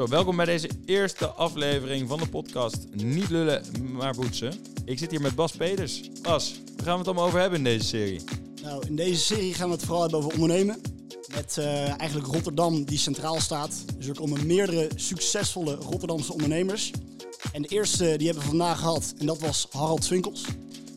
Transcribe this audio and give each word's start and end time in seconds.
Zo, 0.00 0.08
welkom 0.08 0.36
bij 0.36 0.44
deze 0.44 0.68
eerste 0.84 1.26
aflevering 1.26 2.08
van 2.08 2.18
de 2.18 2.28
podcast 2.28 2.86
Niet 2.92 3.30
lullen, 3.30 3.62
maar 3.92 4.14
boetsen. 4.14 4.52
Ik 4.84 4.98
zit 4.98 5.10
hier 5.10 5.20
met 5.20 5.34
Bas 5.34 5.52
Peters. 5.52 6.10
Bas, 6.22 6.60
waar 6.76 6.84
gaan 6.84 6.92
we 6.92 6.98
het 6.98 7.06
allemaal 7.06 7.26
over 7.26 7.40
hebben 7.40 7.58
in 7.58 7.64
deze 7.64 7.86
serie? 7.86 8.20
Nou, 8.62 8.86
in 8.86 8.96
deze 8.96 9.20
serie 9.20 9.54
gaan 9.54 9.68
we 9.68 9.74
het 9.74 9.84
vooral 9.84 10.00
hebben 10.00 10.18
over 10.18 10.32
ondernemen. 10.32 10.80
Met 11.34 11.58
eh, 11.58 12.00
eigenlijk 12.00 12.32
Rotterdam 12.32 12.84
die 12.84 12.98
centraal 12.98 13.40
staat. 13.40 13.84
Dus 13.96 14.06
er 14.06 14.14
komen 14.14 14.46
meerdere 14.46 14.90
succesvolle 14.94 15.74
Rotterdamse 15.74 16.32
ondernemers. 16.32 16.90
En 17.52 17.62
de 17.62 17.68
eerste 17.68 18.16
die 18.16 18.26
hebben 18.26 18.42
we 18.44 18.48
vandaag 18.48 18.78
gehad 18.78 19.14
en 19.18 19.26
dat 19.26 19.40
was 19.40 19.66
Harald 19.70 20.04
Swinkels. 20.04 20.44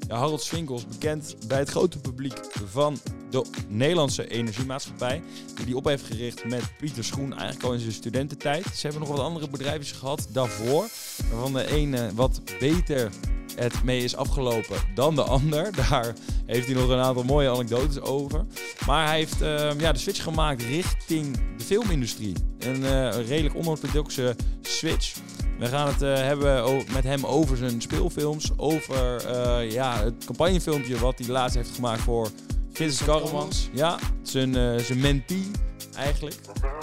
Ja, 0.07 0.17
Harold 0.17 0.43
Swinkels, 0.43 0.87
bekend 0.87 1.35
bij 1.47 1.59
het 1.59 1.69
grote 1.69 1.99
publiek 1.99 2.47
van 2.65 2.97
de 3.33 3.45
Nederlandse 3.67 4.27
Energiemaatschappij. 4.27 5.21
Die 5.55 5.65
die 5.65 5.75
op 5.75 5.85
heeft 5.85 6.05
gericht 6.05 6.45
met 6.45 6.71
Pieter 6.77 7.03
Schoen 7.03 7.31
eigenlijk 7.31 7.63
al 7.63 7.73
in 7.73 7.79
zijn 7.79 7.91
studententijd. 7.91 8.65
Ze 8.65 8.81
hebben 8.81 8.99
nog 8.99 9.17
wat 9.17 9.25
andere 9.25 9.49
bedrijven 9.49 9.95
gehad 9.95 10.27
daarvoor. 10.31 10.87
Waarvan 11.31 11.53
de 11.53 11.71
ene 11.71 12.09
wat 12.13 12.41
beter 12.59 13.11
het 13.55 13.83
mee 13.83 14.03
is 14.03 14.15
afgelopen 14.15 14.77
dan 14.95 15.15
de 15.15 15.23
ander. 15.23 15.71
Daar 15.89 16.13
heeft 16.45 16.65
hij 16.65 16.75
nog 16.75 16.89
een 16.89 16.99
aantal 16.99 17.23
mooie 17.23 17.49
anekdotes 17.49 18.01
over. 18.01 18.45
Maar 18.85 19.07
hij 19.07 19.17
heeft 19.17 19.41
uh, 19.41 19.79
ja, 19.79 19.91
de 19.91 19.99
switch 19.99 20.23
gemaakt 20.23 20.61
richting 20.61 21.37
de 21.57 21.63
filmindustrie. 21.63 22.35
Een 22.59 22.81
uh, 22.81 23.27
redelijk 23.27 23.55
onorthodoxe 23.55 24.35
switch. 24.61 25.15
We 25.59 25.65
gaan 25.65 25.87
het 25.87 26.01
uh, 26.01 26.15
hebben 26.15 26.83
met 26.93 27.03
hem 27.03 27.25
over 27.25 27.57
zijn 27.57 27.81
speelfilms. 27.81 28.51
Over 28.57 29.25
uh, 29.29 29.71
ja, 29.71 30.03
het 30.03 30.25
campagnefilmpje 30.25 30.97
wat 30.97 31.19
hij 31.19 31.27
laatst 31.27 31.55
heeft 31.55 31.75
gemaakt 31.75 32.01
voor 32.01 32.29
Vincent 32.73 33.09
Karremans. 33.09 33.69
Ja, 33.73 33.99
zijn, 34.21 34.55
uh, 34.55 34.77
zijn 34.77 34.99
mentee 34.99 35.51
eigenlijk. 35.95 36.35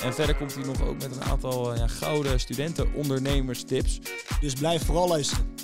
En 0.02 0.14
verder 0.14 0.36
komt 0.36 0.54
hij 0.54 0.64
nog 0.64 0.82
ook 0.82 1.02
met 1.02 1.16
een 1.16 1.22
aantal 1.22 1.74
ja, 1.74 1.86
gouden 1.86 2.40
studenten 2.40 2.94
ondernemers 2.94 3.62
tips. 3.62 4.00
Dus 4.40 4.54
blijf 4.54 4.84
vooral 4.84 5.08
luisteren. 5.08 5.54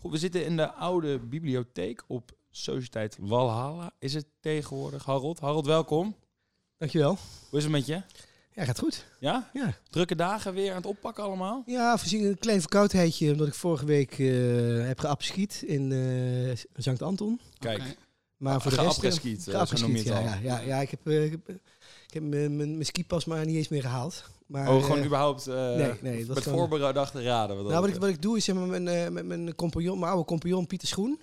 Goed, 0.00 0.10
we 0.10 0.18
zitten 0.18 0.44
in 0.44 0.56
de 0.56 0.72
oude 0.72 1.18
bibliotheek 1.18 2.04
op 2.06 2.30
Sociëteit 2.50 3.16
Walhalla. 3.20 3.90
Is 3.98 4.14
het 4.14 4.26
tegenwoordig, 4.40 5.04
Harold? 5.04 5.40
Harold, 5.40 5.66
welkom. 5.66 6.16
Dankjewel. 6.78 7.18
Hoe 7.50 7.58
is 7.58 7.64
het 7.64 7.72
met 7.72 7.86
je? 7.86 8.02
Ja, 8.56 8.64
gaat 8.64 8.78
goed. 8.78 9.04
Ja? 9.20 9.50
Ja. 9.52 9.74
Drukke 9.90 10.14
dagen 10.14 10.54
weer 10.54 10.70
aan 10.70 10.76
het 10.76 10.86
oppakken 10.86 11.24
allemaal? 11.24 11.62
Ja, 11.66 11.98
voorzien 11.98 12.24
een 12.24 12.38
klein 12.38 12.60
verkoudheidje, 12.60 13.32
omdat 13.32 13.46
ik 13.46 13.54
vorige 13.54 13.84
week 13.84 14.18
uh, 14.18 14.86
heb 14.86 14.98
geapschiet 14.98 15.62
in 15.66 15.90
uh, 15.90 16.56
Sankt 16.76 17.02
Anton. 17.02 17.40
Kijk. 17.58 17.78
Okay. 17.78 17.96
Maar 18.36 18.60
voor 18.62 18.70
de 18.70 18.76
rest... 18.76 19.00
Geapschiet, 19.00 19.46
uh, 19.46 19.64
zo 19.64 19.76
noem 19.80 19.90
je 19.90 19.98
het 19.98 20.06
ja, 20.06 20.18
al. 20.18 20.22
Ja, 20.22 20.38
ja, 20.42 20.58
ja, 20.60 20.80
ik 20.80 20.90
heb, 20.90 21.08
ik 21.08 21.30
heb, 21.30 21.48
ik 22.06 22.14
heb 22.14 22.22
mijn 22.22 22.84
skipas 22.84 23.24
maar 23.24 23.46
niet 23.46 23.56
eens 23.56 23.68
meer 23.68 23.82
gehaald. 23.82 24.24
Maar, 24.46 24.74
oh, 24.74 24.84
gewoon 24.84 25.04
überhaupt 25.04 25.46
nee, 25.46 25.92
nee, 26.00 26.26
met 26.26 26.42
gewoon... 26.42 26.58
voorbedachte 26.58 27.22
raden? 27.22 27.56
Wat 27.56 27.66
nou, 27.66 27.80
wat 27.80 27.90
ik, 27.94 28.00
wat 28.00 28.08
ik 28.08 28.22
doe 28.22 28.36
is 28.36 28.44
zeg 28.44 28.54
maar, 28.54 28.80
met, 28.80 29.12
met 29.12 29.26
mijn 29.26 29.54
compagnon, 29.54 29.98
mijn 29.98 30.10
oude 30.10 30.26
compagnon 30.26 30.66
Pieter 30.66 30.88
Schoen 30.88 31.20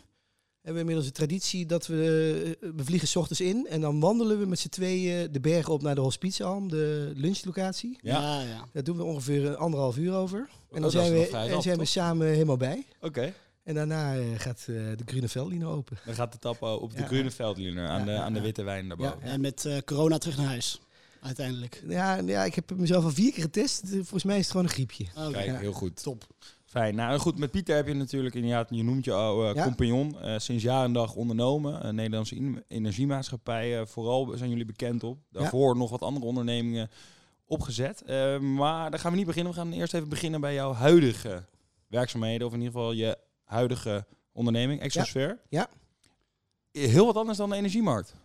hebben 0.63 0.73
we 0.73 0.89
inmiddels 0.89 1.05
de 1.05 1.25
traditie 1.25 1.65
dat 1.65 1.87
we, 1.87 2.57
we 2.75 2.83
vliegen 2.83 3.07
s 3.07 3.15
ochtends 3.15 3.41
in 3.41 3.67
en 3.67 3.81
dan 3.81 3.99
wandelen 3.99 4.39
we 4.39 4.45
met 4.45 4.59
z'n 4.59 4.69
tweeën 4.69 5.31
de 5.31 5.39
bergen 5.39 5.73
op 5.73 5.81
naar 5.81 5.95
de 5.95 6.01
Hospitsalm, 6.01 6.69
de 6.69 7.11
lunchlocatie. 7.15 7.97
Ja, 8.01 8.41
ja. 8.41 8.67
Daar 8.73 8.83
doen 8.83 8.97
we 8.97 9.03
ongeveer 9.03 9.45
een 9.45 9.57
anderhalf 9.57 9.97
uur 9.97 10.13
over. 10.13 10.49
En 10.71 10.81
dan 10.81 10.83
oh, 10.83 10.89
zijn, 10.89 11.13
we, 11.13 11.37
en 11.37 11.61
zijn 11.61 11.77
we 11.77 11.85
samen 11.85 12.27
helemaal 12.27 12.57
bij. 12.57 12.85
Oké. 12.95 13.05
Okay. 13.05 13.33
En 13.63 13.75
daarna 13.75 14.15
gaat 14.37 14.65
de 14.65 15.03
Grune 15.05 15.27
Veldline 15.27 15.65
open. 15.65 15.97
Dan 16.05 16.15
gaat 16.15 16.31
de 16.31 16.37
tappen 16.37 16.81
op 16.81 16.91
de 16.91 17.01
ja, 17.01 17.07
Grune 17.07 17.31
Veldline 17.31 17.81
aan, 17.87 17.99
ja, 17.99 18.05
de, 18.05 18.11
aan 18.11 18.33
de 18.33 18.41
witte 18.41 18.63
wijn 18.63 18.87
daarboven. 18.87 19.19
Ja, 19.21 19.31
en 19.31 19.41
met 19.41 19.63
uh, 19.65 19.77
corona 19.85 20.17
terug 20.17 20.37
naar 20.37 20.45
huis. 20.45 20.81
Uiteindelijk. 21.21 21.83
Ja, 21.87 22.15
ja, 22.15 22.43
ik 22.43 22.55
heb 22.55 22.71
mezelf 22.75 23.03
al 23.03 23.11
vier 23.11 23.31
keer 23.31 23.43
getest. 23.43 23.83
Volgens 23.89 24.23
mij 24.23 24.35
is 24.35 24.41
het 24.41 24.51
gewoon 24.51 24.65
een 24.65 24.71
griepje. 24.71 25.05
Okay. 25.15 25.31
Kijk, 25.31 25.59
heel 25.59 25.73
goed. 25.73 26.03
Top. 26.03 26.27
Fijn. 26.73 26.95
Nou 26.95 27.19
goed, 27.19 27.37
met 27.37 27.51
Pieter 27.51 27.75
heb 27.75 27.87
je 27.87 27.93
natuurlijk 27.93 28.35
inderdaad, 28.35 28.67
je 28.69 28.83
noemt 28.83 29.05
je 29.05 29.13
al 29.13 29.49
uh, 29.49 29.55
ja. 29.55 29.63
compagnon, 29.63 30.15
uh, 30.23 30.37
sinds 30.37 30.63
jaar 30.63 30.83
en 30.83 30.93
dag 30.93 31.15
ondernomen. 31.15 31.87
Een 31.87 31.95
Nederlandse 31.95 32.63
energiemaatschappij, 32.67 33.85
vooral 33.85 34.31
zijn 34.35 34.49
jullie 34.49 34.65
bekend 34.65 35.03
op. 35.03 35.19
Daarvoor 35.29 35.73
ja. 35.73 35.79
nog 35.79 35.89
wat 35.89 36.01
andere 36.01 36.25
ondernemingen 36.25 36.89
opgezet. 37.45 38.03
maar 38.41 38.91
daar 38.91 38.99
gaan 38.99 39.11
we 39.11 39.17
niet 39.17 39.25
beginnen. 39.25 39.53
We 39.53 39.57
gaan 39.57 39.71
eerst 39.71 39.93
even 39.93 40.09
beginnen 40.09 40.41
bij 40.41 40.53
jouw 40.53 40.73
huidige 40.73 41.45
werkzaamheden, 41.87 42.47
of 42.47 42.53
in 42.53 42.59
ieder 42.59 42.73
geval 42.73 42.91
je 42.91 43.17
huidige 43.43 44.05
onderneming, 44.31 44.81
Exosfeer. 44.81 45.39
Ja. 45.49 45.67
ja. 46.71 46.87
Heel 46.87 47.05
wat 47.05 47.15
anders 47.15 47.37
dan 47.37 47.49
de 47.49 47.55
energiemarkt. 47.55 48.15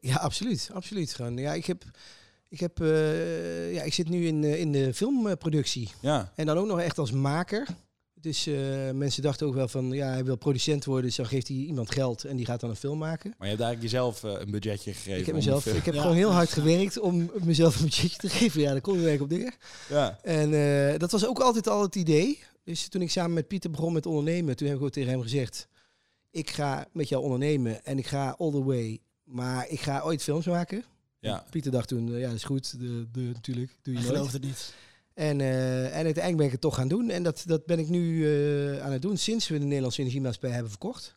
Ja, 0.00 0.16
absoluut. 0.16 0.70
Absoluut. 0.72 1.14
Gewoon. 1.14 1.36
Ja, 1.36 1.52
ik 1.52 1.66
heb... 1.66 1.84
Ik, 2.48 2.60
heb, 2.60 2.80
uh, 2.80 3.74
ja, 3.74 3.82
ik 3.82 3.94
zit 3.94 4.08
nu 4.08 4.26
in, 4.26 4.42
uh, 4.42 4.60
in 4.60 4.72
de 4.72 4.94
filmproductie. 4.94 5.90
Ja. 6.00 6.32
En 6.34 6.46
dan 6.46 6.58
ook 6.58 6.66
nog 6.66 6.80
echt 6.80 6.98
als 6.98 7.12
maker. 7.12 7.66
Dus 8.20 8.46
uh, 8.46 8.90
mensen 8.90 9.22
dachten 9.22 9.46
ook 9.46 9.54
wel 9.54 9.68
van, 9.68 9.90
ja, 9.90 10.08
hij 10.08 10.24
wil 10.24 10.36
producent 10.36 10.84
worden, 10.84 11.04
dus 11.04 11.16
dan 11.16 11.26
geeft 11.26 11.48
hij 11.48 11.56
iemand 11.56 11.90
geld 11.90 12.24
en 12.24 12.36
die 12.36 12.46
gaat 12.46 12.60
dan 12.60 12.70
een 12.70 12.76
film 12.76 12.98
maken. 12.98 13.34
Maar 13.38 13.48
je 13.48 13.54
hebt 13.54 13.66
eigenlijk 13.66 13.92
jezelf 13.92 14.22
een 14.22 14.50
budgetje 14.50 14.92
gegeven. 14.92 15.20
Ik 15.20 15.26
heb, 15.26 15.34
mezelf, 15.34 15.66
ik 15.66 15.84
heb 15.84 15.94
ja. 15.94 16.00
gewoon 16.00 16.16
heel 16.16 16.32
hard 16.32 16.50
gewerkt 16.50 16.98
om 16.98 17.30
mezelf 17.42 17.76
een 17.76 17.82
budgetje 17.82 18.18
te 18.18 18.28
geven. 18.28 18.60
Ja, 18.60 18.72
daar 18.72 18.80
kon 18.80 18.96
ik 18.96 19.02
werk 19.02 19.20
op 19.20 19.28
dingen. 19.28 19.54
Ja. 19.88 20.18
En 20.22 20.98
dat 20.98 21.10
was 21.10 21.26
ook 21.26 21.38
altijd 21.38 21.68
al 21.68 21.82
het 21.82 21.94
idee. 21.94 22.38
Dus 22.64 22.88
toen 22.88 23.02
ik 23.02 23.10
samen 23.10 23.32
met 23.32 23.48
Pieter 23.48 23.70
begon 23.70 23.92
met 23.92 24.06
ondernemen, 24.06 24.56
toen 24.56 24.68
heb 24.68 24.76
ik 24.76 24.82
ook 24.82 24.90
tegen 24.90 25.10
hem 25.10 25.22
gezegd, 25.22 25.68
ik 26.30 26.50
ga 26.50 26.86
met 26.92 27.08
jou 27.08 27.22
ondernemen 27.22 27.84
en 27.84 27.98
ik 27.98 28.06
ga 28.06 28.34
all 28.38 28.50
the 28.50 28.64
way, 28.64 28.98
maar 29.24 29.68
ik 29.68 29.80
ga 29.80 30.00
ooit 30.00 30.22
films 30.22 30.46
maken. 30.46 30.84
Ja. 31.26 31.44
Pieter 31.50 31.72
dacht 31.72 31.88
toen, 31.88 32.18
ja, 32.18 32.26
dat 32.26 32.36
is 32.36 32.44
goed, 32.44 32.80
de, 32.80 33.06
de, 33.12 33.20
natuurlijk. 33.20 33.76
Doe 33.82 33.94
je 33.94 34.00
Hij 34.00 34.08
geloofde 34.08 34.36
het 34.36 34.46
niet. 34.46 34.74
En, 35.14 35.38
uh, 35.38 35.84
en 35.84 36.04
uiteindelijk 36.04 36.36
ben 36.36 36.46
ik 36.46 36.52
het 36.52 36.60
toch 36.60 36.74
gaan 36.74 36.88
doen. 36.88 37.10
En 37.10 37.22
dat, 37.22 37.42
dat 37.46 37.66
ben 37.66 37.78
ik 37.78 37.88
nu 37.88 38.00
uh, 38.00 38.84
aan 38.84 38.92
het 38.92 39.02
doen 39.02 39.16
sinds 39.16 39.48
we 39.48 39.58
de 39.58 39.64
Nederlandse 39.64 40.00
Energiemaatschappij 40.00 40.50
hebben 40.50 40.70
verkocht. 40.70 41.16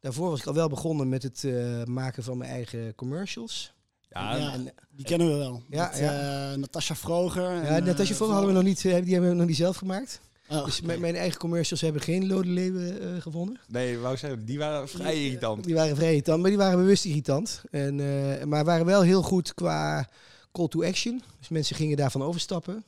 Daarvoor 0.00 0.30
was 0.30 0.40
ik 0.40 0.46
al 0.46 0.54
wel 0.54 0.68
begonnen 0.68 1.08
met 1.08 1.22
het 1.22 1.42
uh, 1.42 1.84
maken 1.84 2.22
van 2.22 2.38
mijn 2.38 2.50
eigen 2.50 2.94
commercials. 2.94 3.72
Ja, 4.08 4.36
ja 4.36 4.52
en, 4.52 4.72
die 4.90 5.04
kennen 5.04 5.28
we 5.28 5.34
wel. 5.34 5.62
Ja, 5.68 5.88
met, 5.88 5.98
ja. 5.98 6.56
Natasha 6.56 6.94
Vroger. 6.94 7.54
Ja, 7.54 7.62
en, 7.62 7.84
Natasha 7.84 8.14
Vroger 8.14 8.34
hadden 8.34 8.52
we 8.52 8.56
nog 8.56 8.68
niet, 8.68 8.82
die 8.82 8.92
hebben 8.92 9.30
we 9.30 9.36
nog 9.36 9.46
niet 9.46 9.56
zelf 9.56 9.76
gemaakt. 9.76 10.20
Oh, 10.48 10.64
dus 10.64 10.80
mijn 10.80 11.16
eigen 11.16 11.38
commercials 11.38 11.80
hebben 11.80 12.02
geen 12.02 12.26
lode 12.26 12.48
leeuwen 12.48 13.02
uh, 13.02 13.22
gevonden. 13.22 13.60
Nee, 13.68 13.98
wou 13.98 14.16
zeggen, 14.16 14.44
die 14.44 14.58
waren 14.58 14.88
vrij 14.88 15.24
irritant. 15.24 15.64
Die 15.64 15.74
waren 15.74 15.96
vrij 15.96 16.08
irritant, 16.08 16.40
maar 16.40 16.50
die 16.50 16.58
waren 16.58 16.78
bewust 16.78 17.04
irritant. 17.04 17.62
En, 17.70 17.98
uh, 17.98 18.42
maar 18.42 18.64
waren 18.64 18.86
wel 18.86 19.02
heel 19.02 19.22
goed 19.22 19.54
qua 19.54 20.08
call 20.52 20.68
to 20.68 20.84
action. 20.84 21.22
Dus 21.38 21.48
mensen 21.48 21.76
gingen 21.76 21.96
daarvan 21.96 22.22
overstappen. 22.22 22.84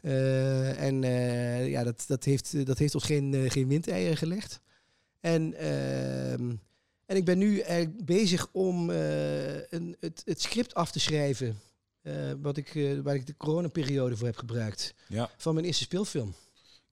Uh, 0.00 0.80
en 0.80 1.02
ja, 1.70 1.84
dat, 1.84 2.04
dat, 2.06 2.24
heeft, 2.24 2.66
dat 2.66 2.78
heeft 2.78 2.94
ons 2.94 3.04
geen, 3.04 3.50
geen 3.50 3.68
windeieren 3.68 4.16
gelegd. 4.16 4.60
En, 5.20 5.54
ehm, 5.54 6.50
en 7.06 7.16
ik 7.16 7.24
ben 7.24 7.38
nu 7.38 7.64
bezig 8.04 8.48
om 8.52 8.90
een, 8.90 9.96
het, 10.00 10.22
het 10.24 10.42
script 10.42 10.74
af 10.74 10.90
te 10.90 11.00
schrijven. 11.00 11.60
wat 12.40 12.56
ik, 12.56 12.98
waar 13.02 13.14
ik 13.14 13.26
de 13.26 13.36
coronaperiode 13.36 14.16
voor 14.16 14.26
heb 14.26 14.36
gebruikt. 14.36 14.94
Ja. 15.08 15.30
Van 15.36 15.54
mijn 15.54 15.66
eerste 15.66 15.84
speelfilm. 15.84 16.34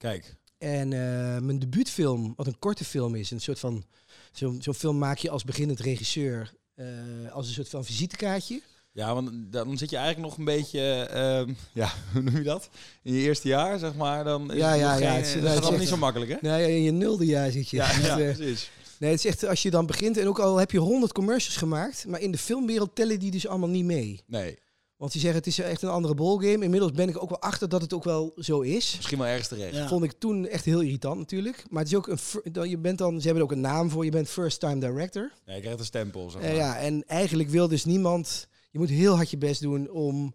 Kijk. 0.02 0.34
En 0.58 0.90
uh, 0.90 1.38
mijn 1.38 1.58
debuutfilm, 1.58 2.32
wat 2.36 2.46
een 2.46 2.58
korte 2.58 2.84
film 2.84 3.14
is, 3.14 3.30
een 3.30 3.40
soort 3.40 3.58
van 3.58 3.84
zo'n 4.32 4.62
zo 4.62 4.72
film 4.72 4.98
maak 4.98 5.18
je 5.18 5.30
als 5.30 5.44
beginnend 5.44 5.80
regisseur 5.80 6.52
uh, 6.76 6.86
als 7.32 7.46
een 7.46 7.52
soort 7.52 7.68
van 7.68 7.84
visitekaartje. 7.84 8.60
Ja, 8.92 9.14
want 9.14 9.30
dan 9.52 9.78
zit 9.78 9.90
je 9.90 9.96
eigenlijk 9.96 10.28
nog 10.28 10.38
een 10.38 10.44
beetje, 10.44 11.10
uh, 11.48 11.54
ja, 11.72 11.92
hoe 12.12 12.22
noem 12.22 12.36
je 12.36 12.42
dat? 12.42 12.68
In 13.02 13.12
je 13.12 13.20
eerste 13.20 13.48
jaar, 13.48 13.78
zeg 13.78 13.94
maar, 13.94 14.24
dan 14.24 14.52
is 14.52 14.58
ja, 14.58 14.70
het 14.70 14.80
ja, 14.80 14.92
geen, 14.92 15.02
ja, 15.02 15.12
het 15.12 15.26
is, 15.26 15.68
het 15.68 15.78
niet 15.78 15.88
zo 15.88 15.96
makkelijk, 15.96 16.30
hè? 16.30 16.36
Nee, 16.40 16.76
in 16.76 16.82
je 16.82 16.90
nulde 16.90 17.26
jaar 17.26 17.50
zit 17.50 17.68
je. 17.68 17.76
Ja, 17.76 17.94
dus, 17.94 18.06
ja 18.06 18.14
precies. 18.16 18.70
Nee, 18.98 19.10
het 19.10 19.24
is 19.24 19.26
echt 19.26 19.44
als 19.46 19.62
je 19.62 19.70
dan 19.70 19.86
begint 19.86 20.16
en 20.16 20.28
ook 20.28 20.38
al 20.38 20.56
heb 20.56 20.70
je 20.70 20.78
honderd 20.78 21.12
commercials 21.12 21.56
gemaakt, 21.56 22.06
maar 22.06 22.20
in 22.20 22.30
de 22.30 22.38
filmwereld 22.38 22.94
tellen 22.94 23.18
die 23.18 23.30
dus 23.30 23.46
allemaal 23.46 23.68
niet 23.68 23.84
mee. 23.84 24.20
Nee. 24.26 24.58
Want 25.02 25.14
die 25.14 25.22
zeggen 25.22 25.40
het 25.40 25.48
is 25.48 25.58
echt 25.58 25.82
een 25.82 25.88
andere 25.88 26.14
ballgame. 26.14 26.64
Inmiddels 26.64 26.92
ben 26.92 27.08
ik 27.08 27.22
ook 27.22 27.28
wel 27.28 27.40
achter 27.40 27.68
dat 27.68 27.80
het 27.80 27.92
ook 27.92 28.04
wel 28.04 28.32
zo 28.36 28.60
is. 28.60 28.94
Misschien 28.96 29.18
wel 29.18 29.26
ergens 29.26 29.48
terecht. 29.48 29.74
Ja. 29.74 29.88
Vond 29.88 30.04
ik 30.04 30.12
toen 30.18 30.46
echt 30.46 30.64
heel 30.64 30.80
irritant 30.80 31.18
natuurlijk. 31.18 31.64
Maar 31.70 31.82
het 31.82 31.92
is 31.92 31.98
ook 31.98 32.06
een. 32.06 32.68
Je 32.68 32.78
bent 32.78 32.98
dan, 32.98 33.20
ze 33.20 33.26
hebben 33.26 33.36
er 33.36 33.50
ook 33.50 33.56
een 33.56 33.60
naam 33.60 33.90
voor. 33.90 34.04
Je 34.04 34.10
bent 34.10 34.28
first 34.28 34.60
time 34.60 34.80
director. 34.80 35.32
Ja, 35.44 35.54
je 35.54 35.60
krijgt 35.60 35.78
een 35.78 35.84
stempel. 35.84 36.30
Zeg 36.30 36.42
uh, 36.42 36.48
maar. 36.48 36.56
ja, 36.56 36.78
en 36.78 37.04
eigenlijk 37.06 37.48
wil 37.48 37.68
dus 37.68 37.84
niemand. 37.84 38.48
Je 38.70 38.78
moet 38.78 38.88
heel 38.88 39.14
hard 39.14 39.30
je 39.30 39.38
best 39.38 39.60
doen 39.60 39.90
om. 39.90 40.34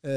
Uh, 0.00 0.12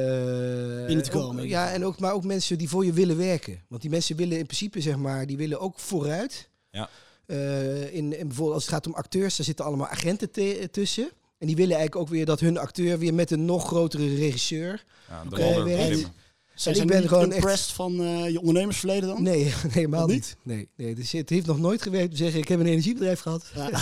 Binnen 0.85 1.03
te 1.03 1.11
komen. 1.11 1.43
Ook, 1.43 1.49
ja, 1.49 1.71
en 1.71 1.85
ook, 1.85 1.99
maar 1.99 2.13
ook 2.13 2.23
mensen 2.23 2.57
die 2.57 2.69
voor 2.69 2.85
je 2.85 2.93
willen 2.93 3.17
werken. 3.17 3.61
Want 3.67 3.81
die 3.81 3.91
mensen 3.91 4.15
willen 4.15 4.37
in 4.37 4.45
principe, 4.45 4.81
zeg 4.81 4.97
maar, 4.97 5.25
die 5.25 5.37
willen 5.37 5.59
ook 5.59 5.79
vooruit. 5.79 6.49
Ja. 6.71 6.89
Uh, 7.25 7.93
in, 7.93 8.17
in 8.17 8.27
bijvoorbeeld 8.27 8.53
als 8.53 8.65
het 8.65 8.73
gaat 8.73 8.87
om 8.87 8.93
acteurs, 8.93 9.35
daar 9.35 9.45
zitten 9.45 9.65
allemaal 9.65 9.87
agenten 9.87 10.31
tussen. 10.71 11.11
En 11.41 11.47
die 11.47 11.55
willen 11.55 11.75
eigenlijk 11.75 12.01
ook 12.05 12.09
weer 12.15 12.25
dat 12.25 12.39
hun 12.39 12.57
acteur 12.57 12.97
weer 12.99 13.13
met 13.13 13.31
een 13.31 13.45
nog 13.45 13.67
grotere 13.67 14.15
regisseur 14.15 14.83
ja, 15.09 15.23
uh, 15.37 15.63
werkt. 15.63 16.09
Zijn 16.53 16.75
ik 16.75 16.87
ben 16.87 17.07
gewoon 17.07 17.33
impressed 17.33 17.67
echt... 17.67 17.75
van 17.75 18.01
uh, 18.01 18.29
je 18.29 18.39
ondernemersverleden 18.39 19.09
dan? 19.09 19.23
Nee, 19.23 19.43
nee 19.43 19.53
helemaal 19.69 20.07
niet. 20.07 20.35
Nee, 20.43 20.69
nee, 20.75 20.95
dus 20.95 21.11
het 21.11 21.29
heeft 21.29 21.45
nog 21.45 21.59
nooit 21.59 21.81
gewerkt 21.81 22.05
om 22.05 22.11
te 22.11 22.17
zeggen, 22.17 22.39
ik 22.39 22.47
heb 22.47 22.59
een 22.59 22.65
energiebedrijf 22.65 23.19
gehad. 23.19 23.51
Ja. 23.55 23.69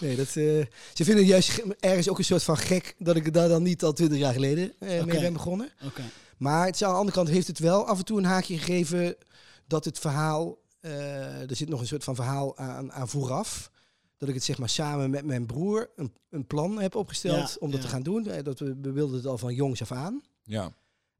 Nee, 0.00 0.16
dat, 0.16 0.26
eh, 0.26 0.34
ze 0.34 1.04
vinden 1.04 1.16
het 1.16 1.26
juist 1.26 1.48
ge- 1.48 1.76
ergens 1.80 2.08
ook 2.08 2.18
een 2.18 2.24
soort 2.24 2.42
van 2.42 2.56
gek 2.56 2.94
dat 2.98 3.16
ik 3.16 3.32
daar 3.32 3.48
dan 3.48 3.62
niet 3.62 3.84
al 3.84 3.92
twintig 3.92 4.18
jaar 4.18 4.32
geleden 4.32 4.72
eh, 4.78 5.04
mee 5.04 5.20
ben 5.20 5.32
begonnen. 5.32 5.72
Oké. 5.84 6.02
Maar 6.36 6.66
het 6.66 6.74
is 6.74 6.82
aan 6.82 6.90
de 6.90 6.96
andere 6.96 7.16
kant 7.16 7.28
heeft 7.28 7.46
het 7.46 7.58
wel 7.58 7.86
af 7.86 7.98
en 7.98 8.04
toe 8.04 8.18
een 8.18 8.24
haakje 8.24 8.58
gegeven 8.58 9.16
dat 9.66 9.84
het 9.84 9.98
verhaal, 9.98 10.58
eh, 10.80 11.50
er 11.50 11.56
zit 11.56 11.68
nog 11.68 11.80
een 11.80 11.86
soort 11.86 12.04
van 12.04 12.14
verhaal 12.14 12.56
aan, 12.58 12.92
aan 12.92 13.08
vooraf. 13.08 13.70
Dat 14.16 14.28
ik 14.28 14.34
het 14.34 14.44
zeg 14.44 14.58
maar 14.58 14.68
samen 14.68 15.10
met 15.10 15.24
mijn 15.24 15.46
broer 15.46 15.90
een, 15.96 16.12
een 16.30 16.46
plan 16.46 16.80
heb 16.80 16.94
opgesteld 16.94 17.48
Ja, 17.50 17.56
om 17.58 17.70
dat 17.70 17.80
ja. 17.80 17.86
te 17.86 17.92
gaan 17.92 18.02
doen. 18.02 18.26
Eh, 18.26 18.42
Dat 18.44 18.58
we, 18.58 18.76
we 18.82 18.92
wilden 18.92 19.16
het 19.16 19.26
al 19.26 19.38
van 19.38 19.54
jongs 19.54 19.82
af 19.82 19.92
aan. 19.92 20.22
Ja. 20.42 20.72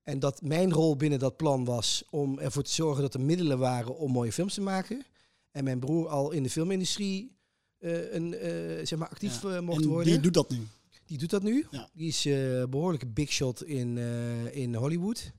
En 0.02 0.18
dat 0.18 0.42
mijn 0.42 0.72
rol 0.72 0.96
binnen 0.96 1.18
dat 1.18 1.36
plan 1.36 1.64
was 1.64 2.04
om 2.10 2.38
ervoor 2.38 2.62
te 2.62 2.72
zorgen 2.72 3.02
dat 3.02 3.14
er 3.14 3.20
middelen 3.20 3.58
waren 3.58 3.96
om 3.98 4.12
mooie 4.12 4.32
films 4.32 4.54
te 4.54 4.60
maken. 4.60 5.04
En 5.50 5.64
mijn 5.64 5.78
broer 5.78 6.08
al 6.08 6.30
in 6.30 6.42
de 6.42 6.50
filmindustrie 6.50 7.34
eh, 7.78 8.12
een, 8.12 8.34
eh, 8.34 8.50
zeg 8.86 8.98
maar 8.98 9.08
actief 9.08 9.42
Ja. 9.42 9.48
eh, 9.56 9.60
mocht 9.60 9.82
En 9.82 9.88
worden. 9.88 10.12
die 10.12 10.20
doet 10.20 10.34
dat 10.34 10.50
nu. 10.50 10.66
Die 11.06 11.18
doet 11.18 11.30
dat 11.30 11.42
nu. 11.42 11.66
Ja. 11.70 11.88
Die 11.92 12.08
is 12.08 12.26
eh 12.26 12.64
behoorlijke 12.64 13.06
big 13.06 13.30
shot 13.32 13.62
in, 13.64 13.98
eh, 13.98 14.56
in 14.56 14.74
Hollywood. 14.74 15.32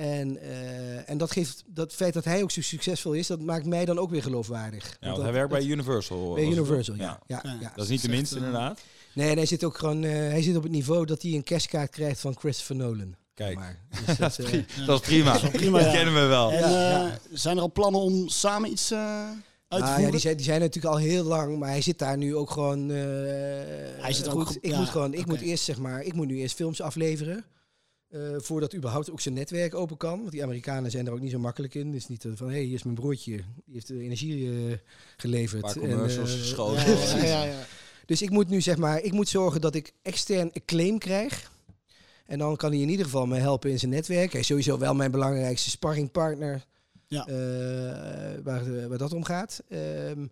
En, 0.00 0.40
eh, 0.42 1.10
en 1.10 1.18
dat 1.18 1.30
geeft 1.30 1.62
dat 1.66 1.92
feit 1.92 2.14
dat 2.14 2.24
hij 2.24 2.42
ook 2.42 2.50
zo 2.50 2.60
succesvol 2.62 3.12
is, 3.12 3.26
dat 3.26 3.40
maakt 3.40 3.66
mij 3.66 3.84
dan 3.84 3.98
ook 3.98 4.10
weer 4.10 4.22
geloofwaardig. 4.22 4.84
Ja, 4.84 4.88
Want 4.90 5.00
want 5.00 5.14
dat- 5.16 5.24
hij 5.24 5.32
werkt 5.32 5.50
bij 5.50 5.62
Universal. 5.64 6.34
bij 6.34 6.44
Universal, 6.44 6.94
ja. 6.94 7.20
Ja, 7.26 7.40
Ja. 7.42 7.56
ja. 7.60 7.72
Dat 7.74 7.84
is 7.84 7.90
niet 7.90 8.02
de 8.02 8.08
minste, 8.08 8.36
inderdaad. 8.36 8.80
Nee, 9.14 9.30
en 9.30 9.36
hij 9.36 9.46
zit 9.46 9.64
ook 9.64 9.78
gewoon, 9.78 10.04
eh, 10.04 10.10
hij 10.12 10.42
zit 10.42 10.56
op 10.56 10.62
het 10.62 10.72
niveau 10.72 11.06
dat 11.06 11.22
hij 11.22 11.32
een 11.32 11.42
cashkaart 11.44 11.90
krijgt 11.90 12.20
van 12.20 12.36
Christopher 12.38 12.76
Nolan. 12.76 13.14
Kijk, 13.34 13.54
Maar, 13.54 13.78
dus 14.06 14.16
dat, 14.16 14.38
eh, 14.38 14.52
dat 14.86 15.00
is 15.00 15.06
prima. 15.06 15.24
Dat 15.32 15.34
is 15.34 15.42
wel 15.42 15.50
prima, 15.50 15.78
Dat 15.78 15.86
ja. 15.86 15.92
kennen 15.92 16.14
we 16.14 16.20
wel. 16.26 16.50
En 16.52 16.62
eh, 16.64 17.12
zijn 17.32 17.56
er 17.56 17.62
al 17.62 17.72
plannen 17.72 18.00
om 18.00 18.28
samen 18.28 18.70
iets 18.70 18.90
eh, 18.90 18.98
uit 18.98 19.34
te 19.68 19.76
nou, 19.78 19.84
ja, 19.88 19.92
voeren? 19.94 20.10
die, 20.10 20.20
zijn, 20.20 20.36
die 20.36 20.44
zijn 20.44 20.60
natuurlijk 20.60 20.94
al 20.94 21.00
heel 21.00 21.24
lang, 21.24 21.58
maar 21.58 21.68
hij 21.68 21.80
zit 21.82 21.98
daar 21.98 22.16
nu 22.16 22.36
ook 22.36 22.50
gewoon. 22.50 22.90
eh, 22.90 22.96
Hij 24.02 24.12
zit 24.12 24.28
goed. 24.28 24.56
ik 24.60 24.70
ja, 24.70 24.78
moet 24.78 24.88
gewoon, 24.88 25.14
ik 25.14 25.26
moet 25.26 25.40
eerst 25.40 25.64
zeg 25.64 25.78
maar, 25.78 26.02
ik 26.02 26.12
moet 26.14 26.26
nu 26.26 26.36
eerst 26.38 26.54
films 26.54 26.80
afleveren. 26.80 27.44
Eh, 28.10 28.20
voordat 28.36 28.74
überhaupt 28.74 29.10
ook 29.10 29.20
zijn 29.20 29.34
netwerk 29.34 29.74
open 29.74 29.96
kan. 29.96 30.18
Want 30.18 30.30
die 30.30 30.42
Amerikanen 30.42 30.90
zijn 30.90 31.06
er 31.06 31.12
ook 31.12 31.20
niet 31.20 31.30
zo 31.30 31.38
makkelijk 31.38 31.74
in. 31.74 31.86
Het 31.86 31.96
is 31.96 32.08
niet 32.08 32.24
eh, 32.24 32.32
van, 32.34 32.46
hé, 32.46 32.52
hey, 32.52 32.62
hier 32.62 32.74
is 32.74 32.82
mijn 32.82 32.94
broertje. 32.94 33.36
Die 33.36 33.74
heeft 33.74 33.86
de 33.86 34.00
energie 34.00 34.50
eh, 34.50 34.76
geleverd. 35.16 35.64
Een 35.64 35.80
paar 35.80 35.82
En, 35.82 35.90
commercials 35.90 36.32
eh, 36.32 36.38
geschoten. 36.38 36.90
ja, 36.90 37.16
ja, 37.16 37.24
ja, 37.24 37.42
ja. 37.42 37.64
Dus 38.06 38.22
ik 38.22 38.30
moet 38.30 38.48
nu 38.48 38.60
zeg 38.60 38.76
maar, 38.76 39.00
ik 39.02 39.12
moet 39.12 39.28
zorgen 39.28 39.60
dat 39.60 39.74
ik 39.74 39.92
extern 40.02 40.52
acclaim 40.52 40.98
krijg. 40.98 41.50
En 42.26 42.38
dan 42.38 42.56
kan 42.56 42.70
hij 42.70 42.80
in 42.80 42.88
ieder 42.88 43.04
geval 43.04 43.26
me 43.26 43.36
helpen 43.38 43.70
in 43.70 43.78
zijn 43.78 43.90
netwerk. 43.90 44.32
Hij 44.32 44.40
is 44.40 44.46
sowieso 44.46 44.78
wel 44.78 44.94
mijn 44.94 45.10
belangrijkste 45.10 45.70
sparringpartner. 45.70 46.64
Ja. 47.06 47.26
eh, 47.26 48.44
waar, 48.44 48.76
eh, 48.76 48.86
waar 48.86 48.98
dat 48.98 49.12
om 49.12 49.24
gaat. 49.24 49.62
Ehm, 49.68 50.26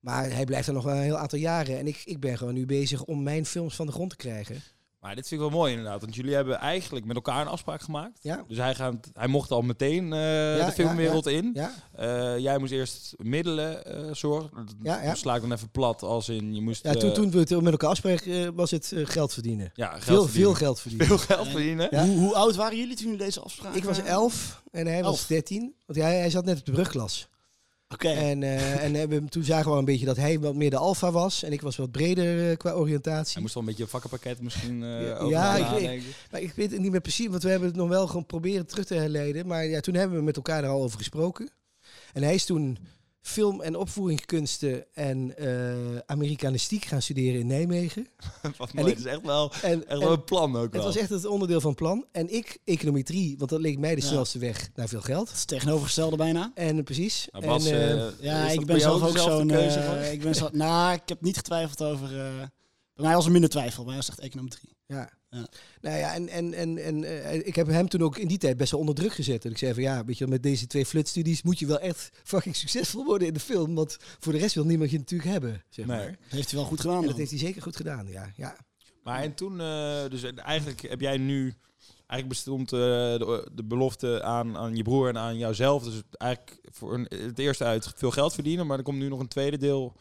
maar 0.00 0.30
hij 0.32 0.44
blijft 0.44 0.68
er 0.68 0.74
nog 0.74 0.84
wel 0.84 0.94
een 0.94 1.02
heel 1.02 1.18
aantal 1.18 1.38
jaren. 1.38 1.78
En 1.78 1.86
ik, 1.86 2.02
ik 2.04 2.20
ben 2.20 2.38
gewoon 2.38 2.54
nu 2.54 2.66
bezig 2.66 3.04
om 3.04 3.22
mijn 3.22 3.46
films 3.46 3.76
van 3.76 3.86
de 3.86 3.92
grond 3.92 4.10
te 4.10 4.16
krijgen. 4.16 4.62
Maar 5.04 5.14
dit 5.14 5.28
vind 5.28 5.40
ik 5.40 5.48
wel 5.48 5.58
mooi 5.58 5.72
inderdaad. 5.72 6.00
Want 6.00 6.14
jullie 6.14 6.34
hebben 6.34 6.58
eigenlijk 6.58 7.04
met 7.04 7.16
elkaar 7.16 7.40
een 7.40 7.46
afspraak 7.46 7.82
gemaakt. 7.82 8.18
Ja. 8.22 8.44
Dus 8.48 8.56
hij, 8.56 8.74
gaat, 8.74 8.94
hij 9.12 9.26
mocht 9.28 9.50
al 9.50 9.62
meteen 9.62 10.12
eh, 10.12 10.56
Ja, 10.58 10.66
de 10.66 10.72
filmwereld 10.72 11.26
in. 11.26 11.50
Ja, 11.54 11.72
Eh, 11.92 12.38
jij 12.38 12.58
moest 12.58 12.72
eerst 12.72 13.14
middelen 13.16 13.84
eh, 13.86 14.14
zorgen. 14.14 14.50
Dat 14.54 14.74
Ja, 14.82 15.02
ja. 15.02 15.14
sla 15.14 15.34
ik 15.34 15.40
dan 15.40 15.52
even 15.52 15.70
plat 15.70 16.02
als 16.02 16.28
in 16.28 16.54
je 16.54 16.60
moest... 16.60 16.84
ja 16.84 16.92
toen, 16.94 17.12
toen 17.12 17.30
we 17.30 17.38
het 17.38 17.50
met 17.60 17.72
elkaar 17.72 17.90
afspraken, 17.90 18.32
eh, 18.44 18.48
was 18.54 18.70
het 18.70 18.92
geld 18.96 19.32
verdienen. 19.32 19.70
ja, 19.74 19.88
geld 19.90 20.02
veel, 20.04 20.22
verdienen. 20.24 20.42
veel 20.50 20.54
geld 20.66 20.80
verdienen. 20.80 21.06
Veel 21.06 21.18
geld 21.18 21.46
En- 21.46 21.50
verdienen. 21.52 21.88
Ja. 21.90 22.04
Hoe, 22.06 22.18
hoe 22.18 22.34
oud 22.34 22.54
waren 22.56 22.78
jullie 22.78 22.96
toen 22.96 23.04
jullie 23.04 23.24
deze 23.24 23.40
afspraak 23.40 23.74
Ik 23.74 23.84
was 23.84 24.02
elf 24.02 24.62
en 24.70 24.86
hij 24.86 25.02
was 25.02 25.26
dertien. 25.26 25.74
Want 25.86 25.98
hij, 25.98 26.18
hij 26.18 26.30
zat 26.30 26.44
net 26.44 26.58
op 26.58 26.64
de 26.66 26.72
brugklas. 26.72 27.28
Oké. 27.88 28.08
En, 28.08 28.42
eh, 28.42 28.84
en 28.84 28.94
hebben, 28.94 29.28
toen 29.28 29.44
zagen 29.44 29.64
we 29.64 29.70
wel 29.70 29.78
een 29.78 29.84
beetje 29.84 30.06
dat 30.06 30.16
hij 30.16 30.40
wat 30.40 30.54
meer 30.54 30.70
de 30.70 30.76
alfa 30.76 31.10
was. 31.10 31.42
En 31.42 31.52
ik 31.52 31.60
was 31.60 31.76
wat 31.76 31.90
breder 31.90 32.50
eh, 32.50 32.56
qua 32.56 32.72
oriëntatie. 32.72 33.32
Hij 33.32 33.42
moest 33.42 33.54
wel 33.54 33.62
een 33.62 33.68
beetje 33.68 33.82
een 33.82 33.88
vakkenpakket 33.88 34.40
misschien 34.40 34.82
eh 34.82 35.06
Ja, 35.06 35.14
over 35.16 35.30
ja, 35.30 35.54
ik- 35.56 35.62
nadenken. 35.62 36.08
Maar 36.30 36.40
ik 36.40 36.52
weet 36.52 36.70
het 36.70 36.80
niet 36.80 36.90
meer 36.90 37.00
precies, 37.00 37.26
want 37.28 37.42
we 37.42 37.48
hebben 37.50 37.68
het 37.68 37.76
nog 37.76 37.88
wel 37.88 38.06
gewoon 38.06 38.26
proberen 38.26 38.66
terug 38.66 38.84
te 38.84 38.94
herleiden. 38.94 39.46
Maar 39.46 39.64
ja, 39.66 39.80
toen 39.80 39.94
hebben 39.94 40.18
we 40.18 40.24
met 40.24 40.36
elkaar 40.36 40.64
er 40.64 40.70
al 40.70 40.82
over 40.82 40.98
gesproken. 40.98 41.50
En 42.12 42.22
hij 42.22 42.34
is 42.34 42.44
toen 42.44 42.78
film- 43.26 43.60
en 43.62 43.76
opvoeringskunsten 43.76 44.84
en 44.94 45.36
eh 45.36 45.98
Amerikanistiek 46.06 46.84
gaan 46.84 47.02
studeren 47.02 47.40
in 47.40 47.46
Nijmegen. 47.46 48.06
Wat 48.58 48.70
En 48.70 48.76
mooi. 48.80 48.90
ik- 48.90 48.96
Het 48.96 49.06
is 49.06 49.12
echt 49.12 49.22
wel, 49.22 49.52
En, 49.62 49.72
echt 49.72 49.84
en 49.84 49.98
wel 49.98 50.12
een 50.12 50.24
plan 50.24 50.56
ook 50.56 50.62
het 50.62 50.72
wel. 50.72 50.84
was 50.84 50.96
echt 50.96 51.08
het 51.10 51.24
onderdeel 51.24 51.60
van 51.60 51.70
het 51.70 51.78
plan. 51.78 52.06
En 52.12 52.34
ik 52.34 52.58
econometrie, 52.64 53.34
want 53.38 53.50
dat 53.50 53.60
leek 53.60 53.78
mij 53.78 53.94
de 53.94 54.00
Ja. 54.00 54.06
snelste 54.06 54.38
weg 54.38 54.68
naar 54.74 54.88
veel 54.88 55.00
geld. 55.00 55.28
Het 55.28 55.36
is 55.36 55.44
tegenovergestelde 55.44 56.16
bijna. 56.16 56.52
En 56.54 56.84
precies. 56.84 57.28
Nou, 57.30 57.46
Bas, 57.46 57.66
en, 57.66 57.74
eh, 57.74 58.06
eh, 58.06 58.12
Ja, 58.20 58.42
dat 58.42 58.52
ik 58.52 58.66
ben 58.66 58.80
zelf 58.80 59.02
ook 59.02 59.12
dezelfde 59.12 59.48
zo'n... 60.02 60.12
ik 60.12 60.20
ben 60.22 60.34
zo, 60.34 60.48
nou, 60.64 60.92
ik 60.94 61.02
heb 61.06 61.20
niet 61.20 61.36
getwijfeld 61.36 61.82
over... 61.82 62.06
eh, 62.20 62.36
bij 62.94 63.04
mij 63.04 63.14
was 63.14 63.26
er 63.26 63.32
minder 63.32 63.50
twijfel. 63.50 63.76
Bij 63.84 63.86
mij 63.86 63.96
was 63.96 64.06
het 64.06 64.18
echt 64.18 64.26
econometrie. 64.28 64.76
Ja. 64.86 65.10
Ja. 65.34 65.46
Nou 65.80 65.96
ja, 65.98 66.14
en, 66.14 66.28
en, 66.28 66.54
en, 66.54 66.78
en 66.84 67.04
eh, 67.04 67.46
ik 67.46 67.54
heb 67.56 67.66
hem 67.66 67.88
toen 67.88 68.02
ook 68.02 68.16
in 68.18 68.28
die 68.28 68.38
tijd 68.38 68.56
best 68.56 68.70
wel 68.70 68.80
onder 68.80 68.94
druk 68.94 69.12
gezet. 69.12 69.42
Dat 69.42 69.52
ik 69.52 69.58
zei 69.58 69.74
van 69.74 69.82
ja, 69.82 70.04
weet 70.04 70.18
je, 70.18 70.26
met 70.26 70.42
deze 70.42 70.66
twee 70.66 70.86
flutstudies 70.86 71.42
moet 71.42 71.58
je 71.58 71.66
wel 71.66 71.78
echt 71.80 72.10
fucking 72.24 72.56
succesvol 72.56 73.04
worden 73.04 73.28
in 73.28 73.34
de 73.34 73.40
film. 73.40 73.74
Want 73.74 73.96
voor 74.18 74.32
de 74.32 74.38
rest 74.38 74.54
wil 74.54 74.64
niemand 74.64 74.90
je 74.90 74.98
natuurlijk 74.98 75.30
hebben, 75.30 75.62
zeg 75.70 75.86
Nee. 75.86 75.96
maar. 75.96 76.06
Dat 76.06 76.16
heeft 76.30 76.50
hij 76.50 76.58
wel 76.60 76.68
goed 76.68 76.80
gedaan 76.80 76.94
En 76.96 77.00
dat 77.00 77.10
dan. 77.10 77.18
heeft 77.18 77.30
hij 77.30 77.40
zeker 77.40 77.62
goed 77.62 77.76
gedaan, 77.76 78.06
ja. 78.08 78.32
ja. 78.36 78.56
Maar 79.02 79.22
en 79.22 79.34
toen, 79.34 79.60
eh, 79.60 80.02
dus 80.08 80.22
eigenlijk 80.34 80.80
heb 80.88 81.00
jij 81.00 81.16
nu, 81.16 81.54
eigenlijk 82.06 82.28
bestond 82.28 82.72
eh, 82.72 82.78
de, 82.78 83.48
de 83.54 83.64
belofte 83.64 84.22
aan, 84.22 84.56
aan 84.56 84.76
je 84.76 84.82
broer 84.82 85.08
en 85.08 85.18
aan 85.18 85.38
jouzelf. 85.38 85.82
Dus 85.84 86.02
eigenlijk 86.10 86.58
voor 86.72 86.94
een, 86.94 87.06
het 87.08 87.38
eerste 87.38 87.64
uit 87.64 87.92
veel 87.96 88.10
geld 88.10 88.34
verdienen, 88.34 88.66
maar 88.66 88.78
er 88.78 88.84
komt 88.84 88.98
nu 88.98 89.08
nog 89.08 89.20
een 89.20 89.28
tweede 89.28 89.56
deel 89.58 89.96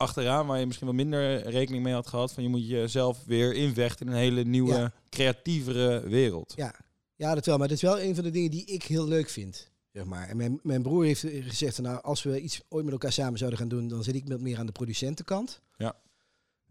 achteraan 0.00 0.46
waar 0.46 0.58
je 0.58 0.66
misschien 0.66 0.86
wel 0.86 0.96
minder 0.96 1.48
rekening 1.50 1.82
mee 1.82 1.92
had 1.92 2.06
gehad. 2.06 2.32
Van 2.32 2.42
je 2.42 2.48
moet 2.48 2.68
jezelf 2.68 3.24
weer 3.24 3.54
invechten 3.54 4.06
in 4.06 4.12
een 4.12 4.18
hele 4.18 4.44
nieuwe, 4.44 4.72
Ja. 4.74 4.92
creatievere 5.08 6.08
wereld. 6.08 6.52
Ja. 6.56 6.74
ja, 7.16 7.34
dat 7.34 7.46
wel. 7.46 7.58
Maar 7.58 7.68
dat 7.68 7.76
is 7.76 7.82
wel 7.82 8.00
een 8.00 8.14
van 8.14 8.24
de 8.24 8.30
dingen 8.30 8.50
die 8.50 8.64
ik 8.64 8.82
heel 8.82 9.08
leuk 9.08 9.28
vind. 9.28 9.70
Zeg 9.92 10.04
maar. 10.04 10.28
En 10.28 10.36
mijn, 10.36 10.60
mijn 10.62 10.82
broer 10.82 11.04
heeft 11.04 11.20
gezegd, 11.30 11.80
nou, 11.80 12.02
als 12.02 12.22
we 12.22 12.40
iets 12.40 12.60
ooit 12.68 12.84
met 12.84 12.92
elkaar 12.92 13.12
samen 13.12 13.38
zouden 13.38 13.58
gaan 13.58 13.68
doen, 13.68 13.88
dan 13.88 14.02
zit 14.04 14.14
ik 14.14 14.28
met 14.28 14.40
meer 14.40 14.58
aan 14.58 14.66
de 14.66 14.72
producentenkant. 14.72 15.60
Ja. 15.76 15.96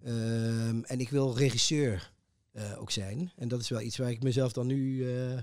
Ehm, 0.04 0.82
en 0.84 1.00
ik 1.00 1.10
wil 1.10 1.38
regisseur 1.38 2.12
eh, 2.52 2.82
ook 2.82 2.92
zijn. 2.92 3.32
En 3.36 3.48
dat 3.48 3.62
is 3.62 3.70
wel 3.70 3.82
iets 3.82 3.98
waar 3.98 4.10
ik 4.12 4.24
mezelf 4.24 4.52
dan 4.52 4.68
nu 4.68 5.10
eh, 5.10 5.38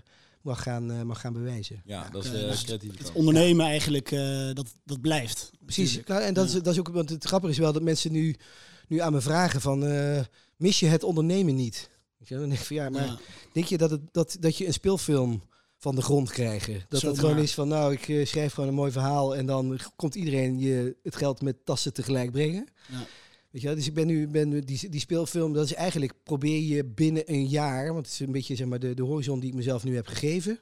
mag, 0.46 0.62
gaan, 0.62 0.90
eh, 0.90 1.02
mag 1.02 1.20
gaan 1.20 1.32
bewijzen. 1.32 1.82
Ja, 1.84 2.08
dat 2.10 2.24
is 2.24 2.30
Oké, 2.30 2.38
de 2.40 2.46
dus 2.46 2.62
creatieve 2.64 2.96
Het 2.98 3.12
ondernemen 3.12 3.66
eigenlijk, 3.66 4.10
eh, 4.10 4.50
dat, 4.52 4.66
dat 4.84 5.00
blijft. 5.00 5.50
Precies. 5.64 6.00
Nou, 6.06 6.22
en 6.22 6.34
dat, 6.34 6.50
Ja. 6.50 6.56
is, 6.56 6.62
dat 6.62 6.72
is 6.72 6.78
ook, 6.78 6.88
want 6.88 7.10
het 7.10 7.24
grappige 7.24 7.52
is 7.52 7.58
wel 7.58 7.72
dat 7.72 7.82
mensen 7.82 8.12
nu, 8.12 8.36
nu 8.88 8.98
aan 8.98 9.12
me 9.12 9.20
vragen 9.20 9.60
van, 9.60 9.86
eh, 9.86 10.20
mis 10.56 10.80
je 10.80 10.86
het 10.86 11.02
ondernemen 11.02 11.54
niet? 11.54 11.90
Dan 12.28 12.38
denk 12.48 12.52
ik 12.52 12.58
van 12.66 12.76
ja, 12.76 12.88
maar 12.90 13.04
Ja. 13.06 13.18
denk 13.52 13.66
je 13.66 13.78
dat, 13.78 13.90
het, 13.90 14.00
dat, 14.12 14.36
dat 14.40 14.56
je 14.56 14.66
een 14.66 14.72
speelfilm 14.72 15.42
van 15.76 15.94
de 15.94 16.02
grond 16.02 16.30
krijgen? 16.30 16.84
Dat 16.88 17.00
dat 17.00 17.18
gewoon 17.18 17.38
is 17.38 17.54
van, 17.54 17.68
nou, 17.68 17.92
ik 17.92 18.08
eh, 18.08 18.26
schrijf 18.26 18.52
gewoon 18.52 18.68
een 18.68 18.74
mooi 18.74 18.92
verhaal 18.92 19.36
en 19.36 19.46
dan 19.46 19.78
komt 19.96 20.14
iedereen 20.14 20.58
je 20.58 20.96
het 21.02 21.16
geld 21.16 21.42
met 21.42 21.64
tassen 21.64 21.92
tegelijk 21.92 22.32
brengen. 22.32 22.68
Ja. 22.90 23.06
Weet 23.62 23.74
dus 23.76 23.86
ik 23.86 23.94
ben 23.94 24.06
nu, 24.06 24.28
ben 24.28 24.64
die, 24.64 24.88
die 24.88 25.00
speelfilm, 25.00 25.52
dat 25.52 25.64
is 25.64 25.74
eigenlijk, 25.74 26.12
probeer 26.22 26.60
je 26.60 26.84
binnen 26.84 27.32
een 27.32 27.46
jaar, 27.46 27.92
want 27.92 28.06
het 28.06 28.14
is 28.14 28.20
een 28.20 28.32
beetje 28.32 28.56
zeg 28.56 28.66
maar, 28.66 28.78
de, 28.78 28.94
de 28.94 29.02
horizon 29.02 29.40
die 29.40 29.48
ik 29.48 29.54
mezelf 29.54 29.84
nu 29.84 29.94
heb 29.94 30.06
gegeven. 30.06 30.60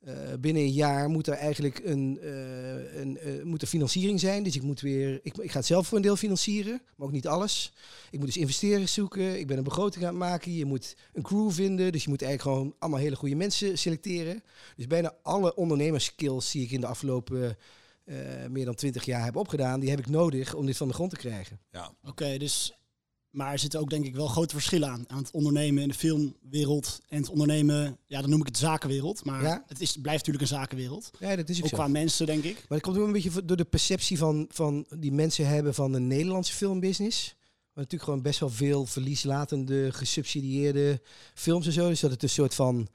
Eh, 0.00 0.14
binnen 0.40 0.62
een 0.62 0.72
jaar 0.72 1.08
moet 1.08 1.26
er 1.26 1.34
eigenlijk 1.34 1.80
een, 1.84 2.18
eh, 2.22 3.00
een 3.00 3.18
eh, 3.18 3.42
moet 3.42 3.62
er 3.62 3.68
financiering 3.68 4.20
zijn. 4.20 4.42
Dus 4.42 4.56
ik 4.56 4.62
moet 4.62 4.80
weer, 4.80 5.20
ik, 5.22 5.36
ik 5.36 5.50
ga 5.50 5.58
het 5.58 5.66
zelf 5.66 5.86
voor 5.86 5.96
een 5.96 6.02
deel 6.02 6.16
financieren, 6.16 6.82
maar 6.96 7.06
ook 7.06 7.12
niet 7.12 7.26
alles. 7.26 7.72
Ik 8.10 8.18
moet 8.18 8.26
dus 8.26 8.36
investeerders 8.36 8.92
zoeken. 8.92 9.38
Ik 9.38 9.46
ben 9.46 9.58
een 9.58 9.64
begroting 9.64 10.04
aan 10.04 10.10
het 10.10 10.18
maken. 10.18 10.54
Je 10.54 10.64
moet 10.64 10.96
een 11.12 11.22
crew 11.22 11.50
vinden. 11.50 11.92
Dus 11.92 12.04
je 12.04 12.08
moet 12.08 12.22
eigenlijk 12.22 12.56
gewoon 12.56 12.74
allemaal 12.78 13.00
hele 13.00 13.16
goede 13.16 13.34
mensen 13.34 13.78
selecteren. 13.78 14.42
Dus 14.76 14.86
bijna 14.86 15.14
alle 15.22 15.54
ondernemerskills 15.54 16.50
die 16.50 16.62
ik 16.62 16.70
in 16.70 16.80
de 16.80 16.86
afgelopen 16.86 17.56
eh, 18.04 18.16
meer 18.50 18.64
dan 18.64 18.74
twintig 18.74 19.04
jaar 19.04 19.24
heb 19.24 19.36
opgedaan, 19.36 19.80
die 19.80 19.90
heb 19.90 19.98
ik 19.98 20.08
nodig 20.08 20.54
om 20.54 20.66
dit 20.66 20.76
van 20.76 20.88
de 20.88 20.94
grond 20.94 21.10
te 21.10 21.16
krijgen. 21.16 21.60
Ja. 21.70 21.92
Oké, 22.02 22.38
dus... 22.38 22.72
Maar 23.30 23.52
er 23.52 23.58
zitten 23.58 23.80
ook 23.80 23.90
denk 23.90 24.04
ik 24.04 24.14
wel 24.14 24.26
grote 24.26 24.54
verschillen 24.54 24.88
aan. 24.88 25.04
Aan 25.06 25.18
het 25.18 25.30
ondernemen 25.30 25.82
in 25.82 25.88
de 25.88 25.94
filmwereld 25.94 27.00
en 27.08 27.16
het 27.20 27.30
ondernemen... 27.30 27.98
Ja, 28.06 28.20
dan 28.20 28.30
noem 28.30 28.40
ik 28.40 28.46
het 28.46 28.58
zakenwereld. 28.58 29.24
Maar 29.24 29.42
Ja. 29.42 29.64
het, 29.66 29.80
is, 29.80 29.92
het 29.92 30.02
blijft 30.02 30.26
natuurlijk 30.26 30.50
een 30.50 30.58
zakenwereld. 30.58 31.10
Ja, 31.18 31.36
dat 31.36 31.48
is 31.48 31.58
ook, 31.58 31.64
Ook 31.64 31.72
qua 31.72 31.88
mensen, 31.88 32.26
denk 32.26 32.44
ik. 32.44 32.54
Maar 32.54 32.64
dat 32.68 32.80
komt 32.80 32.96
ook 32.96 33.06
een 33.06 33.12
beetje 33.12 33.44
door 33.44 33.56
de 33.56 33.64
perceptie 33.64 34.18
van, 34.18 34.46
van 34.48 34.86
die 34.98 35.12
mensen 35.12 35.46
hebben 35.46 35.74
van 35.74 35.92
de 35.92 36.00
Nederlandse 36.00 36.52
filmbusiness. 36.52 37.34
Maar 37.38 37.82
natuurlijk 37.84 38.02
gewoon 38.02 38.22
best 38.22 38.40
wel 38.40 38.50
veel 38.50 38.86
verlieslatende, 38.86 39.92
gesubsidieerde 39.92 41.00
films 41.34 41.66
en 41.66 41.72
zo. 41.72 41.88
Dus 41.88 42.00
dat 42.00 42.10
het 42.10 42.22
een 42.22 42.28
soort 42.28 42.54
van 42.54 42.88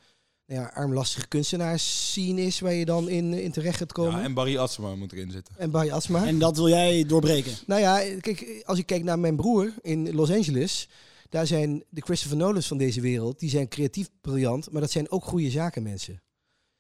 nou 0.50 0.62
ja, 0.62 0.68
armlastige 0.74 1.28
kunstenaars 1.28 2.10
scene 2.12 2.42
is 2.42 2.60
waar 2.60 2.74
je 2.74 2.86
dan 2.86 3.10
in, 3.10 3.34
in 3.34 3.52
terecht 3.52 3.78
gaat 3.78 3.92
komen. 3.92 4.12
Ja, 4.12 4.18
en, 4.20 4.24
en 4.26 4.34
Barry 4.34 4.58
Atsma 4.58 4.96
moet 4.96 5.12
erin 5.14 5.32
zitten. 5.32 5.72
Barry 5.72 5.90
Asma. 5.92 6.26
En 6.26 6.40
dat 6.40 6.56
wil 6.56 6.70
jij 6.70 7.06
doorbreken. 7.06 7.52
Nou 7.68 7.82
ja, 7.82 8.20
kijk, 8.20 8.62
als 8.66 8.78
ik 8.78 8.86
kijk 8.86 9.04
naar 9.04 9.20
mijn 9.20 9.36
broer 9.36 9.74
in 9.82 10.14
Los 10.14 10.32
Angeles, 10.32 10.90
daar 11.30 11.48
zijn 11.48 11.84
de 11.90 12.02
Christopher 12.02 12.38
Nolans 12.38 12.68
van 12.68 12.78
deze 12.78 13.02
wereld, 13.02 13.40
die 13.40 13.50
zijn 13.50 13.68
creatief 13.68 14.10
briljant, 14.22 14.72
maar 14.72 14.82
dat 14.82 14.92
zijn 14.92 15.12
ook 15.12 15.24
goede 15.24 15.50
zakenmensen. 15.50 16.22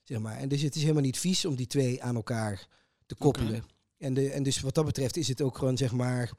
Zeg 0.03 0.19
maar. 0.19 0.37
En 0.37 0.49
dus 0.49 0.61
het 0.61 0.75
is 0.75 0.81
helemaal 0.81 1.03
niet 1.03 1.19
vies 1.19 1.45
om 1.45 1.55
die 1.55 1.67
twee 1.67 2.03
aan 2.03 2.15
elkaar 2.15 2.67
te 3.05 3.15
koppelen. 3.15 3.63
En, 3.97 4.13
de, 4.13 4.29
en 4.29 4.43
dus 4.43 4.59
wat 4.59 4.75
dat 4.75 4.85
betreft 4.85 5.17
is 5.17 5.27
het 5.27 5.41
ook 5.41 5.57
gewoon, 5.57 5.77
zeg 5.77 5.91
maar, 5.91 6.31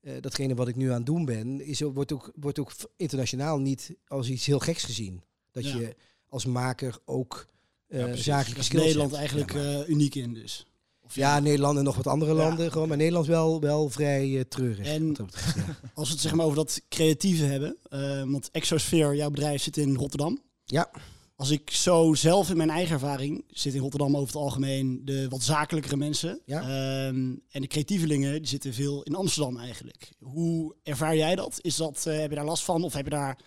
eh, 0.00 0.12
datgene 0.20 0.54
wat 0.54 0.68
ik 0.68 0.76
nu 0.76 0.90
aan 0.90 0.96
het 0.96 1.06
doen 1.06 1.24
ben, 1.24 1.60
is, 1.66 1.82
ook- 1.82 1.94
wordt, 1.94 2.12
ook, 2.12 2.32
wordt 2.34 2.58
ook 2.58 2.72
internationaal 2.96 3.58
niet 3.58 3.94
als 4.06 4.28
iets 4.28 4.46
heel 4.46 4.58
geks 4.58 4.84
gezien. 4.84 5.22
Dat 5.50 5.64
Ja. 5.64 5.76
je 5.76 5.96
als 6.36 6.44
maker 6.44 6.98
ook 7.04 7.46
eh, 7.88 7.98
Ja, 7.98 8.04
precies. 8.06 8.24
zakelijke 8.24 8.54
Daar 8.70 8.80
is 8.80 8.86
Nederland 8.86 9.12
eigenlijk 9.12 9.54
eh, 9.54 9.88
uniek 9.88 10.14
in 10.14 10.34
dus. 10.34 10.66
Of 11.02 11.14
ja, 11.14 11.40
Nederland 11.40 11.78
en 11.78 11.84
nog 11.84 11.96
wat 11.96 12.06
andere 12.06 12.32
landen. 12.32 12.72
Gewoon, 12.72 12.88
maar 12.88 12.96
Nederland 12.96 13.26
wel, 13.26 13.60
wel 13.60 13.88
vrij 13.90 14.36
eh, 14.38 14.40
treurig. 14.48 14.86
En-. 14.86 15.16
Als 15.94 16.08
we 16.08 16.12
het 16.14 16.22
zeg 16.22 16.34
maar 16.34 16.44
over 16.44 16.56
dat 16.56 16.82
creatieve 16.88 17.44
hebben. 17.44 17.76
eh, 17.88 18.22
want 18.22 18.50
Exosphere, 18.50 19.16
jouw 19.16 19.30
bedrijf 19.30 19.62
zit 19.62 19.76
in 19.76 19.94
Rotterdam. 19.96 20.38
Ja. 20.64 20.90
Als 21.36 21.50
ik 21.50 21.70
zo 21.70 22.14
zelf 22.14 22.50
in 22.50 22.56
mijn 22.56 22.70
eigen 22.70 22.92
ervaring 22.94 23.44
zit 23.48 23.74
in 23.74 23.80
Rotterdam 23.80 24.16
over 24.16 24.26
het 24.26 24.42
algemeen 24.42 25.00
de 25.04 25.28
wat 25.28 25.42
zakelijkere 25.42 25.96
mensen. 25.96 26.40
Ja. 26.44 26.60
Ehm, 26.60 27.34
en 27.50 27.60
de 27.60 27.66
creatievelingen 27.66 28.38
die 28.38 28.46
zitten 28.48 28.74
veel 28.74 29.02
in 29.02 29.14
Amsterdam 29.14 29.58
eigenlijk. 29.58 30.12
Hoe 30.18 30.74
ervaar 30.82 31.16
jij 31.16 31.34
dat? 31.34 31.58
Is 31.60 31.76
dat 31.76 32.04
eh, 32.06 32.18
heb 32.18 32.30
je 32.30 32.36
daar 32.36 32.44
last 32.44 32.64
van? 32.64 32.84
Of 32.84 32.92
heb 32.92 33.04
je 33.04 33.10
daar, 33.10 33.38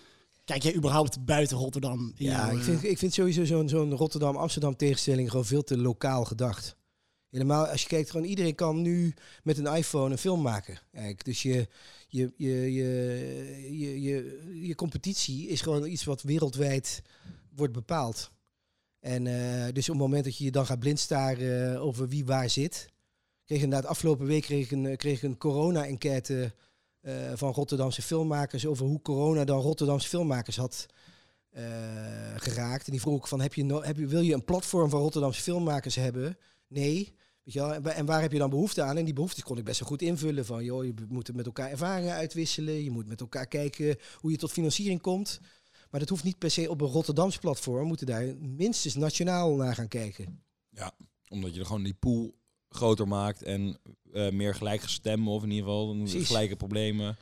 kijk 0.50 0.64
jij 0.64 0.76
überhaupt 0.76 1.26
buiten 1.26 1.58
Rotterdam? 1.58 2.14
Ja, 2.16 2.48
jouw, 2.48 2.58
ik 2.58 2.64
vind, 2.64 2.84
eh, 2.84 2.90
ik 2.90 2.98
vind 2.98 3.14
sowieso 3.14 3.46
zo'n 3.46 3.70
zo'n 3.70 3.94
Rotterdam-Amsterdam 3.94 4.76
tegenstelling 4.76 5.30
gewoon 5.30 5.46
veel 5.46 5.64
te 5.64 5.78
lokaal 5.78 6.26
gedacht. 6.26 6.76
Helemaal 7.30 7.68
als 7.68 7.82
je 7.82 7.88
kijkt, 7.88 8.10
gewoon 8.10 8.26
iedereen 8.26 8.56
kan 8.56 8.82
nu 8.82 9.14
met 9.44 9.58
een 9.58 9.76
iPhone 9.76 10.12
een 10.12 10.18
film 10.18 10.42
maken. 10.42 10.80
Eigenlijk. 10.92 11.26
Dus 11.26 11.42
je, 11.42 11.68
je, 12.08 12.34
je, 12.38 12.74
je, 12.74 13.78
je, 13.78 14.02
je, 14.02 14.68
je 14.68 14.76
competitie 14.76 15.48
is 15.48 15.62
gewoon 15.62 15.86
iets 15.86 16.04
wat 16.04 16.22
wereldwijd 16.22 17.02
wordt 17.56 17.74
bepaald. 17.74 18.32
En 19.00 19.28
eh, 19.28 19.74
dus 19.74 19.90
op 19.90 19.96
het 19.96 20.04
moment 20.04 20.24
dat 20.24 20.38
je 20.38 20.44
je 20.44 20.52
dan 20.52 20.66
gaat 20.66 20.80
blindstaren 20.80 21.74
eh, 21.74 21.84
over 21.84 22.08
wie 22.08 22.26
waar 22.26 22.50
zit. 22.50 22.90
Kreeg 23.46 23.62
inderdaad 23.62 23.90
afgelopen 23.90 24.26
week 24.26 24.44
kreeg 24.44 24.66
ik 24.66 24.72
een, 24.72 24.98
kreeg 24.98 25.24
een 25.24 25.38
corona-enquête 25.38 26.54
eh, 27.02 27.32
van 27.36 27.52
Rotterdamse 27.54 28.02
filmmakers 28.02 28.66
over 28.66 28.86
hoe 28.86 29.02
corona 29.02 29.44
dan 29.44 29.62
Rotterdamse 29.62 30.08
filmmakers 30.08 30.58
had 30.58 30.86
eh, 31.50 31.64
geraakt. 32.36 32.86
En 32.86 32.92
die 32.92 33.02
vroeg 33.02 33.18
ik 33.22 33.28
van, 33.28 33.42
heb 33.42 33.54
je 33.54 33.80
heb 33.82 33.98
je, 33.98 34.08
wil 34.08 34.22
je 34.22 34.34
een 34.34 34.44
platform 34.46 34.90
van 34.90 35.00
Rotterdamse 35.02 35.42
filmmakers 35.42 35.96
hebben? 35.96 36.38
Nee. 36.68 37.14
Weet 37.44 37.54
je 37.54 37.60
wel? 37.60 37.74
En, 37.74 37.82
wa- 37.82 37.92
en 37.92 38.06
waar 38.06 38.22
heb 38.22 38.32
je 38.32 38.38
dan 38.38 38.50
behoefte 38.50 38.82
aan? 38.82 38.98
En 38.98 39.06
die 39.06 39.14
behoeftes 39.14 39.44
kon 39.44 39.58
ik 39.58 39.64
best 39.64 39.80
wel 39.80 39.90
goed 39.90 40.02
invullen. 40.02 40.46
Van, 40.46 40.64
joh, 40.64 40.86
je 40.86 40.94
moet 41.08 41.36
met 41.36 41.46
elkaar 41.46 41.70
ervaringen 41.70 42.14
uitwisselen. 42.14 42.84
Je 42.84 42.92
moet 42.92 43.08
met 43.08 43.22
elkaar 43.22 43.48
kijken 43.48 43.98
hoe 44.16 44.32
je 44.32 44.38
tot 44.38 44.52
financiering 44.52 45.02
komt. 45.02 45.40
Maar 45.92 46.00
dat 46.00 46.10
hoeft 46.10 46.24
niet 46.24 46.38
per 46.38 46.52
se 46.52 46.70
op 46.70 46.82
een 46.82 46.88
Rotterdamse 46.88 47.40
platform. 47.40 47.80
We 47.80 47.86
moeten 47.88 48.06
daar 48.08 48.36
minstens 48.40 48.96
nationaal 48.96 49.56
naar 49.56 49.76
gaan 49.76 49.88
kijken. 49.88 50.44
Omdat 51.30 51.54
je 51.54 51.60
er 51.60 51.66
gewoon 51.66 51.84
die 51.84 51.94
pool 51.94 52.36
groter 52.70 53.08
maakt 53.08 53.44
en 53.44 53.78
eh, 54.14 54.32
meer 54.32 54.56
gelijkgestemmen 54.56 55.34
of 55.34 55.44
in 55.44 55.50
ieder 55.50 55.66
geval 55.66 55.96
Precies. 55.96 56.28
gelijke 56.28 56.56
problemen 56.56 57.18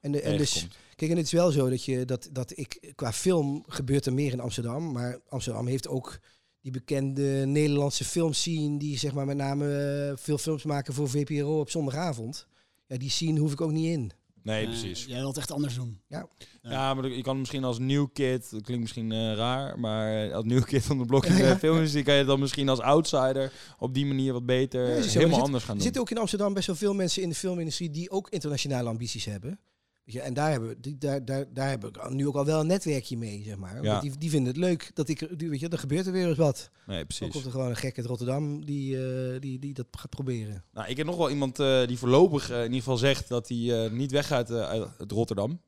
En, 0.00 0.12
de, 0.12 0.20
en 0.20 0.36
dus, 0.36 0.66
kijk, 0.96 1.10
en 1.10 1.16
het 1.16 1.26
is 1.26 1.32
wel 1.32 1.50
zo 1.50 1.68
dat, 1.68 1.84
je, 1.84 2.04
dat, 2.04 2.28
dat 2.32 2.58
ik, 2.58 2.92
qua 2.94 3.12
film 3.12 3.64
gebeurt 3.66 4.06
er 4.06 4.14
meer 4.14 4.32
in 4.32 4.40
Amsterdam. 4.40 4.92
Maar 4.92 5.20
Amsterdam 5.28 5.66
heeft 5.66 5.88
ook 5.88 6.18
die 6.60 6.72
bekende 6.72 7.46
Nederlandse 7.46 8.04
filmscene, 8.04 8.78
die 8.78 8.98
zeg 8.98 9.12
maar 9.12 9.26
met 9.26 9.36
name 9.36 9.76
eh, 10.10 10.16
veel 10.16 10.38
films 10.38 10.64
maken 10.64 10.94
voor 10.94 11.10
VPRO 11.10 11.60
op 11.60 11.70
zondagavond. 11.70 12.46
Ja, 12.86 12.96
die 12.96 13.10
scene 13.10 13.40
hoef 13.40 13.52
ik 13.52 13.60
ook 13.60 13.72
niet 13.72 13.86
in. 13.86 14.12
Nee, 14.42 14.62
eh, 14.62 14.68
precies. 14.68 15.04
Jij 15.04 15.16
wilt 15.18 15.28
het 15.28 15.38
echt 15.38 15.52
anders 15.52 15.74
doen. 15.74 16.00
Ja, 16.62 16.94
maar 16.94 17.08
je 17.08 17.22
kan 17.22 17.38
misschien 17.38 17.64
als 17.64 17.78
nieuw 17.78 18.06
kid, 18.06 18.50
dat 18.50 18.62
klinkt 18.62 18.82
misschien 18.82 19.12
eh, 19.12 19.34
raar, 19.34 19.78
maar 19.78 20.24
eh, 20.28 20.34
als 20.34 20.44
nieuw 20.44 20.62
kid 20.62 20.82
van 20.84 20.98
de 20.98 21.04
blokje 21.04 21.32
Ja, 21.32 21.46
ja. 21.46 21.58
filmindustrie 21.58 22.04
kan 22.04 22.12
je 22.12 22.18
het 22.18 22.28
dan 22.28 22.40
misschien 22.40 22.68
als 22.68 22.80
outsider 22.80 23.52
op 23.78 23.94
die 23.94 24.06
manier 24.06 24.32
wat 24.32 24.46
beter 24.46 24.80
Ja. 24.88 24.94
Er 24.96 25.02
helemaal 25.10 25.34
zit- 25.34 25.44
anders 25.44 25.62
gaan 25.64 25.70
Er 25.70 25.74
doen. 25.74 25.82
zitten 25.82 26.00
ook 26.02 26.10
in 26.10 26.18
Amsterdam 26.18 26.54
best 26.54 26.66
wel 26.66 26.76
veel 26.76 26.94
mensen 26.94 27.22
in 27.22 27.28
de 27.28 27.34
filmindustrie 27.34 27.90
die 27.90 28.10
ook 28.10 28.28
internationale 28.28 28.88
ambities 28.88 29.24
hebben. 29.24 29.58
Je, 30.12 30.20
en 30.20 30.34
daar 30.34 30.50
hebben, 30.50 30.68
we- 30.68 30.80
die, 30.80 30.98
daar, 30.98 31.24
daar, 31.24 31.44
daar 31.52 31.68
heb 31.68 31.84
ik 31.86 32.10
nu 32.10 32.26
ook 32.26 32.34
al 32.34 32.44
wel 32.44 32.60
een 32.60 32.66
netwerkje 32.66 33.16
mee, 33.16 33.42
zeg 33.42 33.56
maar. 33.56 33.82
Ja. 33.82 34.00
Die, 34.00 34.18
die 34.18 34.30
vinden 34.30 34.48
het 34.48 34.56
leuk 34.62 34.90
dat 34.94 35.08
ik, 35.08 35.38
die, 35.38 35.50
weet 35.50 35.60
je, 35.60 35.68
er 35.68 35.78
gebeurt 35.78 36.06
er 36.06 36.12
weer 36.12 36.28
eens 36.28 36.36
wat. 36.36 36.70
Nee, 36.86 36.96
Dan 36.96 37.06
precies. 37.06 37.28
komt 37.30 37.44
er 37.44 37.50
gewoon 37.50 37.68
een 37.68 37.76
gek 37.76 37.96
uit 37.96 38.06
Rotterdam 38.06 38.64
die, 38.64 39.06
eh, 39.06 39.40
die, 39.40 39.58
die 39.58 39.74
dat 39.74 39.86
gaat 39.90 40.10
proberen. 40.10 40.64
Nou, 40.72 40.88
ik 40.88 40.96
heb 40.96 41.06
nog 41.06 41.16
wel 41.16 41.30
iemand 41.30 41.58
eh, 41.58 41.86
die 41.86 41.98
voorlopig 41.98 42.50
eh, 42.50 42.56
in 42.58 42.62
ieder 42.62 42.78
geval 42.78 42.96
zegt 42.96 43.28
dat 43.28 43.48
hij 43.48 43.88
niet 43.92 44.10
weggaat 44.10 44.50
uit 44.50 44.88
uit 44.98 45.12
Rotterdam. 45.12 45.60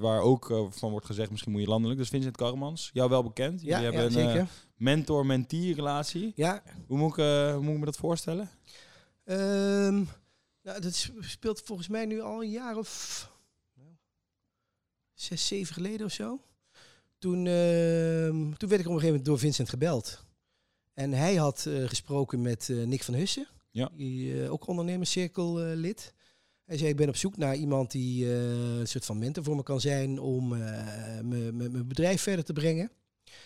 Waar 0.00 0.20
ook 0.20 0.68
van 0.70 0.90
wordt 0.90 1.06
gezegd, 1.06 1.30
misschien 1.30 1.52
moet 1.52 1.60
je 1.60 1.68
landelijk. 1.68 1.98
Dus 2.00 2.08
Vincent 2.08 2.36
Karmans, 2.36 2.90
jou 2.92 3.08
wel 3.10 3.22
bekend. 3.22 3.60
Ja, 3.62 3.66
Jullie 3.80 3.84
ja 3.92 3.98
hebben 4.00 4.04
een 4.22 4.26
zeker. 4.28 4.40
eh, 4.40 4.46
mentor-mentee 4.76 5.74
relatie. 5.74 6.32
ja, 6.34 6.62
Hoe 6.86 6.98
moet, 6.98 7.10
ik, 7.10 7.24
hoe 7.24 7.60
moet 7.60 7.72
ik 7.72 7.78
me 7.78 7.84
dat 7.84 7.96
voorstellen? 7.96 8.50
Ehm, 9.24 9.94
nou, 10.62 10.80
dat 10.80 11.10
speelt 11.20 11.60
volgens 11.64 11.88
mij 11.88 12.06
nu 12.06 12.20
al 12.20 12.42
een 12.42 12.50
jaar 12.50 12.76
of 12.76 13.30
zes, 15.20 15.46
zeven 15.46 15.74
geleden 15.74 16.06
of 16.06 16.12
zo. 16.12 16.40
Toen, 17.18 17.46
ehm, 17.46 18.52
toen 18.52 18.68
werd 18.68 18.80
ik 18.80 18.86
op 18.86 18.92
een 18.92 19.00
gegeven 19.00 19.06
moment 19.06 19.24
door 19.24 19.38
Vincent 19.38 19.68
gebeld. 19.68 20.24
En 20.94 21.12
hij 21.12 21.34
had 21.34 21.66
eh, 21.66 21.84
gesproken 21.88 22.42
met 22.42 22.68
eh, 22.68 22.76
Nick 22.82 23.02
van 23.02 23.14
Hussen, 23.14 23.48
Ja. 23.70 23.90
die, 23.96 24.42
eh, 24.42 24.52
ook 24.52 24.66
ondernemerscirkel 24.66 25.54
lid. 25.58 26.14
Hij 26.64 26.78
zei, 26.78 26.90
ik 26.90 26.96
ben 26.96 27.08
op 27.08 27.16
zoek 27.16 27.36
naar 27.36 27.56
iemand 27.56 27.90
die 27.90 28.26
een 28.30 28.86
soort 28.88 29.04
van 29.04 29.18
mentor 29.18 29.44
voor 29.44 29.56
me 29.56 29.62
kan 29.62 29.80
zijn 29.80 30.18
om 30.18 30.48
me- 30.48 31.50
mijn 31.52 31.88
bedrijf 31.88 32.22
verder 32.22 32.44
te 32.44 32.52
brengen. 32.52 32.90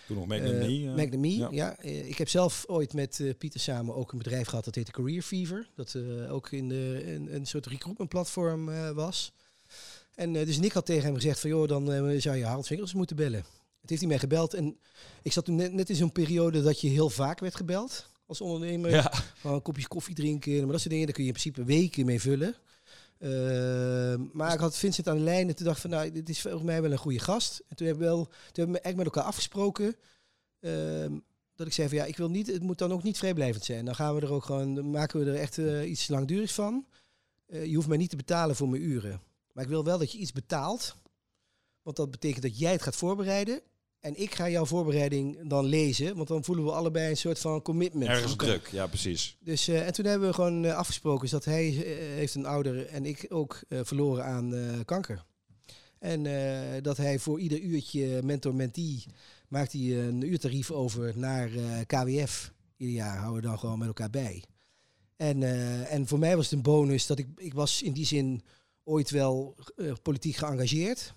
Toen 0.07 0.17
nog 0.17 0.27
Magnum 0.27 1.21
Me, 1.21 1.37
ja. 1.37 1.49
ja. 1.51 1.81
Ik 1.83 2.19
heb 2.19 2.29
zelf 2.29 2.65
ooit 2.67 2.93
met 2.93 3.35
Pieter 3.39 3.61
samen 3.61 3.95
ook 3.95 4.13
een 4.13 4.19
bedrijf 4.19 4.49
gehad 4.49 4.65
dat 4.65 4.75
heette 4.75 4.93
Career 4.93 5.23
Fever. 5.23 5.71
Dat 5.75 5.97
ook 6.29 6.51
in 6.51 6.69
de, 6.69 7.03
een, 7.07 7.35
een 7.35 7.47
soort 7.47 7.67
recruitment 7.67 8.11
platform 8.11 8.65
was. 8.95 9.33
En 10.15 10.37
eh, 10.37 10.47
dus 10.47 10.59
Nick 10.59 10.73
had 10.73 10.87
tegen 10.87 11.05
hem 11.05 11.15
gezegd 11.15 11.41
van 11.41 11.51
joh, 11.51 11.69
dan 11.69 11.93
eh, 11.93 12.21
zou 12.21 12.37
je 12.37 12.45
Harold 12.45 12.67
Vinkels 12.67 12.95
moeten 12.95 13.17
bellen. 13.17 13.45
Het 13.81 13.91
heeft 13.91 14.01
hij 14.01 14.11
mij 14.11 14.19
gebeld 14.19 14.55
en 14.55 14.79
ik 15.23 15.33
zat 15.33 15.45
toen 15.45 15.55
net, 15.55 15.73
net 15.73 15.91
in 15.91 15.97
zo'n 15.97 16.13
periode 16.13 16.63
dat 16.63 16.81
je 16.81 16.89
heel 16.89 17.11
vaak 17.11 17.41
werd 17.41 17.55
gebeld 17.55 18.07
als 18.27 18.41
ondernemer. 18.41 18.91
Ja, 18.91 19.13
Gewoon 19.41 19.57
een 19.57 19.63
kopje 19.63 19.89
koffie 19.89 20.15
drinken, 20.15 20.63
maar 20.63 20.73
dat 20.73 20.81
soort 20.81 20.91
dingen, 20.91 21.07
daar 21.07 21.15
kun 21.15 21.25
je 21.25 21.33
in 21.33 21.39
principe 21.39 21.65
weken 21.65 22.07
mee 22.07 22.21
vullen. 22.21 22.57
Eh, 23.19 24.15
maar 24.33 24.53
ik 24.53 24.61
had 24.61 24.77
Vincent 24.77 25.09
aan 25.09 25.17
de 25.17 25.23
lijn 25.23 25.49
en 25.49 25.55
toen 25.55 25.67
dacht 25.67 25.81
van, 25.81 25.91
nou, 25.91 26.13
dit 26.13 26.29
is 26.29 26.41
volgens 26.41 26.63
mij 26.63 26.83
wel 26.83 26.93
een 26.93 26.99
goede 26.99 27.19
gast. 27.19 27.63
En 27.69 27.77
toen 27.77 27.87
hebben 27.87 28.05
we, 28.07 28.13
wel, 28.13 28.25
toen 28.25 28.35
hebben 28.53 28.75
we 28.75 28.81
echt 28.81 28.97
met 28.97 29.05
elkaar 29.05 29.25
afgesproken 29.25 29.97
ehm, 30.61 31.19
dat 31.55 31.67
ik 31.67 31.73
zei 31.73 31.89
van, 31.89 31.97
ja, 31.97 32.05
ik 32.05 32.17
wil 32.17 32.31
niet, 32.31 32.47
het 32.47 32.63
moet 32.63 32.79
dan 32.79 32.93
ook 32.93 33.03
niet 33.03 33.19
vrijblijvend 33.19 33.65
zijn. 33.65 33.85
Dan 33.85 33.95
gaan 33.95 34.15
we 34.15 34.21
er 34.21 34.33
ook 34.33 34.45
gewoon, 34.45 34.75
dan 34.75 34.91
maken 34.91 35.25
we 35.25 35.31
er 35.31 35.37
echt 35.37 35.59
eh, 35.59 35.91
iets 35.91 36.09
langdurigs 36.09 36.53
van. 36.53 36.87
Je 37.47 37.75
hoeft 37.75 37.89
mij 37.89 37.97
niet 37.97 38.11
te 38.11 38.17
betalen 38.17 38.57
voor 38.57 38.69
mijn 38.69 38.83
uren. 38.83 39.21
Maar 39.53 39.65
ik 39.65 39.71
wil 39.71 39.85
wel 39.85 39.99
dat 39.99 40.13
je 40.13 40.19
iets 40.19 40.33
betaalt. 40.33 40.97
Want 41.83 41.97
dat 41.97 42.11
betekent 42.11 42.43
dat 42.43 42.59
jij 42.59 42.73
het 42.73 42.83
gaat 42.83 42.97
voorbereiden. 42.97 43.63
En 44.03 44.21
ik 44.21 44.35
ga 44.35 44.49
jouw 44.49 44.65
voorbereiding 44.65 45.49
dan 45.49 45.65
lezen. 45.65 46.17
Want 46.17 46.29
dan 46.29 46.45
voelen 46.45 46.65
we 46.65 46.71
allebei 46.71 47.11
een 47.11 47.17
soort 47.17 47.39
van 47.39 47.63
commitment. 47.63 48.11
ergens 48.11 48.37
druk. 48.37 48.69
Ja, 48.69 48.87
precies. 48.87 49.37
Dus, 49.41 49.69
eh, 49.69 49.87
en 49.87 49.93
toen 49.93 50.05
hebben 50.05 50.29
we 50.29 50.35
gewoon 50.35 50.65
eh, 50.65 50.77
afgesproken 50.77 51.21
dus 51.21 51.31
dat 51.31 51.45
hij 51.45 51.67
eh, 51.67 51.97
heeft 51.97 52.35
een 52.35 52.47
ouder 52.47 52.87
en 52.87 53.07
ik 53.07 53.27
ook 53.29 53.63
verloren 53.69 54.25
aan 54.25 54.55
kanker. 54.85 55.25
En 55.99 56.23
dat 56.83 56.97
hij 56.97 57.19
voor 57.19 57.41
ieder 57.41 57.61
uurtje 57.61 58.23
mentor-mentee 58.23 59.05
maakt 59.49 59.73
hij 59.73 59.81
een 59.81 60.23
uurtarief 60.23 60.71
over 60.71 61.13
naar 61.19 61.51
KWF. 61.87 62.53
Ieder 62.77 62.95
jaar 62.95 63.17
houden 63.17 63.43
we 63.43 63.49
dan 63.49 63.59
gewoon 63.59 63.79
met 63.79 63.89
elkaar 63.89 64.11
bij. 64.11 64.45
En, 65.17 65.43
en 65.89 66.07
voor 66.07 66.19
mij 66.19 66.37
was 66.37 66.45
het 66.45 66.55
een 66.55 66.63
bonus 66.63 67.07
dat 67.07 67.19
ik, 67.19 67.27
ik 67.37 67.55
was 67.55 67.83
in 67.83 67.93
die 67.93 68.07
zin 68.07 68.43
ooit 68.85 69.11
wel 69.11 69.57
eh, 69.77 69.93
politiek 70.03 70.37
geëngageerd. 70.37 71.15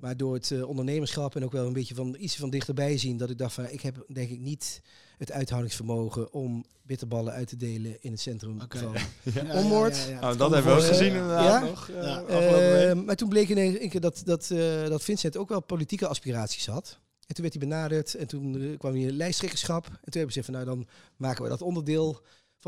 Maar 0.00 0.16
door 0.16 0.34
het 0.34 0.50
eh, 0.50 0.68
ondernemerschap 0.68 1.36
en 1.36 1.44
ook 1.44 1.52
wel 1.52 1.66
een 1.66 1.72
beetje 1.72 1.94
van 1.94 2.16
iets 2.18 2.36
van 2.36 2.50
dichterbij 2.50 2.98
zien, 2.98 3.16
dat 3.16 3.30
ik 3.30 3.38
dacht 3.38 3.54
van 3.54 3.68
ik 3.68 3.80
heb 3.80 4.04
denk 4.12 4.30
ik 4.30 4.40
niet 4.40 4.80
het 5.18 5.32
uithoudingsvermogen 5.32 6.32
om 6.32 6.64
bitterballen 6.82 7.32
uit 7.32 7.48
te 7.48 7.56
delen 7.56 7.96
in 8.02 8.10
het 8.10 8.20
centrum 8.20 8.60
Oké. 8.60 8.78
van 8.78 8.94
Ja, 9.32 9.54
Onmoord. 9.60 9.96
ja, 9.96 10.02
ja, 10.04 10.08
ja. 10.10 10.20
Nou, 10.20 10.36
dat 10.36 10.46
kan 10.48 10.52
hebben 10.52 10.72
we 10.74 10.78
ook 10.80 10.86
me 10.86 10.94
gezien 10.94 11.12
inderdaad 11.12 11.62
Ja? 11.62 11.68
nog. 11.68 11.88
eh. 11.88 12.90
Eh, 12.90 12.96
maar 13.04 13.16
toen 13.16 13.28
bleek 13.28 13.48
in 13.48 13.58
één 13.58 13.88
keer 13.88 14.00
dat, 14.00 14.22
dat, 14.24 14.50
eh, 14.50 14.88
dat 14.88 15.02
Vincent 15.02 15.36
ook 15.36 15.48
wel 15.48 15.62
politieke 15.62 16.06
aspiraties 16.06 16.66
had. 16.66 16.98
En 17.26 17.34
toen 17.34 17.44
werd 17.44 17.56
hij 17.58 17.68
benaderd 17.68 18.14
en 18.14 18.26
toen 18.26 18.60
eh, 18.60 18.78
kwam 18.78 18.92
hij 18.92 19.00
in 19.02 19.16
lijsttrekkerschap. 19.16 19.84
En 19.86 19.90
toen 19.90 19.98
hebben 20.00 20.20
we 20.20 20.26
gezegd 20.26 20.46
van 20.46 20.54
nou 20.54 20.66
dan 20.66 20.86
maken 21.16 21.42
we 21.42 21.48
dat 21.48 21.62
onderdeel 21.62 22.20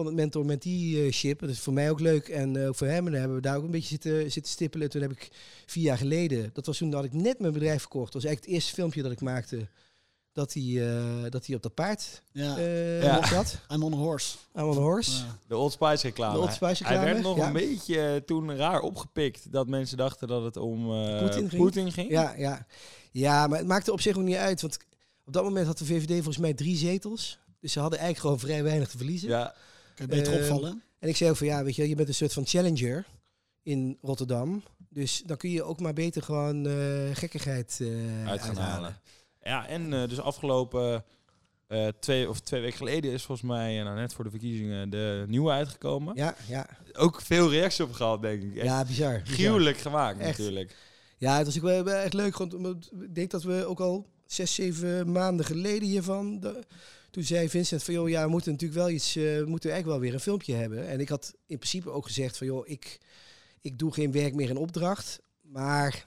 van 0.02 0.08
het 0.08 0.20
mentor-mentee-ship. 0.20 1.38
Dat 1.40 1.48
is 1.48 1.60
voor 1.60 1.72
mij 1.72 1.90
ook 1.90 2.00
leuk 2.00 2.28
en 2.28 2.56
eh, 2.56 2.68
ook 2.68 2.74
voor 2.76 2.86
hem. 2.86 3.06
En 3.06 3.12
dan 3.12 3.20
hebben 3.20 3.36
we 3.36 3.42
daar 3.42 3.56
ook 3.56 3.64
een 3.64 3.70
beetje 3.70 3.88
zitten, 3.88 4.30
zitten 4.30 4.52
stippelen. 4.52 4.90
Toen 4.90 5.02
heb 5.02 5.10
ik 5.10 5.28
vier 5.66 5.82
jaar 5.82 5.98
geleden, 5.98 6.50
dat 6.52 6.66
was 6.66 6.78
toen 6.78 6.90
dat 6.90 7.04
ik 7.04 7.12
net 7.12 7.38
mijn 7.38 7.52
bedrijf 7.52 7.80
verkocht. 7.80 8.12
Dat 8.12 8.22
was 8.22 8.24
eigenlijk 8.24 8.52
het 8.52 8.54
eerste 8.54 8.74
filmpje 8.74 9.02
dat 9.02 9.12
ik 9.12 9.20
maakte. 9.20 9.68
Dat 10.32 10.52
hij, 10.52 10.62
eh, 10.62 11.30
dat 11.30 11.46
hij 11.46 11.56
op 11.56 11.62
dat 11.62 11.74
paard 11.74 12.22
Ja, 12.32 12.56
eh 12.56 13.02
Ja. 13.02 13.26
zat. 13.26 13.58
I'm 13.72 13.82
on 13.82 13.92
a 13.92 13.96
horse. 13.96 14.36
I'm 14.56 14.64
on 14.64 14.76
a 14.76 14.80
horse. 14.80 15.10
Ja. 15.10 15.38
De 15.46 15.56
Old 15.56 15.72
Spice 15.72 16.06
reclame. 16.06 16.34
De 16.34 16.40
Old 16.40 16.52
Spice 16.52 16.84
Hij 16.84 16.96
reclame, 16.96 17.04
werd 17.04 17.22
nog 17.22 17.36
ja. 17.36 17.46
een 17.46 17.52
beetje 17.52 18.00
eh, 18.00 18.16
toen 18.16 18.56
raar 18.56 18.80
opgepikt 18.80 19.52
dat 19.52 19.68
mensen 19.68 19.96
dachten 19.96 20.28
dat 20.28 20.42
het 20.44 20.56
om 20.56 20.92
eh, 20.92 21.18
Poetin 21.18 21.72
ging? 21.72 21.94
Ging. 21.94 22.10
Ja, 22.10 22.34
ja. 22.36 22.66
ja, 23.10 23.46
maar 23.46 23.58
het 23.58 23.66
maakte 23.66 23.92
op 23.92 24.00
zich 24.00 24.16
ook 24.16 24.22
niet 24.22 24.36
uit. 24.36 24.60
Want 24.60 24.78
op 25.26 25.32
dat 25.32 25.44
moment 25.44 25.66
had 25.66 25.78
de 25.78 25.84
VVD 25.84 26.14
volgens 26.14 26.38
mij 26.38 26.54
drie 26.54 26.76
zetels. 26.76 27.38
Dus 27.60 27.72
ze 27.72 27.80
hadden 27.80 27.98
eigenlijk 27.98 28.28
gewoon 28.28 28.50
vrij 28.50 28.62
weinig 28.62 28.88
te 28.88 28.96
verliezen. 28.96 29.28
Ja, 29.28 29.54
Kun 30.08 30.16
je 30.16 30.22
beter 30.22 30.32
Ehm, 30.32 30.42
opvallen? 30.42 30.82
En 30.98 31.08
ik 31.08 31.16
zei 31.16 31.30
ook 31.30 31.36
van 31.36 31.46
ja, 31.46 31.64
weet 31.64 31.76
je, 31.76 31.88
je 31.88 31.94
bent 31.94 32.08
een 32.08 32.14
soort 32.14 32.32
van 32.32 32.46
challenger. 32.46 33.04
in 33.62 33.98
Rotterdam. 34.02 34.62
Dus 34.88 35.22
dan 35.26 35.36
kun 35.36 35.50
je 35.50 35.62
ook 35.62 35.80
maar 35.80 35.92
beter 35.92 36.22
gewoon 36.22 36.66
eh, 36.66 36.74
gekkigheid 37.12 37.78
eh, 37.80 37.86
uit 37.88 38.40
gaan 38.40 38.48
uithalen. 38.48 38.62
halen. 38.62 38.96
Ja, 39.42 39.66
en 39.66 39.92
eh, 39.92 40.08
dus 40.08 40.20
afgelopen 40.20 41.04
eh, 41.66 41.88
twee 42.00 42.28
of 42.28 42.40
twee 42.40 42.60
weken 42.60 42.76
geleden 42.76 43.12
is 43.12 43.22
volgens 43.22 43.48
mij, 43.48 43.82
nou, 43.82 43.96
net 43.96 44.14
voor 44.14 44.24
de 44.24 44.30
verkiezingen, 44.30 44.90
de 44.90 45.24
nieuwe 45.28 45.50
uitgekomen. 45.50 46.16
Ja, 46.16 46.34
ja. 46.48 46.66
Ook 46.92 47.20
veel 47.22 47.50
reacties 47.50 47.80
op 47.80 47.92
gehad, 47.92 48.22
denk 48.22 48.42
ik. 48.42 48.56
Echt 48.56 48.64
ja, 48.66 48.84
bizar. 48.84 49.20
gruwelijk 49.24 49.78
gemaakt 49.78 50.18
Echt. 50.20 50.38
natuurlijk. 50.38 50.76
Ja, 51.18 51.36
het 51.36 51.46
was 51.46 51.56
ook 51.56 51.62
wel, 51.62 51.90
echt 51.90 52.12
leuk. 52.14 52.36
Want 52.36 52.54
omdat- 52.54 52.90
ik 53.00 53.14
denk 53.14 53.30
dat 53.30 53.42
we 53.42 53.64
ook 53.66 53.80
al 53.80 54.06
zes, 54.26 54.54
zeven 54.54 55.12
maanden 55.12 55.46
geleden 55.46 55.88
hiervan. 55.88 56.40
de- 56.40 56.64
toen 57.10 57.22
zei 57.22 57.48
Vincent 57.48 57.82
van 57.82 57.94
joh, 57.94 58.08
ja, 58.08 58.24
we 58.24 58.30
moeten 58.30 58.50
natuurlijk 58.52 58.80
wel 58.80 58.90
iets. 58.90 59.16
eh, 59.16 59.22
we 59.22 59.44
moeten 59.46 59.70
eigenlijk 59.70 59.84
wel 59.86 60.00
weer 60.00 60.14
een 60.14 60.20
filmpje 60.24 60.54
hebben. 60.54 60.88
En 60.88 61.00
ik 61.00 61.08
had 61.08 61.34
in 61.46 61.56
principe 61.56 61.90
ook 61.90 62.06
gezegd 62.06 62.36
van 62.36 62.46
joh, 62.46 62.68
ik, 62.68 62.98
ik 63.60 63.78
doe 63.78 63.92
geen 63.92 64.12
werk 64.12 64.34
meer 64.34 64.48
in 64.50 64.56
opdracht. 64.56 65.20
Maar 65.40 66.06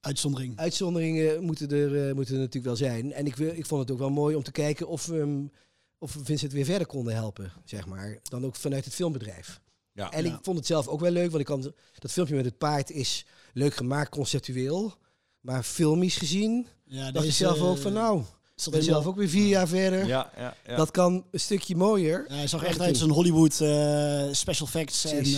Uitzondering. 0.00 0.58
uitzonderingen 0.58 1.42
moeten 1.44 1.70
er, 1.70 2.08
eh, 2.08 2.14
moeten 2.14 2.34
er 2.34 2.40
natuurlijk 2.40 2.64
wel 2.66 2.76
zijn. 2.88 3.12
En 3.12 3.26
ik, 3.26 3.36
wil, 3.36 3.52
ik 3.54 3.66
vond 3.66 3.80
het 3.80 3.90
ook 3.90 3.98
wel 3.98 4.10
mooi 4.10 4.34
om 4.36 4.42
te 4.42 4.50
kijken 4.52 4.88
of 4.88 5.06
we, 5.06 5.16
hem- 5.16 5.50
of 5.98 6.14
we 6.14 6.24
Vincent 6.24 6.52
weer 6.52 6.64
verder 6.64 6.86
konden 6.86 7.14
helpen, 7.14 7.52
zeg 7.64 7.86
maar. 7.86 8.18
Dan 8.22 8.44
ook 8.44 8.56
vanuit 8.56 8.84
het 8.84 8.94
filmbedrijf. 8.94 9.60
Ja. 9.92 10.10
En 10.10 10.24
Ja. 10.24 10.34
ik 10.34 10.38
vond 10.44 10.56
het 10.56 10.66
zelf 10.66 10.88
ook 10.88 11.00
wel 11.00 11.10
leuk, 11.10 11.28
want 11.28 11.40
ik 11.40 11.46
kan, 11.46 11.72
dat 11.98 12.12
filmpje 12.12 12.34
met 12.36 12.44
het 12.44 12.58
paard 12.58 12.90
is 12.90 13.26
leuk 13.52 13.74
gemaakt, 13.74 14.10
conceptueel. 14.10 14.94
Maar 15.40 15.62
filmisch 15.62 16.16
gezien, 16.16 16.66
Ja, 16.84 17.10
dacht 17.10 17.26
ik 17.26 17.32
zelf 17.32 17.60
ook 17.60 17.78
van 17.78 17.92
nou, 17.92 18.22
zat 18.62 18.72
ben 18.72 18.82
zelf 18.82 19.06
ook 19.06 19.16
weer 19.16 19.28
vier 19.28 19.46
jaar 19.46 19.68
verder. 19.68 20.06
Ja, 20.06 20.30
ja, 20.36 20.54
ja. 20.66 20.76
Dat 20.76 20.90
kan 20.90 21.24
een 21.30 21.40
stukje 21.40 21.76
mooier. 21.76 22.24
Ja, 22.28 22.34
hij 22.34 22.46
zag 22.46 22.62
Echt 22.62 22.70
uit 22.70 22.80
een- 22.80 22.94
als 22.94 23.00
een 23.02 23.10
Hollywood 23.10 23.60
eh, 23.60 24.28
special 24.32 24.66
effects. 24.66 25.04
En, 25.04 25.24
eh, 25.24 25.32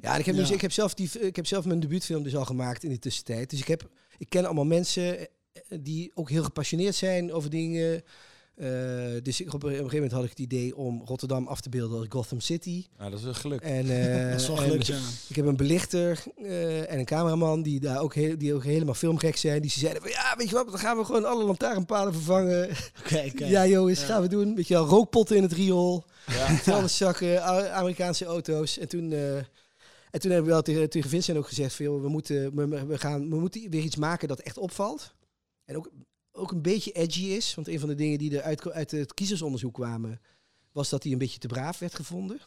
Ja, 0.00 0.12
en 0.14 0.18
ik 0.18 0.26
heb, 0.26 0.36
Dus, 0.36 0.50
ik, 0.50 0.60
heb 0.60 0.72
zelf 0.72 0.94
die, 0.94 1.10
ik 1.20 1.36
heb 1.36 1.46
zelf 1.46 1.64
mijn 1.64 1.80
debuutfilm 1.80 2.22
dus 2.22 2.36
al 2.36 2.44
gemaakt 2.44 2.84
in 2.84 2.90
de 2.90 2.98
tussentijd. 2.98 3.50
Dus 3.50 3.60
ik, 3.60 3.68
heb, 3.68 3.88
ik 4.18 4.28
ken 4.28 4.44
allemaal 4.44 4.64
mensen 4.64 5.18
eh, 5.18 5.26
die 5.80 6.10
ook 6.14 6.30
heel 6.30 6.42
gepassioneerd 6.42 6.94
zijn 6.94 7.32
over 7.32 7.50
dingen. 7.50 8.02
Eh, 8.58 8.68
dus 9.22 9.40
ik, 9.40 9.54
op, 9.54 9.62
een- 9.62 9.70
gegeven 9.70 9.94
moment 9.94 10.12
had 10.12 10.24
ik 10.24 10.30
het 10.30 10.38
idee 10.38 10.76
om 10.76 11.02
Rotterdam 11.04 11.46
af 11.46 11.60
te 11.60 11.68
beelden 11.68 11.98
als 11.98 12.06
Gotham 12.08 12.40
City. 12.40 12.84
Ja, 12.98 13.10
dat 13.10 13.18
is 13.18 13.24
een 13.24 13.34
geluk. 13.34 13.60
En, 13.60 13.90
eh, 13.90 14.30
dat 14.30 14.40
is 14.40 14.46
wel 14.48 14.56
en 14.56 14.62
gelukt, 14.62 14.86
ja. 14.86 14.98
Ik 15.28 15.36
heb 15.36 15.46
een 15.46 15.56
belichter 15.56 16.22
eh, 16.36 16.92
en 16.92 16.98
een 16.98 17.04
cameraman 17.04 17.62
die 17.62 17.80
daar 17.80 18.00
ook, 18.00 18.14
heel, 18.14 18.38
die 18.38 18.54
ook 18.54 18.64
helemaal 18.64 18.94
filmgek 18.94 19.36
zijn. 19.36 19.62
Die 19.62 19.70
ze 19.70 19.78
zeiden 19.78 20.02
van 20.02 20.10
ja, 20.10 20.34
weet 20.36 20.48
je 20.48 20.54
wat, 20.54 20.68
dan 20.70 20.78
gaan 20.78 20.96
we 20.96 21.04
gewoon 21.04 21.24
alle 21.24 21.44
lantaarnpalen 21.44 22.12
vervangen. 22.12 22.68
Kijk, 23.02 23.38
Ja 23.54 23.66
jongens, 23.66 24.00
Ja. 24.00 24.06
gaan 24.06 24.22
we 24.22 24.28
doen. 24.28 24.54
Weet 24.54 24.68
je 24.68 24.74
wel, 24.74 24.86
rookpotten 24.86 25.36
in 25.36 25.42
het 25.42 25.52
riool. 25.52 26.04
Ja. 26.26 26.58
A- 27.48 27.68
Amerikaanse 27.68 28.24
auto's. 28.24 28.78
En 28.78 28.88
toen, 28.88 29.12
eh, 29.12 29.36
en 30.10 30.20
toen 30.20 30.30
hebben 30.30 30.44
we 30.48 30.52
wel 30.52 30.62
tegen, 30.62 30.90
tegen 30.90 31.10
Vincent 31.10 31.38
ook 31.38 31.48
gezegd 31.48 31.74
van 31.74 31.84
joh, 31.84 32.02
we 32.02 32.08
moeten, 32.08 32.54
we, 32.56 32.86
we 32.86 32.98
gaan, 32.98 33.30
we 33.30 33.36
moeten 33.40 33.70
weer 33.70 33.82
iets 33.82 33.96
maken 33.96 34.28
dat 34.28 34.40
echt 34.40 34.58
opvalt. 34.58 35.14
En 35.64 35.76
ook, 35.76 35.90
ook 36.38 36.52
een 36.52 36.62
beetje 36.62 36.92
edgy 36.92 37.24
is. 37.24 37.54
Want 37.54 37.68
een 37.68 37.80
van 37.80 37.88
de 37.88 37.94
dingen 37.94 38.18
die 38.18 38.36
er 38.36 38.42
uit, 38.42 38.70
uit 38.72 38.90
het 38.90 39.14
kiezersonderzoek 39.14 39.74
kwamen, 39.74 40.20
was 40.72 40.88
dat 40.88 41.02
hij 41.02 41.12
een 41.12 41.18
beetje 41.18 41.38
te 41.38 41.46
braaf 41.46 41.78
werd 41.78 41.94
gevonden. 41.94 42.38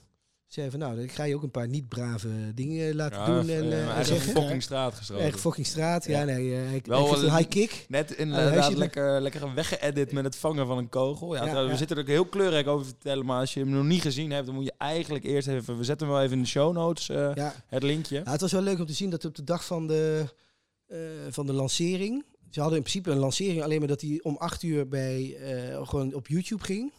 Zei 0.47 0.69
van 0.69 0.79
nou, 0.79 0.95
dan 0.95 1.09
ga 1.09 1.23
je 1.23 1.35
ook 1.35 1.43
een 1.43 1.51
paar 1.51 1.67
niet 1.67 1.87
brave 1.89 2.29
dingen 2.55 2.95
laten 2.95 3.19
Ja, 3.19 3.25
doen 3.25 3.49
en, 3.49 3.71
eh, 3.71 3.81
eh, 3.81 3.87
eigen 3.87 4.05
zeggen. 4.05 4.31
fucking 4.33 4.63
straat 4.63 4.93
gestroken. 4.95 5.25
Echt 5.25 5.39
fucking 5.39 5.65
straat. 5.67 6.05
Ja, 6.05 6.19
Ja. 6.19 6.25
nee, 6.25 6.53
eh, 6.55 6.67
hij, 6.69 6.81
Wel 6.85 6.99
hij 6.99 7.09
geeft 7.13 7.21
een- 7.27 7.35
high 7.35 7.49
kick. 7.49 7.85
Net 7.89 8.11
Ah, 8.11 8.19
inderdaad 8.19 8.49
huisje- 8.53 8.77
lekker, 8.77 9.21
lekker 9.21 9.53
weggeëdit 9.53 10.11
met 10.11 10.23
het 10.23 10.35
vangen 10.35 10.67
van 10.67 10.77
een 10.77 10.89
kogel. 10.89 11.35
Ja. 11.35 11.67
We 11.67 11.77
zitten 11.77 11.95
er 11.97 12.01
ook 12.01 12.07
heel 12.09 12.25
kleurrijk 12.25 12.67
over 12.67 12.85
te 12.85 12.91
vertellen, 12.91 13.25
maar 13.25 13.39
als 13.39 13.53
je 13.53 13.59
hem 13.59 13.69
nog 13.69 13.83
niet 13.85 14.01
gezien 14.01 14.31
hebt, 14.31 14.45
dan 14.45 14.55
moet 14.55 14.63
je 14.65 14.73
eigenlijk 14.77 15.23
eerst 15.23 15.47
even... 15.47 15.77
We 15.77 15.83
zetten 15.83 16.07
hem 16.07 16.15
wel 16.15 16.25
even 16.25 16.37
in 16.37 16.43
de 16.43 16.49
show 16.49 16.73
notes, 16.73 17.09
eh, 17.09 17.49
het 17.67 17.83
linkje. 17.83 18.21
Ja, 18.25 18.31
het 18.31 18.41
was 18.41 18.51
wel 18.51 18.61
leuk 18.61 18.79
om 18.79 18.85
te 18.85 18.93
zien 18.93 19.09
dat 19.09 19.25
op 19.25 19.35
de 19.35 19.43
dag 19.43 19.65
van 19.65 19.87
de, 19.87 20.25
eh, 20.87 20.97
van 21.29 21.45
de 21.45 21.53
lancering. 21.53 22.23
Ze 22.51 22.59
hadden 22.59 22.77
in 22.77 22.83
principe 22.83 23.11
een 23.11 23.17
lancering, 23.17 23.61
alleen 23.63 23.79
maar 23.79 23.87
dat 23.87 24.01
hij 24.01 24.19
om 24.21 24.35
acht 24.37 24.63
uur 24.63 24.87
bij, 24.87 25.35
eh, 25.35 25.87
gewoon 25.87 26.13
op 26.13 26.27
YouTube 26.27 26.63
ging. 26.63 26.93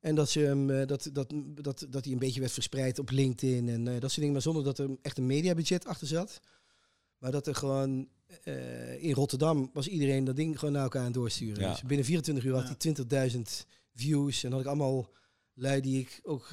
En 0.00 0.14
dat, 0.14 0.30
ze 0.30 0.40
hem, 0.40 0.70
eh, 0.70 0.86
dat, 0.86 1.10
dat, 1.12 1.32
dat, 1.60 1.86
dat 1.90 2.04
hij 2.04 2.12
een 2.12 2.18
beetje 2.18 2.40
werd 2.40 2.52
verspreid 2.52 2.98
op 2.98 3.10
LinkedIn 3.10 3.68
en 3.68 3.88
eh, 3.88 3.92
dat 3.92 4.00
soort 4.02 4.14
dingen. 4.16 4.32
Maar 4.32 4.42
zonder 4.42 4.64
dat 4.64 4.78
er 4.78 4.88
echt 5.02 5.18
een 5.18 5.26
mediabudget 5.26 5.86
achter 5.86 6.06
zat. 6.06 6.40
Maar 7.18 7.30
dat 7.30 7.46
er 7.46 7.54
gewoon 7.54 8.08
eh, 8.44 9.02
in 9.02 9.12
Rotterdam 9.12 9.70
was 9.72 9.88
iedereen 9.88 10.24
dat 10.24 10.36
ding 10.36 10.58
gewoon 10.58 10.74
naar 10.74 10.82
elkaar 10.82 11.00
aan 11.00 11.06
het 11.06 11.14
doorsturen. 11.14 11.62
Ja. 11.62 11.70
Dus 11.70 11.82
binnen 11.82 12.06
24 12.06 12.44
uur 12.44 12.54
had 12.54 12.62
Ja. 12.62 12.92
hij 13.08 13.30
20.000 13.30 13.66
views. 13.94 14.44
En 14.44 14.50
had 14.50 14.60
ik 14.60 14.66
allemaal 14.66 15.10
lui 15.54 15.80
die 15.80 16.00
ik 16.00 16.20
ook 16.22 16.48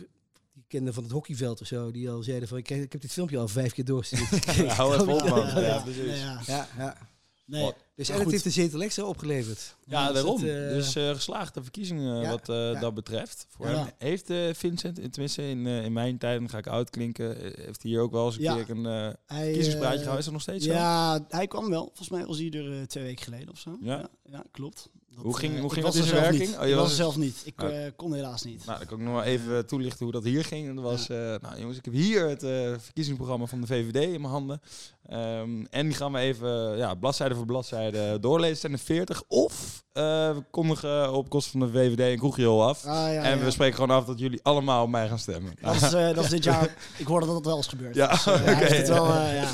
die 0.54 0.64
kende 0.68 0.94
van 0.94 1.04
het 1.04 1.12
hockeyveld 1.12 1.62
of 1.62 1.68
zo. 1.68 1.92
Die 1.92 2.10
al 2.10 2.24
zeiden 2.24 2.48
van 2.48 2.58
ik, 2.58 2.70
ik 2.70 2.92
heb 2.92 3.02
dit 3.02 3.12
filmpje 3.12 3.38
al 3.38 3.48
vijf 3.48 3.74
keer 3.74 3.86
doorgestuurd. 3.86 4.56
Ja, 4.56 4.74
hou 4.80 4.94
even 4.94 5.14
op, 5.14 5.30
man. 5.30 5.62
Ja, 5.62 5.82
precies. 5.82 6.20
Ja, 6.46 6.68
ja. 6.78 6.98
Nee. 7.46 7.72
Dus 7.96 8.08
Ja, 8.08 8.14
en 8.14 8.20
het 8.20 8.32
heeft 8.32 8.44
de 8.44 8.50
zetel 8.50 8.82
extra 8.82 9.04
opgeleverd. 9.04 9.76
Ja, 9.86 10.06
dus 10.06 10.14
daarom. 10.16 10.42
het, 10.42 10.50
eh, 10.50 10.70
dus 10.70 10.96
eh, 10.96 11.10
geslaagde 11.10 11.62
verkiezingen 11.64 12.22
Ja, 12.22 12.30
wat 12.30 12.50
eh, 12.50 12.56
ja. 12.72 12.80
dat 12.80 12.94
betreft. 12.94 13.46
Voor 13.50 13.68
Ja. 13.68 13.76
hem. 13.78 13.88
Heeft 13.98 14.30
eh, 14.30 14.38
Vincent, 14.54 15.00
in- 15.00 15.10
tenminste 15.12 15.50
in, 15.50 15.68
eh, 15.68 15.84
in 15.84 15.94
mijn 15.94 16.18
tijd, 16.18 16.40
dan 16.40 16.50
ga 16.50 16.58
ik 16.58 16.68
oud 16.68 16.90
klinken, 16.90 17.36
eh, 17.38 17.66
heeft 17.66 17.82
hij 17.82 17.92
hier 17.92 18.00
ook 18.02 18.12
wel 18.12 18.26
eens 18.26 18.36
een 18.36 18.42
Ja. 18.42 18.56
keer 18.64 18.70
een 18.70 18.86
eh 18.86 19.10
Hij, 19.26 19.52
kiezerspraatje 19.52 19.88
eh, 19.88 20.04
gehouden? 20.04 20.18
Is 20.18 20.24
dat 20.24 20.34
nog 20.34 20.42
steeds 20.42 20.66
zo? 20.66 20.72
Ja, 20.72 21.26
hij 21.30 21.48
kwam 21.48 21.70
wel. 21.70 21.84
Volgens 21.86 22.10
mij 22.10 22.26
was 22.26 22.38
hij 22.38 22.52
er 22.52 22.88
twee 22.88 23.04
weken 23.04 23.24
geleden 23.24 23.50
of 23.50 23.60
zo. 23.60 23.78
Ja? 23.82 24.10
ja, 24.32 24.44
klopt. 24.52 24.90
Dat, 25.16 25.24
Hoe 25.24 25.38
ging- 25.38 25.60
hoe 25.60 25.72
ging 25.74 25.86
was 25.86 25.94
dat 25.96 26.04
in 26.04 26.10
zijn 26.10 26.22
werking? 26.22 26.58
Oh, 26.58 26.64
je 26.64 26.70
ik 26.70 26.76
was 26.76 26.84
was 26.84 26.92
er 26.94 26.98
er- 26.98 27.04
zelf 27.04 27.18
niet. 27.18 27.42
Ik 27.46 27.62
eh, 27.64 27.86
kon 27.96 28.14
helaas 28.14 28.44
niet. 28.44 28.66
Nou, 28.66 28.78
dan 28.78 28.88
kan 28.88 28.98
ik 29.00 29.04
nog 29.06 29.14
wel 29.14 29.24
even 29.24 29.66
toelichten 29.66 30.04
hoe 30.04 30.12
dat 30.14 30.24
hier 30.24 30.44
ging. 30.46 30.68
En 30.68 30.76
dat 30.76 30.84
was, 30.84 31.10
eh, 31.10 31.18
nou 31.18 31.60
jongens, 31.60 31.78
ik 31.78 31.86
heb 31.86 31.94
hier 31.94 32.28
het 32.30 32.44
eh, 32.44 32.74
verkiezingsprogramma 32.80 33.46
van 33.46 33.62
de 33.62 33.68
VVD 33.68 33.96
in 33.96 34.22
mijn 34.22 34.34
handen. 34.34 34.62
Ehm, 35.06 35.66
en 35.70 35.86
die 35.88 35.96
gaan 35.96 36.12
we 36.12 36.20
even, 36.20 36.78
ja, 36.78 36.94
bladzijde 36.96 37.36
voor 37.36 37.46
bladzijde 37.46 37.83
doorlezen. 38.22 38.52
Het 38.52 38.60
zijn 38.60 38.74
er 38.74 38.80
40. 38.80 39.24
Of 39.28 39.84
eh, 39.92 40.04
we 40.36 40.44
kondigen 40.52 41.14
op 41.14 41.30
kosten 41.30 41.60
van 41.60 41.72
de 41.72 41.78
VVD 41.80 42.00
een 42.12 42.18
kroegriool 42.18 42.64
af. 42.64 42.86
Ah, 42.86 42.94
ja, 43.14 43.22
en 43.24 43.38
ja. 43.38 43.44
we 43.44 43.52
spreken 43.52 43.76
gewoon 43.76 43.96
af 43.98 44.06
dat 44.06 44.20
jullie 44.20 44.40
allemaal 44.44 44.84
op 44.84 44.90
mij 44.90 45.08
gaan 45.08 45.20
stemmen. 45.20 45.54
Dat 45.62 45.76
is, 45.76 45.94
eh, 45.94 46.14
dat 46.16 46.24
is 46.24 46.30
dit 46.30 46.44
jaar. 46.44 46.76
Ik 46.98 47.08
hoorde 47.08 47.26
dat 47.26 47.36
het 47.36 47.46
wel 47.46 47.58
eens 47.58 47.68
gebeurd. 47.68 47.96
Ja, 47.96 48.08
Dus, 48.08 48.26
eh, 48.28 48.58
het 48.58 48.88
wel, 48.88 49.06
eh, 49.14 49.36
ja. 49.42 49.48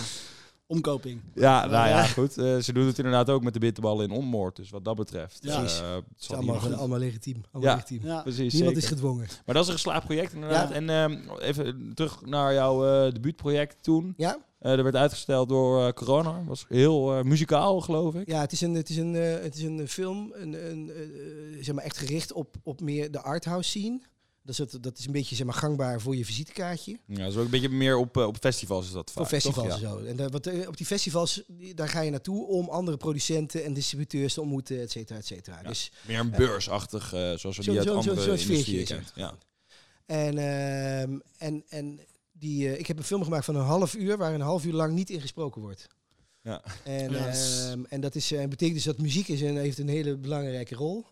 Omkoping. 0.67 1.21
Ja, 1.33 1.65
nou 1.65 1.87
ja, 1.87 2.03
goed. 2.03 2.37
Eh, 2.37 2.57
ze 2.57 2.73
doen 2.73 2.87
het 2.87 2.97
inderdaad 2.97 3.29
ook 3.29 3.43
met 3.43 3.53
de 3.53 3.59
bitterballen 3.59 4.09
in 4.09 4.15
onmoord. 4.15 4.55
Dus 4.55 4.69
wat 4.69 4.85
dat 4.85 4.95
betreft. 4.95 5.37
Ja. 5.41 5.51
eh, 5.53 5.59
Precies. 5.59 5.79
het 5.79 6.03
is 6.19 6.31
allemaal, 6.31 6.59
allemaal 6.77 6.99
legitiem. 6.99 7.43
Allemaal 7.51 7.71
Ja. 7.71 7.75
legitiem. 7.77 8.05
Ja. 8.07 8.21
Precies, 8.21 8.53
Niemand 8.53 8.73
zeker. 8.75 8.77
is 8.83 8.87
gedwongen. 8.97 9.27
Maar 9.45 9.55
dat 9.55 9.63
is 9.63 9.67
een 9.69 9.75
geslaagd 9.75 10.05
project 10.05 10.33
inderdaad. 10.33 10.69
Ja. 10.69 10.75
En 10.75 10.89
ehm, 10.89 11.17
even 11.39 11.91
terug 11.93 12.21
naar 12.25 12.53
jouw 12.53 12.85
eh, 13.05 13.11
debuutproject 13.13 13.83
toen. 13.83 14.13
Ja? 14.17 14.37
Eh 14.59 14.71
dat 14.75 14.81
werd 14.83 14.95
uitgesteld 14.95 15.49
door 15.49 15.85
eh, 15.85 15.93
corona. 15.93 16.43
Was 16.43 16.65
heel 16.69 17.17
eh, 17.17 17.23
muzikaal, 17.23 17.81
geloof 17.81 18.15
ik. 18.15 18.27
Ja, 18.27 18.41
het 18.41 18.51
is 18.51 18.61
een, 18.61 18.73
het 18.73 18.89
is 18.89 18.97
een, 18.97 19.15
eh, 19.15 19.41
het 19.41 19.55
is 19.55 19.61
een 19.63 19.87
film, 19.87 20.31
een, 20.35 20.69
een, 20.71 20.91
zeg 21.61 21.75
maar 21.75 21.83
echt 21.83 21.97
gericht 21.97 22.31
op, 22.33 22.55
op 22.63 22.81
meer 22.81 23.11
de 23.11 23.21
arthouse 23.21 23.69
scene. 23.69 24.01
Dat 24.43 24.59
is, 24.59 24.71
het, 24.73 24.83
dat 24.83 24.97
is 24.97 25.05
een 25.05 25.11
beetje 25.11 25.35
zeg 25.35 25.45
maar, 25.45 25.55
gangbaar 25.55 26.01
voor 26.01 26.15
je 26.15 26.25
visitekaartje. 26.25 26.99
Ja, 27.05 27.15
dat 27.17 27.27
is 27.31 27.35
ook 27.37 27.43
een 27.45 27.49
beetje 27.49 27.69
meer 27.69 27.97
op, 27.97 28.17
op 28.17 28.37
festivals 28.39 28.85
is 28.85 28.91
dat 28.91 29.11
Voor 29.11 29.27
vaak, 29.27 29.39
toch? 29.41 29.53
festivals 29.53 29.79
Ja. 29.81 29.87
en 29.87 29.99
zo. 29.99 30.05
En 30.05 30.15
daar, 30.15 30.29
wat, 30.29 30.67
op 30.67 30.77
die 30.77 30.85
festivals, 30.85 31.43
daar 31.75 31.89
ga 31.89 32.01
je 32.01 32.11
naartoe 32.11 32.45
om 32.47 32.69
andere 32.69 32.97
producenten 32.97 33.63
en 33.63 33.73
distributeurs 33.73 34.33
te 34.33 34.41
ontmoeten, 34.41 34.81
et 34.81 34.91
cetera, 34.91 35.19
et 35.19 35.25
cetera. 35.25 35.59
Ja. 35.61 35.67
Dus, 35.67 35.91
Meer 36.07 36.19
een 36.19 36.31
beursachtig, 36.31 37.13
eh, 37.13 37.19
zoals 37.33 37.57
we 37.57 37.63
Zo- 37.63 37.71
die 37.71 37.79
uit 37.79 37.87
zo- 37.89 38.01
zo- 38.01 38.09
andere 38.09 38.37
sfeertje 38.37 38.51
industrieën 38.53 38.85
kennen. 38.85 39.07
Ja. 39.15 39.33
en, 40.05 40.37
ehm, 40.37 41.19
en, 41.37 41.63
en 41.69 41.99
die, 42.39 42.67
eh, 42.73 42.79
ik 42.79 42.87
heb 42.87 42.97
een 42.97 43.03
film 43.03 43.23
gemaakt 43.23 43.45
van 43.45 43.55
een 43.55 43.65
half 43.65 43.95
uur, 43.95 44.17
waar 44.17 44.33
een 44.33 44.41
half 44.41 44.65
uur 44.65 44.73
lang 44.73 44.93
niet 44.93 45.09
in 45.09 45.21
gesproken 45.21 45.61
wordt. 45.61 45.87
Ja. 46.41 46.63
En, 46.83 47.11
Ja, 47.11 47.25
dat 47.25 47.35
is- 47.35 47.65
ehm, 47.69 47.83
en 47.89 48.01
dat 48.01 48.15
is, 48.15 48.31
eh, 48.31 48.39
betekent 48.47 48.75
dus 48.75 48.83
dat 48.83 48.97
muziek 48.97 49.27
is 49.27 49.41
en 49.41 49.55
heeft 49.57 49.77
een 49.77 49.87
hele 49.89 50.17
belangrijke 50.17 50.75
rol. 50.75 51.05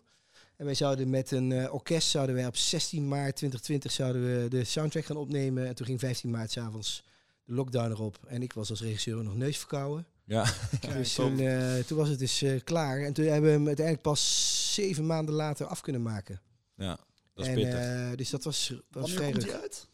En 0.56 0.64
wij 0.64 0.74
zouden 0.74 1.10
met 1.10 1.30
een 1.30 1.52
eh, 1.52 1.74
orkest 1.74 2.08
zouden 2.08 2.34
wij 2.34 2.46
op 2.46 2.56
16 2.56 3.08
maart 3.08 3.36
2020 3.36 3.92
zouden 3.92 4.42
we 4.42 4.48
de 4.48 4.64
soundtrack 4.64 5.04
gaan 5.04 5.16
opnemen. 5.16 5.66
En 5.66 5.74
toen 5.74 5.86
ging 5.86 6.00
15 6.00 6.30
maart 6.30 6.50
s'avonds 6.50 7.04
de 7.44 7.52
lockdown 7.54 7.90
erop. 7.90 8.18
En 8.26 8.42
ik 8.42 8.52
was 8.52 8.70
als 8.70 8.80
regisseur 8.80 9.24
nog 9.24 9.36
neusverkouden. 9.36 10.06
Ja. 10.24 10.46
Dus 10.80 11.14
toen, 11.14 11.38
eh, 11.40 11.78
toen 11.78 11.98
was 11.98 12.08
het 12.08 12.18
dus 12.18 12.42
eh, 12.42 12.60
klaar. 12.64 13.00
En 13.02 13.12
toen 13.12 13.24
hebben 13.24 13.50
we 13.50 13.56
hem 13.56 13.66
uiteindelijk 13.66 14.04
pas 14.04 14.74
zeven 14.74 15.06
maanden 15.06 15.34
later 15.34 15.66
af 15.66 15.80
kunnen 15.80 16.02
maken. 16.02 16.40
ja, 16.76 16.98
dat 17.34 17.44
is 17.46 17.50
en, 17.52 17.54
pittig. 17.54 17.74
eh, 17.78 18.10
dus 18.16 18.30
dat 18.30 18.44
was, 18.44 18.68
was 18.68 18.78
Wanneer 18.90 19.16
vrij 19.16 19.30
komt 19.30 19.42
ruk. 19.42 19.52
hij 19.52 19.60
uit? 19.60 19.86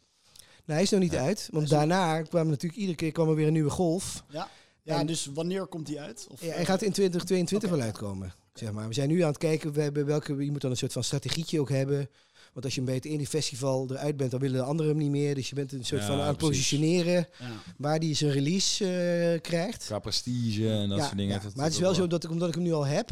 Nou, 0.65 0.73
hij 0.79 0.83
is 0.83 0.91
nog 0.91 1.01
niet 1.01 1.13
Ja. 1.13 1.21
uit. 1.25 1.49
Want 1.53 1.69
daarna 1.69 2.23
kwam 2.23 2.49
natuurlijk 2.49 2.81
iedere 2.81 2.97
keer 2.97 3.13
kwam 3.13 3.29
er 3.29 3.35
weer 3.35 3.47
een 3.47 3.53
nieuwe 3.53 3.71
golf. 3.71 4.25
Ja, 4.31 4.49
ja 4.83 4.99
En- 5.01 5.07
dus 5.07 5.27
wanneer 5.35 5.67
komt 5.67 5.89
hij 5.89 5.99
uit? 5.99 6.27
Of, 6.31 6.41
Ja, 6.41 6.49
eh, 6.49 6.55
hij 6.55 6.65
gaat 6.65 6.83
in 6.83 6.93
2022 6.93 7.69
Oké. 7.69 7.79
wel 7.79 7.87
uitkomen. 7.87 8.35
Zeg 8.55 8.73
maar. 8.73 8.89
We 8.89 8.95
zijn 8.95 9.09
nu 9.09 9.21
aan 9.21 9.29
het 9.29 9.39
kijken, 9.39 9.73
we 9.73 9.81
hebben 9.83 10.07
welke, 10.07 10.45
je 10.45 10.51
moet 10.51 10.61
dan 10.61 10.71
een 10.71 10.77
soort 10.77 10.93
van 10.93 11.05
strategietje 11.05 11.61
ook 11.61 11.69
hebben. 11.71 12.09
Want 12.53 12.65
als 12.67 12.75
je 12.75 12.83
bij 12.83 12.95
het 12.95 13.05
ene 13.05 13.27
festival 13.27 13.87
eruit 13.91 14.17
bent, 14.17 14.31
dan 14.31 14.41
willen 14.41 14.57
de 14.57 14.65
anderen 14.65 14.93
hem 14.93 15.01
niet 15.01 15.11
meer. 15.11 15.35
Dus 15.35 15.49
je 15.49 15.55
bent 15.55 15.73
een 15.73 15.85
soort 15.85 16.01
Ja, 16.01 16.07
van 16.07 16.21
aan 16.21 16.27
het 16.29 16.37
positioneren 16.37 17.29
ja. 17.39 17.51
waar 17.79 17.99
die 17.99 18.15
zijn 18.15 18.31
release 18.33 18.85
eh, 18.87 19.41
krijgt. 19.41 19.85
Qua 19.85 19.99
prestige 19.99 20.71
en 20.71 20.89
dat 20.89 20.99
Ja, 20.99 21.05
soort 21.05 21.17
dingen. 21.17 21.41
Maar 21.55 21.65
het 21.65 21.75
is 21.75 21.81
wel 21.81 21.95
zo 21.95 22.07
dat 22.07 22.25
ik, 22.25 22.31
omdat 22.31 22.49
ik 22.49 22.55
hem 22.55 22.63
nu 22.63 22.73
al 22.73 22.87
heb, 22.87 23.11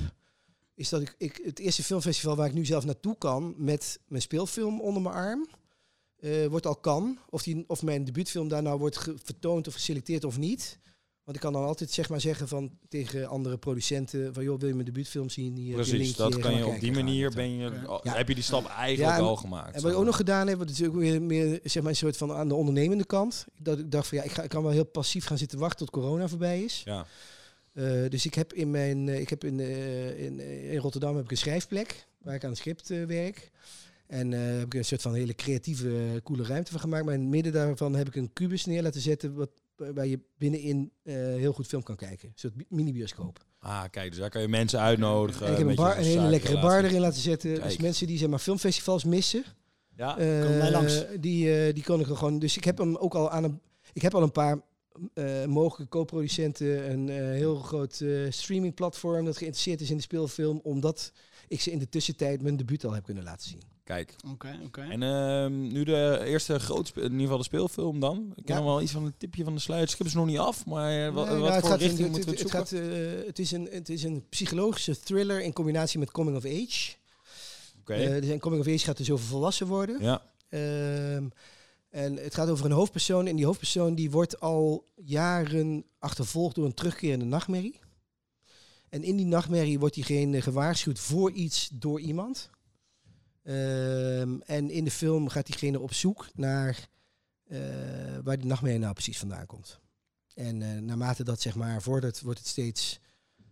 is 0.75 0.89
dat 0.89 1.01
ik, 1.01 1.15
ik 1.19 1.41
het 1.45 1.59
eerste 1.59 1.83
filmfestival 1.83 2.37
waar 2.37 2.47
ik 2.47 2.53
nu 2.55 2.65
zelf 2.65 2.85
naartoe 2.85 3.17
kan 3.19 3.55
met 3.57 3.99
mijn 4.09 4.23
speelfilm 4.23 4.81
onder 4.81 5.03
mijn 5.03 5.15
arm. 5.15 5.49
Eh, 6.23 6.47
wordt 6.47 6.67
al 6.67 6.77
kan. 6.77 7.19
Of, 7.31 7.43
die, 7.43 7.65
of 7.67 7.83
mijn 7.83 8.05
debuutfilm 8.05 8.49
daar 8.49 8.63
nou 8.63 8.79
wordt 8.79 8.99
vertoond 9.25 9.67
of 9.67 9.75
geselecteerd 9.75 10.25
of 10.25 10.39
niet. 10.39 10.79
Want 11.25 11.37
ik 11.37 11.43
kan 11.43 11.53
dan 11.53 11.65
altijd 11.65 11.91
zeg 11.91 12.09
maar 12.09 12.21
zeggen 12.21 12.49
van, 12.49 12.71
tegen 12.89 13.29
andere 13.29 13.57
producenten 13.59 14.35
van 14.35 14.43
joh, 14.45 14.59
wil 14.59 14.69
je 14.69 14.75
mijn 14.75 14.87
debuutfilm 14.87 15.31
zien? 15.31 15.57
Hier, 15.57 15.75
Precies, 15.75 15.93
linkje, 15.93 16.17
dat 16.17 16.39
kan 16.39 16.55
je 16.57 16.67
op 16.67 16.81
die 16.81 16.93
manier 16.93 17.31
ben 17.31 17.51
je, 17.57 17.71
Ja. 18.03 18.15
heb 18.17 18.29
je 18.29 18.35
die 18.35 18.45
stap 18.45 18.67
eigenlijk 18.67 19.11
Ja, 19.13 19.17
en- 19.17 19.25
al 19.25 19.37
gemaakt. 19.37 19.75
En 19.77 19.83
wat 19.83 19.91
ik 19.93 19.99
ook 19.99 20.05
nog 20.05 20.17
gedaan 20.17 20.47
heb, 20.49 20.59
dat 20.59 20.71
is 20.71 20.83
ook 20.85 20.95
weer 20.95 21.23
meer 21.23 21.61
zeg 21.65 21.83
maar, 21.83 21.91
een 21.91 21.97
soort 21.97 22.17
van 22.17 22.33
aan 22.33 22.49
de 22.49 22.55
ondernemende 22.55 23.05
kant. 23.05 23.47
Dat 23.59 23.79
ik 23.79 23.91
dacht 23.91 24.09
van 24.09 24.19
ja, 24.19 24.25
ik, 24.25 24.31
ga, 24.31 24.43
ik 24.43 24.49
kan 24.49 24.63
wel 24.63 24.73
heel 24.73 24.85
passief 24.85 25.25
gaan 25.25 25.39
zitten 25.39 25.59
wachten 25.59 25.79
tot 25.79 25.91
corona 25.91 26.29
voorbij 26.29 26.63
is. 26.63 26.83
Ja, 26.85 27.07
Eh, 27.73 28.09
dus 28.09 28.27
ik 28.27 28.35
heb 28.35 28.53
in 28.53 28.71
mijn, 28.71 29.09
eh, 29.09 29.21
ik 29.21 29.29
heb 29.31 29.45
in, 29.45 29.61
eh, 29.61 30.25
in, 30.25 30.41
in 30.71 30.77
Rotterdam 30.79 31.17
heb 31.17 31.25
ik 31.25 31.31
een 31.31 31.37
schrijfplek 31.37 32.07
waar 32.19 32.35
ik 32.35 32.45
aan 32.45 32.51
het 32.51 32.59
script 32.59 32.89
werk. 32.89 33.51
En 34.13 34.33
eh 34.33 34.41
heb 34.59 34.65
ik 34.67 34.75
een 34.75 34.85
soort 34.85 35.03
van 35.03 35.15
hele 35.15 35.35
creatieve, 35.35 35.89
eh, 35.89 36.23
coole 36.23 36.43
ruimte 36.45 36.71
van 36.71 36.81
gemaakt. 36.81 37.05
Maar 37.05 37.15
in 37.15 37.21
het 37.21 37.29
midden 37.29 37.53
daarvan 37.53 37.95
heb 37.95 38.07
ik 38.07 38.17
een 38.17 38.33
kubus 38.33 38.65
neer 38.65 38.83
laten 38.83 39.01
zetten 39.01 39.35
wat, 39.35 39.51
waar 39.77 40.07
je 40.07 40.21
binnenin 40.39 40.93
eh, 41.03 41.15
heel 41.15 41.53
goed 41.53 41.67
film 41.67 41.83
kan 41.83 41.97
kijken. 41.97 42.29
Een 42.29 42.33
soort 42.35 42.55
bi- 42.55 42.67
mini-bioscoop. 42.69 43.45
ah 43.59 43.85
kijk, 43.91 44.11
dus 44.11 44.19
daar 44.21 44.31
kan 44.31 44.41
je 44.43 44.49
mensen 44.49 44.81
uitnodigen. 44.81 45.47
en 45.47 45.53
ik 45.53 45.59
heb 45.59 45.67
een, 45.69 45.75
bar, 45.75 45.99
een 45.99 46.05
hele 46.05 46.27
lekkere 46.29 46.61
bar 46.61 46.85
erin 46.85 47.01
laten 47.01 47.21
zetten. 47.21 47.63
Dus 47.63 47.77
mensen 47.77 48.07
die 48.07 48.19
zeg 48.19 48.29
maar 48.29 48.39
filmfestivals 48.39 49.05
missen, 49.05 49.45
Ja, 49.97 50.19
eh, 50.19 50.71
langs. 50.71 51.05
die, 51.21 51.73
die 51.73 51.83
kon 51.83 52.01
ik 52.01 52.09
er 52.09 52.17
gewoon. 52.17 52.39
Dus 52.39 52.57
ik 52.57 52.65
heb 52.65 52.79
hem 52.79 52.97
ook 52.97 53.15
al 53.15 53.31
aan 53.31 53.45
een. 53.45 53.61
Ik 53.93 54.03
heb 54.03 54.15
al 54.15 54.23
een 54.23 54.33
paar 54.33 54.61
eh, 55.15 55.45
mogelijke 55.45 55.89
co-producenten, 55.97 56.91
een 56.91 57.09
eh, 57.09 57.17
heel 57.17 57.57
groot 57.57 58.01
eh, 58.01 58.11
streamingplatform 58.31 59.25
dat 59.25 59.37
geïnteresseerd 59.37 59.81
is 59.81 59.91
in 59.91 59.97
de 59.97 60.03
speelfilm, 60.03 60.61
omdat 60.63 61.13
ik 61.49 61.61
ze 61.61 61.71
in 61.71 61.79
de 61.79 61.89
tussentijd 61.89 62.43
mijn 62.43 62.57
debuut 62.57 62.85
al 62.85 62.93
heb 62.93 63.05
kunnen 63.05 63.25
laten 63.25 63.49
zien. 63.49 63.63
Kijk. 63.85 64.15
Oké, 64.33 64.59
oké. 64.65 64.81
En 64.81 65.03
ehm, 65.03 65.61
nu 65.73 65.85
de 65.85 66.23
eerste 66.25 66.59
grote, 66.59 66.93
in 66.95 67.03
ieder 67.03 67.21
geval 67.21 67.37
de 67.39 67.45
speelfilm 67.45 68.01
dan. 68.01 68.33
Ik 68.35 68.45
ken 68.45 68.57
Ja. 68.57 68.65
wel 68.65 68.83
iets 68.83 68.93
van 68.93 69.05
een 69.05 69.15
tipje 69.17 69.45
van 69.45 69.55
de 69.55 69.61
sluiters. 69.61 69.93
Ik 69.93 69.99
heb 69.99 70.09
ze 70.09 70.17
nog 70.17 70.27
niet 70.27 70.39
af, 70.39 70.67
maar 70.67 71.13
wat, 71.13 71.27
Nee, 71.29 71.35
wat 71.39 71.43
nou, 71.49 71.53
het 71.55 71.61
voor 71.67 71.73
in- 71.73 71.79
richting 71.79 71.99
het- 71.99 72.11
moeten 72.11 72.25
we 72.25 72.39
het 72.39 72.53
het, 72.53 72.69
zoeken? 72.69 72.89
gaat, 72.93 73.19
eh, 73.21 73.27
het, 73.27 73.39
is 73.39 73.51
een, 73.53 73.69
het 73.71 73.89
is 73.89 74.03
een 74.03 74.25
psychologische 74.29 75.01
thriller 75.01 75.43
in 75.43 75.53
combinatie 75.53 75.99
met 75.99 76.11
coming 76.11 76.37
of 76.37 76.45
age. 76.45 76.95
Oké, 77.81 77.95
Eh, 77.95 78.23
dus 78.23 78.39
coming 78.39 78.61
of 78.63 78.69
age 78.69 78.79
gaat 78.85 78.97
dus 78.97 79.11
over 79.11 79.25
volwassen 79.27 79.67
worden. 79.67 80.03
ja. 80.03 80.23
Ehm, 80.49 81.29
en 81.91 82.17
het 82.17 82.35
gaat 82.35 82.49
over 82.49 82.65
een 82.65 82.73
hoofdpersoon. 82.73 83.27
En 83.27 83.37
die 83.37 83.45
hoofdpersoon 83.47 83.95
die 83.95 84.11
wordt 84.11 84.41
al 84.41 84.85
jaren 85.05 85.85
achtervolgd 85.99 86.55
door 86.55 86.65
een 86.65 86.75
terugkerende 86.75 87.25
nachtmerrie. 87.25 87.79
En 88.89 89.03
in 89.03 89.17
die 89.17 89.27
nachtmerrie 89.27 89.79
wordt 89.79 89.95
diegene 89.95 90.41
gewaarschuwd 90.43 90.99
voor 90.99 91.31
iets 91.33 91.69
door 91.73 92.01
iemand. 92.01 92.51
Ehm, 93.43 94.41
en 94.41 94.71
in 94.71 94.85
de 94.85 94.91
film 94.91 95.29
gaat 95.29 95.47
diegene 95.47 95.81
op 95.81 95.93
zoek 95.93 96.29
naar 96.35 96.89
eh, 97.49 97.59
waar 98.25 98.37
die 98.39 98.47
nachtmerrie 98.47 98.79
nou 98.81 98.93
precies 98.93 99.19
vandaan 99.19 99.47
komt. 99.47 99.81
En 100.35 100.63
eh, 100.63 100.79
naarmate 100.81 101.25
dat 101.25 101.41
zeg 101.41 101.55
maar 101.55 101.83
vordert, 101.83 102.21
wordt 102.21 102.39
het 102.39 102.49
steeds 102.49 103.01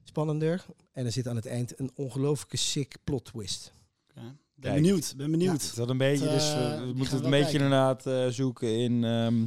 spannender. 0.04 0.64
En 0.92 1.04
er 1.06 1.12
zit 1.12 1.28
aan 1.28 1.36
het 1.36 1.46
eind 1.46 1.78
een 1.80 1.90
ongelooflijke 1.94 2.56
sick 2.56 2.96
plot 3.04 3.24
twist. 3.24 3.72
Oké. 4.10 4.36
Ben 4.54 4.74
benieuwd, 4.74 5.14
ben 5.16 5.30
benieuwd. 5.30 5.62
Is 5.62 5.74
dat 5.74 5.88
een 5.88 5.98
beetje, 5.98 6.28
dus 6.28 6.48
eh, 6.52 6.54
we- 6.58 6.60
gaan 6.60 6.86
moeten 6.86 7.04
het 7.04 7.10
we 7.18 7.24
een 7.24 7.30
beetje 7.30 7.44
kijken. 7.58 7.60
inderdaad 7.60 8.06
eh, 8.06 8.26
zoeken 8.28 8.78
in... 8.78 9.04
ehm, 9.04 9.46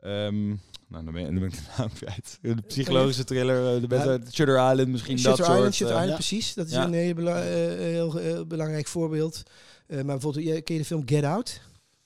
ehm, 0.00 0.56
nou, 0.94 1.04
dan 1.04 1.14
ben, 1.14 1.24
dan 1.24 1.34
ben 1.34 1.44
ik 1.48 1.54
de 1.54 1.62
naam 1.78 1.92
kwijt. 1.92 2.38
De 2.42 2.54
psychologische 2.66 3.24
thriller, 3.24 3.74
eh, 3.74 3.80
de 3.80 3.86
beste, 3.86 4.20
Shutter 4.32 4.70
Island 4.70 4.88
misschien, 4.88 5.18
Shutter 5.18 5.46
dat 5.46 5.54
Island, 5.56 5.74
soort. 5.74 5.74
Shutter 5.74 5.96
eh, 5.96 6.02
Island, 6.02 6.08
ja. 6.08 6.14
precies. 6.28 6.54
Dat 6.54 6.66
is 6.66 6.72
Ja. 6.72 6.84
een 6.84 6.92
heel, 6.92 7.14
bela- 7.14 7.42
eh, 7.42 7.78
heel, 7.78 8.16
heel 8.16 8.46
belangrijk 8.46 8.86
voorbeeld. 8.86 9.42
Maar 9.88 10.04
bijvoorbeeld, 10.04 10.62
ken 10.64 10.74
je 10.74 10.80
de 10.80 10.86
film 10.86 11.02
Get 11.06 11.24
Out? 11.24 11.60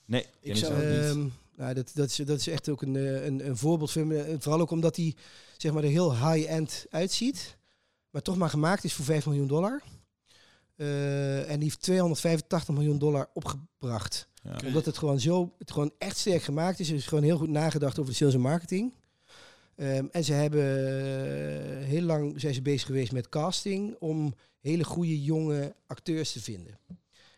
nee, 0.05 0.25
Ik 0.41 0.55
zou- 0.55 0.73
niet. 0.73 0.83
Ehm, 0.83 1.25
nou, 1.57 1.73
dat, 1.73 1.91
dat, 1.93 2.09
is, 2.09 2.15
dat 2.15 2.39
is 2.39 2.47
echt 2.47 2.69
ook 2.69 2.81
een, 2.81 2.95
een, 3.25 3.47
een 3.47 3.57
voorbeeldfilm. 3.57 4.13
Vooral 4.39 4.61
ook 4.61 4.71
omdat 4.71 4.95
hij 4.95 5.15
zeg 5.57 5.71
maar, 5.71 5.83
er 5.83 5.89
heel 5.89 6.13
high-end 6.31 6.85
uitziet. 6.89 7.57
Maar 8.09 8.21
toch 8.21 8.37
maar 8.37 8.49
gemaakt 8.49 8.83
is 8.83 8.93
voor 8.93 9.05
5 9.05 9.25
miljoen 9.25 9.47
dollar. 9.47 9.81
En 10.75 11.45
die 11.55 11.63
heeft 11.63 11.81
285 11.81 12.75
miljoen 12.75 12.97
dollar 12.97 13.29
opgebracht. 13.33 14.27
Ja. 14.57 14.67
Omdat 14.67 14.85
het 14.85 14.97
gewoon 14.97 15.19
zo, 15.19 15.53
het 15.57 15.71
gewoon 15.71 15.91
echt 15.97 16.17
sterk 16.17 16.41
gemaakt 16.43 16.79
is. 16.79 16.89
Er 16.89 16.95
is 16.95 17.07
gewoon 17.07 17.23
heel 17.23 17.37
goed 17.37 17.49
nagedacht 17.49 17.99
over 17.99 18.11
de 18.11 18.17
sales 18.17 18.33
en 18.33 18.39
marketing. 18.39 18.93
Ehm, 19.75 20.05
en 20.11 20.23
ze 20.23 20.33
hebben 20.33 20.61
eh, 20.61 21.85
heel 21.85 22.01
lang 22.01 22.41
zijn 22.41 22.53
ze 22.53 22.61
bezig 22.61 22.85
geweest 22.85 23.11
met 23.11 23.29
casting 23.29 23.95
om 23.99 24.33
hele 24.59 24.83
goede 24.83 25.23
jonge 25.23 25.75
acteurs 25.87 26.31
te 26.31 26.41
vinden. 26.41 26.77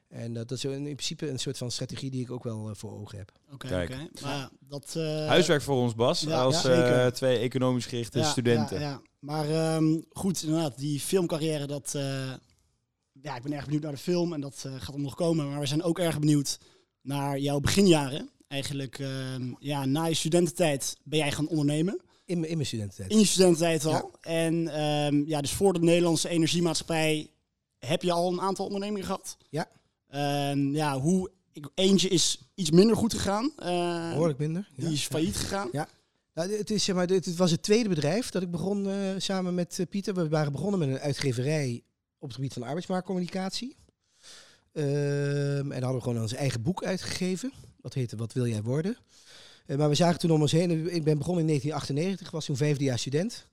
En 0.08 0.34
dat, 0.34 0.48
dat 0.50 0.58
is 0.58 0.64
in 0.66 0.84
principe 0.84 1.30
een 1.30 1.40
soort 1.40 1.58
van 1.58 1.72
strategie 1.72 2.10
die 2.12 2.22
ik 2.22 2.32
ook 2.32 2.44
wel 2.44 2.70
eh, 2.70 2.76
voor 2.76 3.00
ogen 3.00 3.18
heb. 3.18 3.32
Oké. 3.54 3.88
Maar 4.22 4.50
dat... 4.60 4.94
eh, 4.96 5.28
Huiswerk 5.28 5.62
voor 5.62 5.76
ons, 5.76 5.96
Bas, 5.96 6.22
ja, 6.22 6.42
als 6.42 6.62
ja, 6.62 7.06
eh, 7.06 7.12
twee 7.12 7.38
economisch 7.38 7.86
gerichte 7.86 8.20
ja, 8.20 8.30
studenten. 8.30 8.80
Ja, 8.80 8.90
ja. 8.90 9.02
Maar 9.20 9.50
ehm, 9.50 10.00
goed, 10.10 10.44
inderdaad, 10.44 10.78
die 10.78 11.00
filmcarrière, 11.00 11.68
dat... 11.68 11.96
eh, 11.96 12.34
ja, 13.22 13.36
ik 13.36 13.44
ben 13.44 13.54
erg 13.54 13.64
benieuwd 13.64 13.84
naar 13.84 13.92
de 13.92 13.98
film 13.98 14.34
en 14.34 14.42
dat 14.42 14.66
gaat 14.78 14.94
er 14.96 15.00
nog 15.02 15.16
komen. 15.16 15.50
Maar 15.50 15.60
we 15.60 15.66
zijn 15.66 15.84
ook 15.84 16.00
erg 16.00 16.20
benieuwd 16.20 16.60
naar 17.02 17.40
jouw 17.40 17.60
beginjaren. 17.60 18.30
Eigenlijk, 18.48 19.00
ehm, 19.00 19.54
ja, 19.60 19.86
na 19.86 20.06
je 20.06 20.14
studententijd 20.14 20.98
ben 21.04 21.20
jij 21.20 21.32
gaan 21.32 21.48
ondernemen. 21.48 22.02
In, 22.26 22.40
mijn- 22.40 22.50
in 22.52 22.56
mijn 22.58 22.68
studententijd. 22.68 23.12
In 23.12 23.20
je 23.20 23.26
studententijd 23.26 23.86
al. 23.86 23.92
Ja. 23.92 24.06
En 24.22 24.68
ehm, 24.68 25.24
ja, 25.26 25.42
dus 25.42 25.52
voor 25.52 25.74
de 25.74 25.80
Nederlandse 25.80 26.30
Energiemaatschappij 26.30 27.30
heb 27.80 28.02
je 28.02 28.12
al 28.12 28.32
een 28.32 28.42
aantal 28.42 28.66
ondernemingen 28.66 29.06
gehad. 29.06 29.38
Ja. 29.50 29.68
Ja, 30.72 31.00
hoe... 31.00 31.32
Ik, 31.54 31.70
eentje 31.76 32.08
is 32.08 32.50
iets 32.56 32.72
minder 32.72 32.96
goed 32.96 33.14
gegaan. 33.14 33.52
Eh, 33.58 34.10
Behoorlijk 34.10 34.40
minder. 34.40 34.70
ja. 34.76 34.84
die 34.84 34.94
is 34.94 35.06
failliet 35.08 35.36
gegaan. 35.36 35.70
Ja. 35.72 35.88
Nou, 36.34 36.52
het, 36.58 36.72
is, 36.72 36.84
zeg 36.84 36.96
maar, 36.96 37.08
het, 37.08 37.26
het 37.26 37.36
was 37.36 37.52
het 37.52 37.64
tweede 37.64 37.90
bedrijf 37.90 38.30
dat 38.30 38.42
ik 38.42 38.52
begon 38.52 38.88
eh, 38.90 38.96
samen 39.18 39.56
met 39.56 39.80
eh, 39.80 39.86
Pieter. 39.90 40.14
We 40.14 40.30
waren 40.30 40.52
begonnen 40.52 40.80
met 40.80 40.90
een 40.90 41.00
uitgeverij 41.00 41.84
op 42.20 42.28
het 42.28 42.36
gebied 42.36 42.54
van 42.54 42.64
arbeidsmarktcommunicatie. 42.64 43.76
Ehm, 44.74 45.72
en 45.72 45.84
hadden 45.84 45.96
we 45.96 46.02
gewoon 46.02 46.22
ons 46.22 46.34
eigen 46.34 46.62
boek 46.62 46.84
uitgegeven. 46.84 47.52
Dat 47.82 47.94
heette 47.94 48.16
Wat 48.16 48.34
wil 48.34 48.48
jij 48.48 48.62
worden? 48.62 48.98
Eh, 49.66 49.78
maar 49.78 49.90
we 49.90 49.96
zagen 49.96 50.20
toen 50.20 50.32
om 50.32 50.42
ons 50.42 50.52
heen. 50.52 50.72
Ik 50.72 51.04
ben 51.04 51.18
begonnen 51.18 51.42
in 51.42 51.48
1998, 51.48 52.32
was 52.32 52.46
toen 52.46 52.58
vijfde 52.58 52.84
jaar 52.84 53.00
student. 53.00 53.50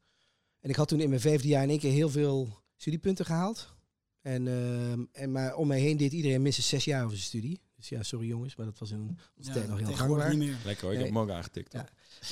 En 0.61 0.71
ik 0.71 0.77
had 0.77 0.89
toen 0.89 1.01
in 1.01 1.09
mijn 1.09 1.21
vijfde 1.21 1.49
jaar 1.49 1.63
in 1.63 1.69
één 1.69 1.79
keer 1.79 1.93
heel 1.93 2.11
veel 2.11 2.49
studiepunten 2.77 3.25
gehaald. 3.25 3.77
En, 4.21 4.49
ehm, 4.49 5.05
en, 5.13 5.33
maar 5.33 5.55
om 5.55 5.67
mij 5.67 5.81
heen 5.81 5.97
deed 5.97 6.13
iedereen 6.13 6.43
minstens 6.43 6.69
zes 6.69 6.85
jaar 6.85 7.05
over 7.05 7.17
zijn 7.17 7.29
studie. 7.29 7.61
Dus 7.77 7.89
ja, 7.89 8.03
sorry 8.03 8.27
jongens, 8.27 8.57
maar 8.57 8.67
dat 8.67 8.79
was 8.79 8.91
in 8.91 9.19
onze 9.37 9.51
tijd 9.51 9.69
nog 9.69 9.79
heel 9.79 9.93
gangbaar. 9.93 10.31
niet 10.31 10.39
meer. 10.39 10.57
Lekker 10.65 10.85
hoor, 10.85 10.93
ik 10.93 10.99
heb 10.99 11.09
hem 11.09 11.19
ook 11.19 11.31
aangetikt. 11.31 11.73
Ja. 11.73 11.89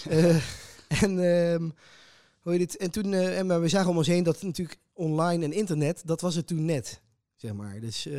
Eh, 0.09 0.42
en, 1.03 1.18
ehm, 1.18 1.70
hoe 2.40 2.53
heet 2.53 2.61
het? 2.61 2.77
en 2.77 2.90
toen, 2.90 3.12
eh, 3.12 3.38
en 3.38 3.46
maar 3.46 3.61
we 3.61 3.68
zagen 3.68 3.90
om 3.90 3.96
ons 3.96 4.07
heen 4.07 4.22
dat 4.22 4.42
natuurlijk 4.42 4.79
online 4.92 5.44
en 5.44 5.53
internet, 5.53 6.03
dat 6.05 6.20
was 6.20 6.35
het 6.35 6.46
toen 6.46 6.64
net. 6.64 7.01
Zeg 7.37 7.53
maar. 7.53 7.81
Dus, 7.81 8.07
eh, 8.07 8.12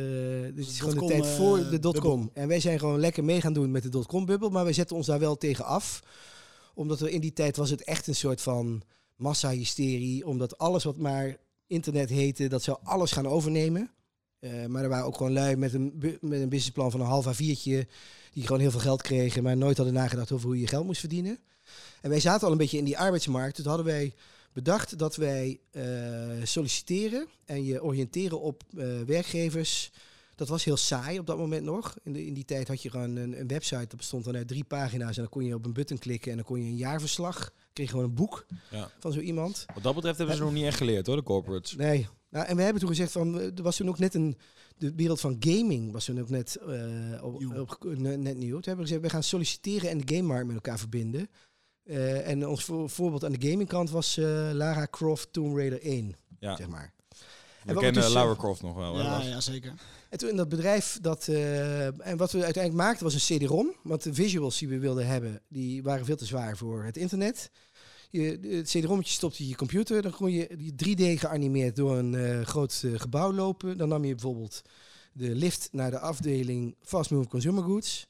dus 0.54 0.66
het 0.66 0.74
is 0.74 0.80
gewoon 0.80 0.94
de 0.94 1.06
tijd 1.06 1.24
eh, 1.24 1.36
voor 1.36 1.70
de 1.70 1.78
dotcom. 1.78 2.30
En 2.32 2.48
wij 2.48 2.60
zijn 2.60 2.78
gewoon 2.78 3.00
lekker 3.00 3.24
mee 3.24 3.40
gaan 3.40 3.52
doen 3.52 3.70
met 3.70 3.82
de 3.82 3.88
dotcom-bubbel, 3.88 4.50
maar 4.50 4.64
wij 4.64 4.72
zetten 4.72 4.96
ons 4.96 5.06
daar 5.06 5.18
wel 5.18 5.36
tegen 5.36 5.64
af. 5.64 6.02
Omdat 6.74 7.00
er 7.00 7.08
in 7.08 7.20
die 7.20 7.32
tijd 7.32 7.56
was 7.56 7.70
het 7.70 7.84
echt 7.84 8.06
een 8.06 8.14
soort 8.14 8.40
van 8.40 8.82
massa-hysterie. 9.16 10.26
Omdat 10.26 10.58
alles 10.58 10.84
wat 10.84 10.96
maar 10.96 11.36
internet 11.66 12.08
heette, 12.08 12.48
dat 12.48 12.62
zou 12.62 12.78
alles 12.82 13.12
gaan 13.12 13.26
overnemen. 13.26 13.90
Eh, 14.38 14.66
maar 14.66 14.82
er 14.82 14.88
waren 14.88 15.06
ook 15.06 15.16
gewoon 15.16 15.32
lui 15.32 15.56
met 15.56 15.74
een, 15.74 15.92
met 16.20 16.40
een 16.40 16.48
businessplan 16.48 16.90
van 16.90 17.00
een 17.00 17.06
half 17.06 17.26
A4'tje. 17.26 17.88
Die 18.32 18.46
gewoon 18.46 18.60
heel 18.60 18.70
veel 18.70 18.80
geld 18.80 19.02
kregen, 19.02 19.42
maar 19.42 19.56
nooit 19.56 19.76
hadden 19.76 19.94
nagedacht 19.94 20.32
over 20.32 20.46
hoe 20.46 20.60
je 20.60 20.66
geld 20.66 20.86
moest 20.86 21.00
verdienen. 21.00 21.38
En 22.00 22.10
wij 22.10 22.20
zaten 22.20 22.46
al 22.46 22.52
een 22.52 22.58
beetje 22.58 22.78
in 22.78 22.84
die 22.84 22.98
arbeidsmarkt. 22.98 23.56
Dus 23.56 23.64
hadden 23.64 23.86
wij 23.86 24.14
bedacht 24.52 24.98
dat 24.98 25.16
wij 25.16 25.60
eh, 25.70 25.82
solliciteren 26.42 27.26
en 27.44 27.64
je 27.64 27.82
oriënteren 27.82 28.40
op 28.40 28.62
eh, 28.76 29.00
werkgevers. 29.06 29.90
Dat 30.34 30.48
was 30.48 30.64
heel 30.64 30.76
saai 30.76 31.18
op 31.18 31.26
dat 31.26 31.38
moment 31.38 31.64
nog. 31.64 31.96
In, 32.02 32.12
de, 32.12 32.26
in 32.26 32.34
die 32.34 32.44
tijd 32.44 32.68
had 32.68 32.82
je 32.82 32.90
gewoon 32.90 33.16
een, 33.16 33.40
een 33.40 33.46
website, 33.46 33.86
dat 33.86 33.96
bestond 33.96 34.24
dan 34.24 34.36
uit 34.36 34.48
drie 34.48 34.64
pagina's. 34.64 35.16
En 35.16 35.22
dan 35.22 35.30
kon 35.30 35.44
je 35.44 35.54
op 35.54 35.64
een 35.64 35.72
button 35.72 35.98
klikken 35.98 36.30
en 36.30 36.36
dan 36.36 36.46
kon 36.46 36.58
je 36.64 36.70
een 36.70 36.76
jaarverslag. 36.76 37.50
Kreeg 37.72 37.90
gewoon 37.90 38.04
een 38.04 38.14
boek 38.14 38.46
Ja. 38.70 38.90
van 38.98 39.12
zo 39.12 39.20
iemand. 39.20 39.64
Wat 39.74 39.82
dat 39.82 39.94
betreft 39.94 40.18
hebben 40.18 40.36
ze 40.36 40.42
nog 40.42 40.52
niet 40.52 40.64
echt 40.64 40.76
geleerd 40.76 41.06
hoor, 41.06 41.16
de 41.16 41.22
corporates. 41.22 41.76
Nee. 41.76 42.06
Nou, 42.30 42.46
en 42.46 42.56
we 42.56 42.62
hebben 42.62 42.80
toen 42.80 42.90
gezegd 42.90 43.12
van, 43.12 43.40
er 43.40 43.62
was 43.62 43.76
toen 43.76 43.88
ook 43.88 43.98
net 43.98 44.14
een, 44.14 44.36
de 44.76 44.92
wereld 44.94 45.20
van 45.20 45.36
gaming 45.40 45.92
was 45.92 46.04
toen 46.04 46.20
ook 46.20 46.28
net, 46.30 46.56
eh, 46.56 47.22
op, 47.24 47.38
Nieuw. 47.38 47.60
op- 47.60 47.84
net, 47.96 48.20
net 48.20 48.36
nieuw. 48.36 48.52
Toen 48.52 48.62
hebben 48.64 48.84
we 48.84 48.90
gezegd, 48.90 49.00
we 49.02 49.10
gaan 49.10 49.22
solliciteren 49.22 49.90
en 49.90 49.98
de 49.98 50.14
gamemarkt 50.14 50.46
met 50.46 50.54
elkaar 50.54 50.78
verbinden. 50.78 51.28
Eh, 51.88 52.28
en 52.28 52.46
ons 52.46 52.64
voor- 52.64 52.90
voorbeeld 52.90 53.24
aan 53.24 53.32
de 53.32 53.48
gamingkant 53.48 53.90
was 53.90 54.16
eh, 54.16 54.24
Lara 54.52 54.86
Croft 54.90 55.32
Tomb 55.32 55.56
Raider 55.56 55.80
1, 55.82 56.16
Ja, 56.38 56.56
zeg 56.56 56.68
maar. 56.68 56.92
we 57.64 57.74
kennen 57.74 57.92
dus, 58.02 58.12
Lara 58.12 58.30
eh, 58.30 58.38
Croft 58.38 58.62
nog 58.62 58.74
wel. 58.74 58.98
Ja, 58.98 59.22
ja, 59.22 59.40
zeker. 59.40 59.72
En 60.10 60.18
toen 60.18 60.28
in 60.28 60.36
dat 60.36 60.48
bedrijf, 60.48 60.98
dat, 61.02 61.28
eh, 61.28 61.86
en 61.86 62.16
wat 62.16 62.32
we 62.32 62.44
uiteindelijk 62.44 62.84
maakten 62.84 63.04
was 63.04 63.14
een 63.28 63.36
CD-ROM. 63.38 63.74
Want 63.82 64.02
de 64.02 64.14
visuals 64.14 64.58
die 64.58 64.68
we 64.68 64.78
wilden 64.78 65.06
hebben, 65.06 65.40
die 65.48 65.82
waren 65.82 66.04
veel 66.04 66.16
te 66.16 66.24
zwaar 66.24 66.56
voor 66.56 66.84
het 66.84 66.96
internet. 66.96 67.50
Je, 68.10 68.38
het 68.50 68.68
CD-ROMtje 68.68 69.12
stopte 69.12 69.42
in 69.42 69.48
je 69.48 69.56
computer, 69.56 70.02
dan 70.02 70.12
kon 70.12 70.30
je 70.32 70.56
die 70.56 70.72
3D 71.16 71.18
geanimeerd 71.20 71.76
door 71.76 71.96
een 71.98 72.14
eh, 72.14 72.40
groot 72.46 72.84
gebouw 72.94 73.32
lopen. 73.32 73.78
Dan 73.78 73.88
nam 73.88 74.04
je 74.04 74.14
bijvoorbeeld 74.14 74.62
de 75.12 75.34
lift 75.34 75.68
naar 75.72 75.90
de 75.90 75.98
afdeling 75.98 76.76
Fast 76.82 77.10
Moving 77.10 77.30
Consumer 77.30 77.62
Goods. 77.62 78.06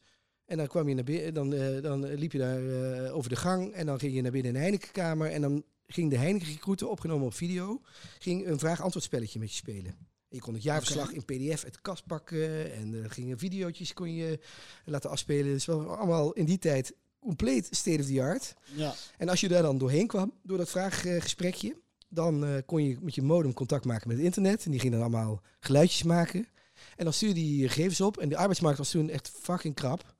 En 0.48 0.56
dan 0.56 0.66
kwam 0.66 0.88
je 0.88 0.94
naar 0.94 1.04
binnen, 1.04 1.34
dan, 1.34 1.54
eh, 1.54 1.82
dan 1.82 2.14
liep 2.14 2.32
je 2.32 2.38
daar 2.38 2.68
eh, 2.68 3.16
over 3.16 3.30
de 3.30 3.37
gang 3.37 3.72
en 3.72 3.87
dan 3.87 3.98
ging 3.98 4.14
je 4.14 4.22
naar 4.22 4.32
binnen 4.32 4.50
in 4.50 4.56
de 4.56 4.62
Heinekenkamer 4.62 5.30
en 5.30 5.40
dan 5.40 5.64
ging 5.87 6.11
de 6.11 6.18
Heineken-recruiter, 6.18 6.88
opgenomen 6.88 7.26
op 7.26 7.34
video, 7.34 7.80
ging 8.18 8.46
een 8.46 8.58
vraag-antwoord 8.58 9.04
spelletje 9.04 9.38
met 9.38 9.50
je 9.50 9.56
spelen. 9.56 9.94
Je 10.28 10.40
kon 10.40 10.54
het 10.54 10.62
jaarverslag 10.62 11.12
in 11.12 11.24
pdf 11.24 11.64
uit 11.64 11.74
de 11.74 11.80
kast 11.80 12.06
pakken 12.06 12.72
en 12.72 12.94
er 12.94 13.11
gingen 13.11 13.38
video's 13.38 13.92
kon 13.92 14.14
je 14.14 14.38
laten 14.84 15.11
afspelen. 15.11 15.52
Dus 15.52 15.66
wel 15.66 15.96
allemaal 15.96 16.32
in 16.32 16.44
die 16.44 16.58
tijd 16.58 16.94
compleet 17.18 17.68
state 17.70 18.00
of 18.00 18.06
the 18.06 18.22
art. 18.22 18.54
Ja. 18.74 18.94
En 19.16 19.28
als 19.28 19.40
je 19.40 19.48
daar 19.48 19.62
dan 19.62 19.78
doorheen 19.78 20.06
kwam, 20.06 20.32
door 20.42 20.58
dat 20.58 20.70
vraaggesprekje, 20.70 21.76
dan 22.08 22.44
eh, 22.44 22.56
kon 22.66 22.84
je 22.84 22.96
met 23.00 23.14
je 23.14 23.22
modem 23.22 23.52
contact 23.52 23.84
maken 23.84 24.08
met 24.08 24.16
het 24.16 24.26
internet. 24.26 24.64
En 24.64 24.70
die 24.70 24.80
ging 24.80 24.92
dan 24.92 25.00
allemaal 25.00 25.42
geluidjes 25.61 26.02
maken. 26.02 26.48
En 26.96 27.04
dan 27.04 27.12
stuurde 27.12 27.48
je 27.48 27.56
je 27.56 27.68
gegevens 27.68 28.00
op. 28.00 28.16
En 28.16 28.28
de 28.28 28.37
arbeidsmarkt 28.37 28.78
was 28.78 28.90
toen 28.90 29.11
echt 29.11 29.30
fucking 29.40 29.74
krap. 29.74 30.16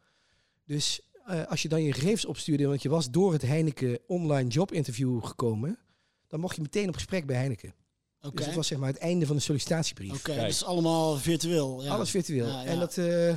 Dus 0.68 1.00
eh, 1.26 1.46
als 1.46 1.62
je 1.62 1.68
dan 1.68 1.83
je 1.83 1.92
gegevens 1.92 2.24
opstuurde, 2.24 2.66
want 2.66 2.83
je 2.83 2.88
was 2.88 3.11
door 3.11 3.33
het 3.33 3.42
Heineken 3.42 3.98
online 4.07 4.48
job 4.48 4.72
interview 4.72 5.24
gekomen, 5.24 5.78
dan 6.26 6.40
mocht 6.40 6.57
je 6.57 6.62
meteen 6.62 6.88
op 6.88 6.94
gesprek 6.94 7.26
bij 7.26 7.37
Heineken. 7.37 7.74
Oké. 8.20 8.37
Dus 8.37 8.46
dat 8.46 8.54
was 8.54 8.66
zeg 8.66 8.78
maar 8.78 8.88
het 8.88 8.98
einde 8.98 9.26
van 9.26 9.37
de 9.37 9.42
sollicitatiebrief. 9.42 10.12
Oké, 10.12 10.33
Kijk. 10.33 10.46
dus 10.46 10.64
allemaal 10.64 11.16
virtueel. 11.16 11.83
Ja. 11.83 11.90
Alles 11.90 12.11
virtueel. 12.11 12.46
Ja, 12.46 12.62
ja. 12.62 12.68
En, 12.68 12.78
dat, 12.78 12.96
eh, 12.96 13.28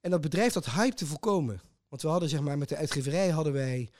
en 0.00 0.10
dat 0.10 0.20
bedrijf 0.20 0.52
dat 0.52 0.66
hype 0.66 0.94
te 0.94 1.06
voorkomen. 1.06 1.60
Want 1.88 2.02
we 2.02 2.08
hadden 2.08 2.28
zeg 2.28 2.40
maar 2.40 2.58
met 2.58 2.68
de 2.68 2.76
uitgeverij 2.76 3.28
hadden 3.28 3.52
wij 3.52 3.90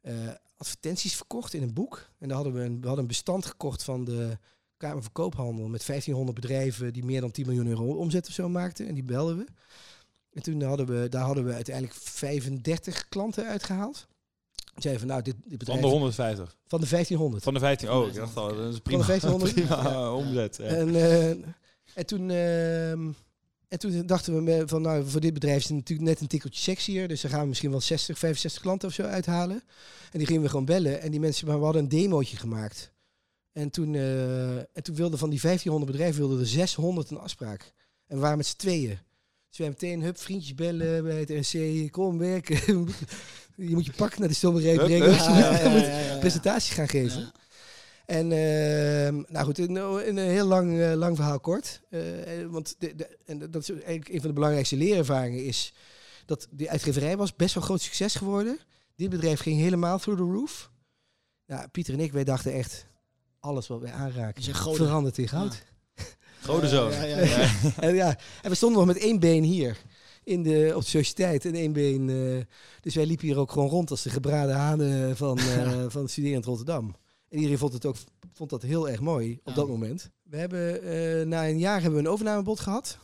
eh, 0.00 0.14
advertenties 0.56 1.16
verkocht 1.16 1.54
in 1.54 1.62
een 1.62 1.74
boek. 1.74 2.10
En 2.18 2.28
daar 2.28 2.36
hadden 2.36 2.54
we 2.54 2.60
een, 2.60 2.80
we 2.80 2.86
hadden 2.86 3.04
een 3.04 3.10
bestand 3.10 3.46
gekocht 3.46 3.82
van 3.82 4.04
de 4.04 4.38
Kamer 4.76 5.02
van 5.02 5.12
Koophandel 5.12 5.68
met 5.68 5.86
1500 5.86 6.40
bedrijven 6.40 6.92
die 6.92 7.04
meer 7.04 7.20
dan 7.20 7.30
10 7.30 7.46
miljoen 7.46 7.66
euro 7.66 7.84
omzet 7.84 8.28
of 8.28 8.34
zo 8.34 8.48
maakten. 8.48 8.86
En 8.86 8.94
die 8.94 9.02
belden 9.02 9.36
we. 9.36 9.46
En 10.32 10.42
toen 10.42 10.62
hadden 10.62 10.86
we, 10.86 11.08
daar 11.08 11.24
hadden 11.24 11.44
we 11.44 11.52
uiteindelijk 11.52 11.94
35 11.94 13.08
klanten 13.08 13.46
uitgehaald. 13.46 14.06
Zeiden 14.76 15.00
van 15.00 15.10
nou, 15.10 15.22
dit, 15.22 15.34
dit 15.34 15.48
Van 15.48 15.58
bedrijf... 15.58 15.80
de 15.80 15.86
150. 15.86 16.56
Van 16.66 16.80
de 16.80 16.86
1500. 16.86 17.42
Van 17.42 17.54
de 17.54 17.60
15. 17.60 17.90
Oh, 17.90 18.06
ik 18.06 18.14
dacht 18.14 18.36
al, 18.36 18.56
dat 18.56 18.72
is 18.72 18.78
prima. 18.80 19.04
Van 19.04 19.14
de 19.14 19.20
1500? 19.20 19.54
prima 19.54 19.90
Ja. 19.90 20.12
omzet. 20.14 20.56
ja. 20.56 20.64
En, 20.64 20.94
eh, 20.94 21.30
en, 21.94 22.06
toen, 22.06 22.30
ehm, 22.30 23.10
en 23.68 23.78
toen 23.78 24.06
dachten 24.06 24.44
we 24.44 24.62
van, 24.66 24.82
nou, 24.82 25.08
voor 25.08 25.20
dit 25.20 25.34
bedrijf 25.34 25.56
is 25.56 25.64
het 25.64 25.72
natuurlijk 25.72 26.08
net 26.08 26.20
een 26.20 26.26
tikkeltje 26.26 26.62
sexier. 26.62 27.08
Dus 27.08 27.20
dan 27.20 27.30
gaan 27.30 27.40
we 27.40 27.46
misschien 27.48 27.70
wel 27.70 27.80
60, 27.80 28.18
65 28.18 28.62
klanten 28.62 28.88
of 28.88 28.94
zo 28.94 29.02
uithalen. 29.02 29.62
En 30.12 30.18
die 30.18 30.26
gingen 30.26 30.42
we 30.42 30.48
gewoon 30.48 30.64
bellen. 30.64 31.00
En 31.00 31.10
die 31.10 31.20
mensen, 31.20 31.46
maar 31.46 31.58
we 31.58 31.64
hadden 31.64 31.82
een 31.82 31.88
demootje 31.88 32.36
gemaakt. 32.36 32.92
En 33.52 33.70
toen, 33.70 33.94
eh, 33.94 34.56
en 34.56 34.82
toen 34.82 34.94
wilden 34.94 35.18
van 35.18 35.30
die 35.30 35.40
1500 35.40 35.92
bedrijven 35.92 36.20
wilden 36.20 36.40
er 36.40 36.46
600 36.46 37.10
een 37.10 37.18
afspraak. 37.18 37.72
En 38.06 38.16
we 38.16 38.22
waren 38.22 38.36
met 38.36 38.46
z'n 38.46 38.56
tweeën. 38.56 38.98
Dus 39.56 39.66
meteen, 39.66 40.02
hup, 40.02 40.18
vriendjes 40.18 40.54
bellen 40.54 41.04
bij 41.04 41.20
het 41.20 41.30
RC. 41.48 41.90
Kom 41.90 42.18
werken. 42.18 42.56
je 43.56 43.74
moet 43.74 43.86
je 43.86 43.92
pak 43.92 44.18
naar 44.18 44.28
de 44.28 44.34
stobberij 44.34 44.74
Hup, 44.74 44.84
brengen. 44.84 45.08
hup. 45.08 45.18
Ja, 46.08 46.18
presentaties 46.18 46.74
gaan 46.74 46.88
geven. 46.88 47.20
Ja. 47.20 47.32
En 48.06 48.32
ehm, 48.32 49.22
nou 49.28 49.44
goed, 49.44 49.58
in, 49.58 49.76
in 49.76 50.16
een 50.16 50.30
heel 50.30 50.46
lang, 50.46 50.80
eh, 50.80 50.92
lang 50.92 51.16
verhaal 51.16 51.40
kort. 51.40 51.80
Eh, 51.90 52.00
want 52.46 52.74
de, 52.78 52.94
de, 52.94 53.18
en 53.24 53.38
dat 53.50 53.62
is 53.62 53.70
eigenlijk 53.70 54.08
een 54.08 54.18
van 54.18 54.28
de 54.28 54.34
belangrijkste 54.34 54.76
leerervaringen 54.76 55.44
is 55.44 55.74
dat 56.26 56.48
die 56.50 56.70
uitgeverij 56.70 57.16
was 57.16 57.36
best 57.36 57.54
wel 57.54 57.62
groot 57.62 57.80
succes 57.80 58.14
geworden. 58.14 58.58
Dit 58.96 59.10
bedrijf 59.10 59.40
ging 59.40 59.60
helemaal 59.60 59.98
through 59.98 60.22
the 60.22 60.28
roof. 60.28 60.70
Ja, 61.46 61.66
Pieter 61.66 61.94
en 61.94 62.00
ik, 62.00 62.12
wij 62.12 62.24
dachten 62.24 62.52
echt, 62.52 62.86
alles 63.40 63.66
wat 63.66 63.80
wij 63.80 63.92
aanraken 63.92 64.48
een 64.48 64.74
verandert 64.74 65.18
in 65.18 65.28
goud. 65.28 65.62
Godenzoon. 66.42 66.90
Ja, 66.92 67.02
ja, 67.02 67.18
ja, 67.18 67.24
ja. 67.40 67.50
En, 67.88 67.94
ja, 67.94 68.18
en 68.42 68.50
we 68.50 68.56
stonden 68.56 68.78
nog 68.78 68.86
met 68.86 68.98
één 69.02 69.18
been 69.20 69.42
hier 69.42 69.78
in 70.24 70.42
de, 70.42 70.72
op 70.74 70.82
de 70.82 70.88
sociëteit 70.88 71.44
en 71.44 71.54
één 71.54 71.72
been. 71.72 72.08
eh, 72.10 72.44
dus 72.80 72.94
wij 72.94 73.06
liepen 73.06 73.26
hier 73.26 73.38
ook 73.38 73.52
gewoon 73.52 73.68
rond 73.68 73.90
als 73.90 74.02
de 74.02 74.10
gebraden 74.10 74.54
hanen 74.54 75.16
van, 75.16 75.38
eh 75.58 75.84
van 75.88 76.08
Studerend 76.08 76.44
Rotterdam. 76.44 76.94
En 77.28 77.36
iedereen 77.36 77.58
vond 77.58 77.72
het 77.72 77.86
ook 77.86 77.96
vond 78.32 78.50
dat 78.50 78.62
heel 78.62 78.88
erg 78.88 79.00
mooi 79.00 79.32
op 79.32 79.40
Ja. 79.48 79.54
dat 79.54 79.68
moment. 79.68 80.10
We 80.22 80.36
hebben 80.36 80.82
eh, 80.82 81.26
na 81.26 81.48
een 81.48 81.58
jaar 81.58 81.80
hebben 81.82 82.00
we 82.00 82.06
een 82.06 82.12
overnamebod 82.12 82.60
gehad. 82.60 82.98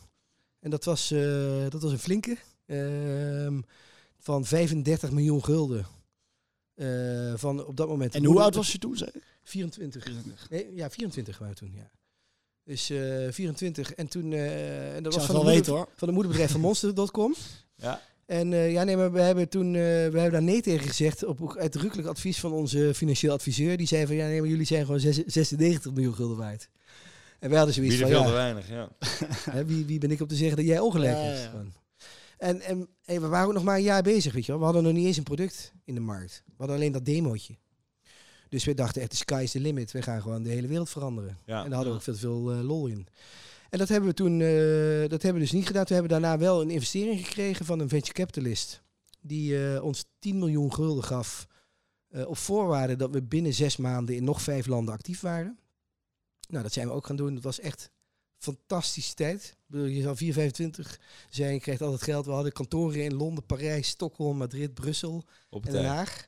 En 0.59 0.69
dat 0.69 0.83
was, 0.83 1.11
eh, 1.11 1.69
dat 1.69 1.81
was 1.81 1.91
een 1.91 1.99
flinke. 1.99 2.37
ehm, 2.65 3.59
van 4.17 4.45
35 4.45 5.11
miljoen 5.11 5.43
gulden. 5.43 5.85
Eh, 6.75 7.33
van 7.35 7.65
op 7.65 7.77
dat 7.77 7.87
moment. 7.87 8.15
En 8.15 8.25
hoe 8.25 8.41
oud 8.41 8.55
was 8.55 8.71
je 8.71 8.77
toen? 8.77 8.97
Zeg? 8.97 9.09
24. 9.43 10.49
Nee, 10.49 10.75
ja, 10.75 10.89
24 10.89 11.37
waren 11.37 11.53
we 11.53 11.59
toen, 11.59 11.73
ja. 11.75 11.91
Dus 12.69 12.89
eh 12.89 12.97
24. 13.31 13.93
En 13.93 14.07
toen... 14.07 14.33
eh, 14.33 14.95
en 14.95 15.03
dat 15.03 15.13
Ik 15.13 15.19
was 15.19 15.27
van, 15.27 15.35
de 15.35 15.41
moeder, 15.41 15.55
weten 15.59 15.73
hoor. 15.73 15.87
van 15.95 16.07
de 16.07 16.13
moederbedrijf 16.13 16.51
van 16.51 16.61
Monster.com. 16.61 17.35
Ja. 17.75 18.01
En 18.25 18.53
eh, 18.53 18.71
ja, 18.71 18.83
nee, 18.83 18.97
maar 18.97 19.11
we 19.11 19.21
hebben 19.21 19.49
toen 19.49 19.65
eh, 19.67 19.81
we 19.81 19.85
hebben 20.19 20.31
daar 20.31 20.43
nee 20.43 20.61
tegen 20.61 20.87
gezegd 20.87 21.25
op 21.25 21.55
uitdrukkelijk 21.57 22.07
advies 22.07 22.39
van 22.39 22.51
onze 22.51 22.91
financieel 22.95 23.33
adviseur. 23.33 23.77
Die 23.77 23.87
zei 23.87 24.05
van 24.05 24.15
ja, 24.15 24.27
nee, 24.27 24.39
maar 24.39 24.49
jullie 24.49 24.65
zijn 24.65 24.85
gewoon 24.85 24.99
zes- 24.99 25.23
96 25.25 25.93
miljoen 25.93 26.13
gulden 26.13 26.37
waard. 26.37 26.69
En 27.39 27.49
wij 27.49 27.57
hadden 27.57 27.75
zoiets 27.75 27.95
Wie 27.95 28.03
van 28.03 28.11
veel 28.11 28.21
te 28.23 28.27
ja, 28.29 28.33
weinig, 28.33 28.69
ja. 28.69 28.89
hè, 29.55 29.65
wie, 29.65 29.85
wie 29.85 29.99
ben 29.99 30.11
ik 30.11 30.21
om 30.21 30.27
te 30.27 30.35
zeggen 30.35 30.57
dat 30.57 30.65
jij 30.65 30.79
ongelijk 30.79 31.11
Ja. 31.13 31.51
En, 32.37 32.61
en 32.61 32.87
hey, 33.05 33.21
we 33.21 33.27
waren 33.27 33.47
ook 33.47 33.53
nog 33.53 33.63
maar 33.63 33.75
een 33.77 33.83
jaar 33.83 34.03
bezig, 34.03 34.33
weet 34.33 34.45
je 34.45 34.51
wel. 34.51 34.59
We 34.59 34.65
hadden 34.65 34.83
nog 34.83 34.93
niet 34.93 35.05
eens 35.05 35.17
een 35.17 35.23
product 35.23 35.71
in 35.85 35.93
de 35.95 35.99
markt. 36.01 36.43
We 36.45 36.53
hadden 36.57 36.75
alleen 36.75 36.91
dat 36.91 37.05
demootje. 37.05 37.55
Dus 38.49 38.63
we 38.63 38.73
dachten 38.73 39.01
echt, 39.01 39.11
de 39.11 39.17
sky 39.17 39.41
is 39.43 39.51
the 39.51 39.59
limit. 39.59 39.91
We 39.91 40.01
gaan 40.01 40.21
gewoon 40.21 40.43
de 40.43 40.49
hele 40.49 40.67
wereld 40.67 40.89
veranderen. 40.89 41.37
Ja. 41.45 41.63
En 41.63 41.69
daar 41.69 41.73
hadden 41.73 41.89
we 41.93 41.97
ook 41.97 42.03
veel 42.03 42.15
veel 42.15 42.51
eh, 42.51 42.61
lol 42.61 42.87
in. 42.87 43.07
En 43.69 43.79
dat 43.79 43.89
hebben 43.89 44.09
we 44.09 44.15
toen, 44.15 44.41
eh, 44.41 45.09
dat 45.09 45.21
hebben 45.21 45.33
we 45.33 45.47
dus 45.47 45.51
niet 45.51 45.67
gedaan. 45.67 45.85
Toen 45.85 45.95
hebben 45.95 46.15
we 46.15 46.21
daarna 46.21 46.39
wel 46.39 46.61
een 46.61 46.69
investering 46.69 47.25
gekregen 47.25 47.65
van 47.65 47.79
een 47.79 47.89
venture 47.89 48.13
capitalist. 48.13 48.81
Die 49.21 49.73
eh, 49.73 49.83
ons 49.83 50.05
10 50.19 50.39
miljoen 50.39 50.73
gulden 50.73 51.03
gaf. 51.03 51.47
op 52.25 52.37
voorwaarde 52.37 52.95
dat 52.95 53.11
we 53.11 53.21
binnen 53.21 53.53
zes 53.53 53.77
maanden 53.77 54.15
in 54.15 54.23
nog 54.23 54.41
vijf 54.41 54.65
landen 54.65 54.93
actief 54.93 55.21
waren. 55.21 55.59
Nou, 56.47 56.63
dat 56.63 56.73
zijn 56.73 56.87
we 56.87 56.93
ook 56.93 57.05
gaan 57.05 57.15
doen. 57.15 57.33
Dat 57.33 57.43
was 57.43 57.59
echt 57.59 57.91
fantastische 58.37 59.13
tijd. 59.13 59.43
Ik 59.43 59.57
bedoel, 59.65 59.85
je 59.85 60.01
zou 60.01 60.15
425 60.15 60.99
zijn, 61.29 61.53
je 61.53 61.59
krijgt 61.59 61.81
altijd 61.81 62.01
geld. 62.01 62.25
We 62.25 62.31
hadden 62.31 62.51
kantoren 62.51 63.03
in 63.03 63.13
Londen, 63.13 63.45
Parijs, 63.45 63.87
Stockholm, 63.87 64.37
Madrid, 64.37 64.73
Brussel 64.73 65.25
en 65.49 65.61
Den 65.61 65.85
Haag. 65.85 66.27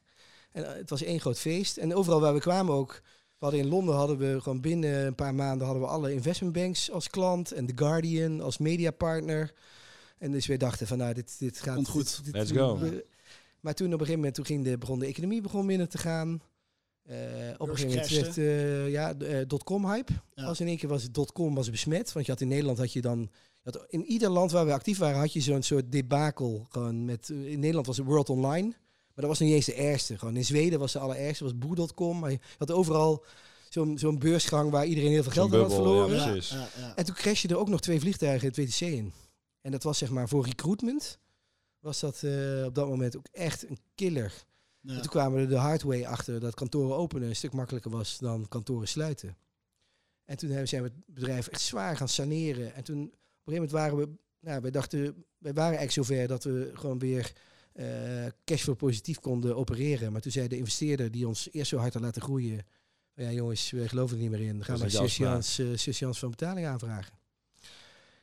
En 0.52 0.68
eh, 0.70 0.74
het 0.76 0.90
was 0.90 1.04
één 1.04 1.20
groot 1.20 1.40
feest. 1.40 1.78
En 1.78 1.96
overal 1.96 2.20
waar 2.22 2.34
we 2.34 2.40
kwamen 2.40 2.74
ook. 2.74 3.02
We 3.38 3.48
hadden 3.48 3.60
in 3.60 3.68
Londen 3.68 3.96
hadden 3.96 4.18
we 4.18 4.42
gewoon 4.42 4.62
binnen 4.62 5.06
een 5.06 5.16
paar 5.16 5.36
maanden 5.36 5.66
hadden 5.66 5.84
we 5.86 5.90
alle 5.90 6.14
investment 6.14 6.54
banks 6.54 6.92
als 6.92 7.10
klant 7.10 7.52
en 7.52 7.66
The 7.66 7.74
Guardian 7.76 8.42
als 8.42 8.58
mediapartner. 8.58 9.54
En 10.18 10.32
dus 10.32 10.46
wij 10.48 10.58
dachten 10.58 10.88
van 10.88 10.98
nou 10.98 11.14
dit, 11.14 11.40
dit 11.40 11.60
gaat 11.60 11.76
Komt 11.76 11.88
goed. 11.90 12.16
dit- 12.16 12.26
dit- 12.26 12.34
Let's 12.36 12.52
go. 12.52 12.78
we- 12.78 13.06
maar 13.60 13.74
toen 13.74 13.86
op 13.88 13.92
een 13.94 14.00
gegeven 14.00 14.18
moment 14.20 14.36
toen 14.36 14.46
ging 14.46 14.64
de, 14.64 14.78
begon 14.78 15.00
de 15.00 15.06
economie 15.06 15.42
begon 15.42 15.66
minder 15.66 15.88
te 15.88 15.98
gaan. 15.98 16.42
Eh, 17.04 17.16
op 17.58 17.70
een 17.70 17.78
gegeven 17.78 18.00
moment 18.02 18.10
werd 18.10 18.38
eh, 18.38 18.90
ja, 18.90 19.14
de 19.14 19.26
eh, 19.26 19.48
dotcom 19.48 19.86
hype. 19.86 20.12
Ja. 20.34 20.44
Als 20.44 20.60
in 20.60 20.68
één 20.68 20.78
keer 20.78 20.90
was 20.90 21.12
dotcom 21.12 21.56
was 21.56 21.70
besmet. 21.70 22.12
Want 22.14 22.26
je 22.26 22.32
had 22.32 22.42
in 22.42 22.48
Nederland 22.48 22.78
had 22.78 22.94
je 22.94 23.02
dan. 23.02 23.20
je 23.64 23.72
had 23.72 23.86
in 23.90 24.06
ieder 24.06 24.30
land 24.30 24.52
waar 24.52 24.66
we 24.66 24.74
actief 24.74 24.98
waren, 24.98 25.20
had 25.20 25.34
je 25.34 25.42
zo'n 25.42 25.62
soort 25.62 25.92
debakel. 25.92 26.66
Gewoon 26.70 27.06
met, 27.06 27.30
in 27.30 27.60
Nederland 27.60 27.86
was 27.88 27.98
het 27.98 28.06
World 28.06 28.30
Online. 28.30 28.74
Maar 29.22 29.30
dat 29.30 29.40
was 29.40 29.48
niet 29.48 29.56
eens 29.56 29.66
de 29.66 29.74
ergste. 29.74 30.18
Gewoon 30.18 30.36
in 30.36 30.46
Zweden 30.46 30.80
was 30.80 30.92
de 30.92 31.00
allerergste, 31.00 31.44
was 31.44 31.58
boer.com. 31.58 32.20
Maar 32.20 32.32
je 32.32 32.40
had 32.58 32.72
overal 32.72 33.26
zo'n 33.70 33.98
zo'n 33.98 34.20
beursgang 34.20 34.72
waar 34.72 34.86
iedereen 34.86 35.12
heel 35.12 35.24
veel 35.24 35.32
geld 35.32 35.54
aan 35.54 35.60
had 35.60 35.70
ja, 35.70 35.76
verloren. 35.76 36.16
Ja, 36.16 36.70
ja. 36.78 36.96
En 36.96 37.06
toen 37.06 37.16
crashten 37.16 37.50
er 37.50 37.58
ook 37.58 37.70
nog 37.70 37.80
twee 37.80 38.00
vliegtuigen 38.00 38.48
het 38.48 38.58
WTC 38.58 38.80
in. 38.80 39.14
En 39.62 39.72
dat 39.72 39.84
was 39.84 39.98
zeg 39.98 40.10
maar 40.10 40.30
voor 40.30 40.46
recruitment. 40.46 41.20
Was 41.80 42.00
dat 42.00 42.24
eh, 42.24 42.64
op 42.66 42.76
dat 42.76 42.88
moment 42.88 43.18
ook 43.18 43.26
echt 43.32 43.70
een 43.70 43.78
killer. 43.96 44.46
Ja. 44.80 44.94
En 44.94 45.02
toen 45.02 45.12
kwamen 45.12 45.40
we 45.40 45.48
de 45.48 45.56
hard 45.56 45.82
way 45.82 46.06
achter 46.06 46.40
dat 46.40 46.54
kantoren 46.54 46.96
openen 46.96 47.30
een 47.30 47.36
stuk 47.36 47.54
makkelijker 47.54 47.92
was 47.92 48.18
dan 48.18 48.48
kantoren 48.48 48.88
sluiten. 48.88 49.38
En 50.26 50.38
toen 50.38 50.50
hebben- 50.50 50.68
zijn 50.68 50.84
we 50.84 50.92
het 50.96 51.16
bedrijf 51.16 51.48
echt 51.48 51.62
zwaar 51.62 51.98
gaan 51.98 52.10
saneren. 52.10 52.74
En 52.76 52.84
toen 52.84 53.02
op 53.04 53.04
een 53.04 53.54
gegeven 53.54 53.54
moment 53.54 53.72
waren 53.72 53.98
we, 53.98 54.10
nou, 54.40 54.62
wij 54.62 54.72
dachten, 54.72 55.02
wij 55.38 55.54
waren 55.54 55.78
eigenlijk 55.78 56.08
zover 56.08 56.28
dat 56.28 56.44
we 56.44 56.72
gewoon 56.74 57.00
weer 57.00 57.34
cashflow 58.44 58.78
positief 58.78 59.20
konden 59.20 59.56
opereren. 59.56 60.12
Maar 60.12 60.22
toen 60.22 60.32
zei 60.32 60.48
de 60.48 60.58
investeerder 60.58 61.12
die 61.12 61.28
ons 61.28 61.50
eerst 61.52 61.70
zo 61.70 61.78
hard 61.78 61.94
had 61.94 62.04
laten 62.04 62.22
groeien, 62.22 62.66
ja 63.16 63.32
jongens, 63.32 63.72
wij 63.72 63.88
geloven 63.88 64.16
er 64.16 64.22
niet 64.22 64.32
meer 64.32 64.42
in. 64.42 64.56
Dan 64.56 64.66
gaan 64.66 64.78
we 64.78 64.90
Sessians 64.90 65.62
Sessians 65.76 66.20
van 66.20 66.30
betaling 66.30 66.68
aanvragen. 66.68 67.20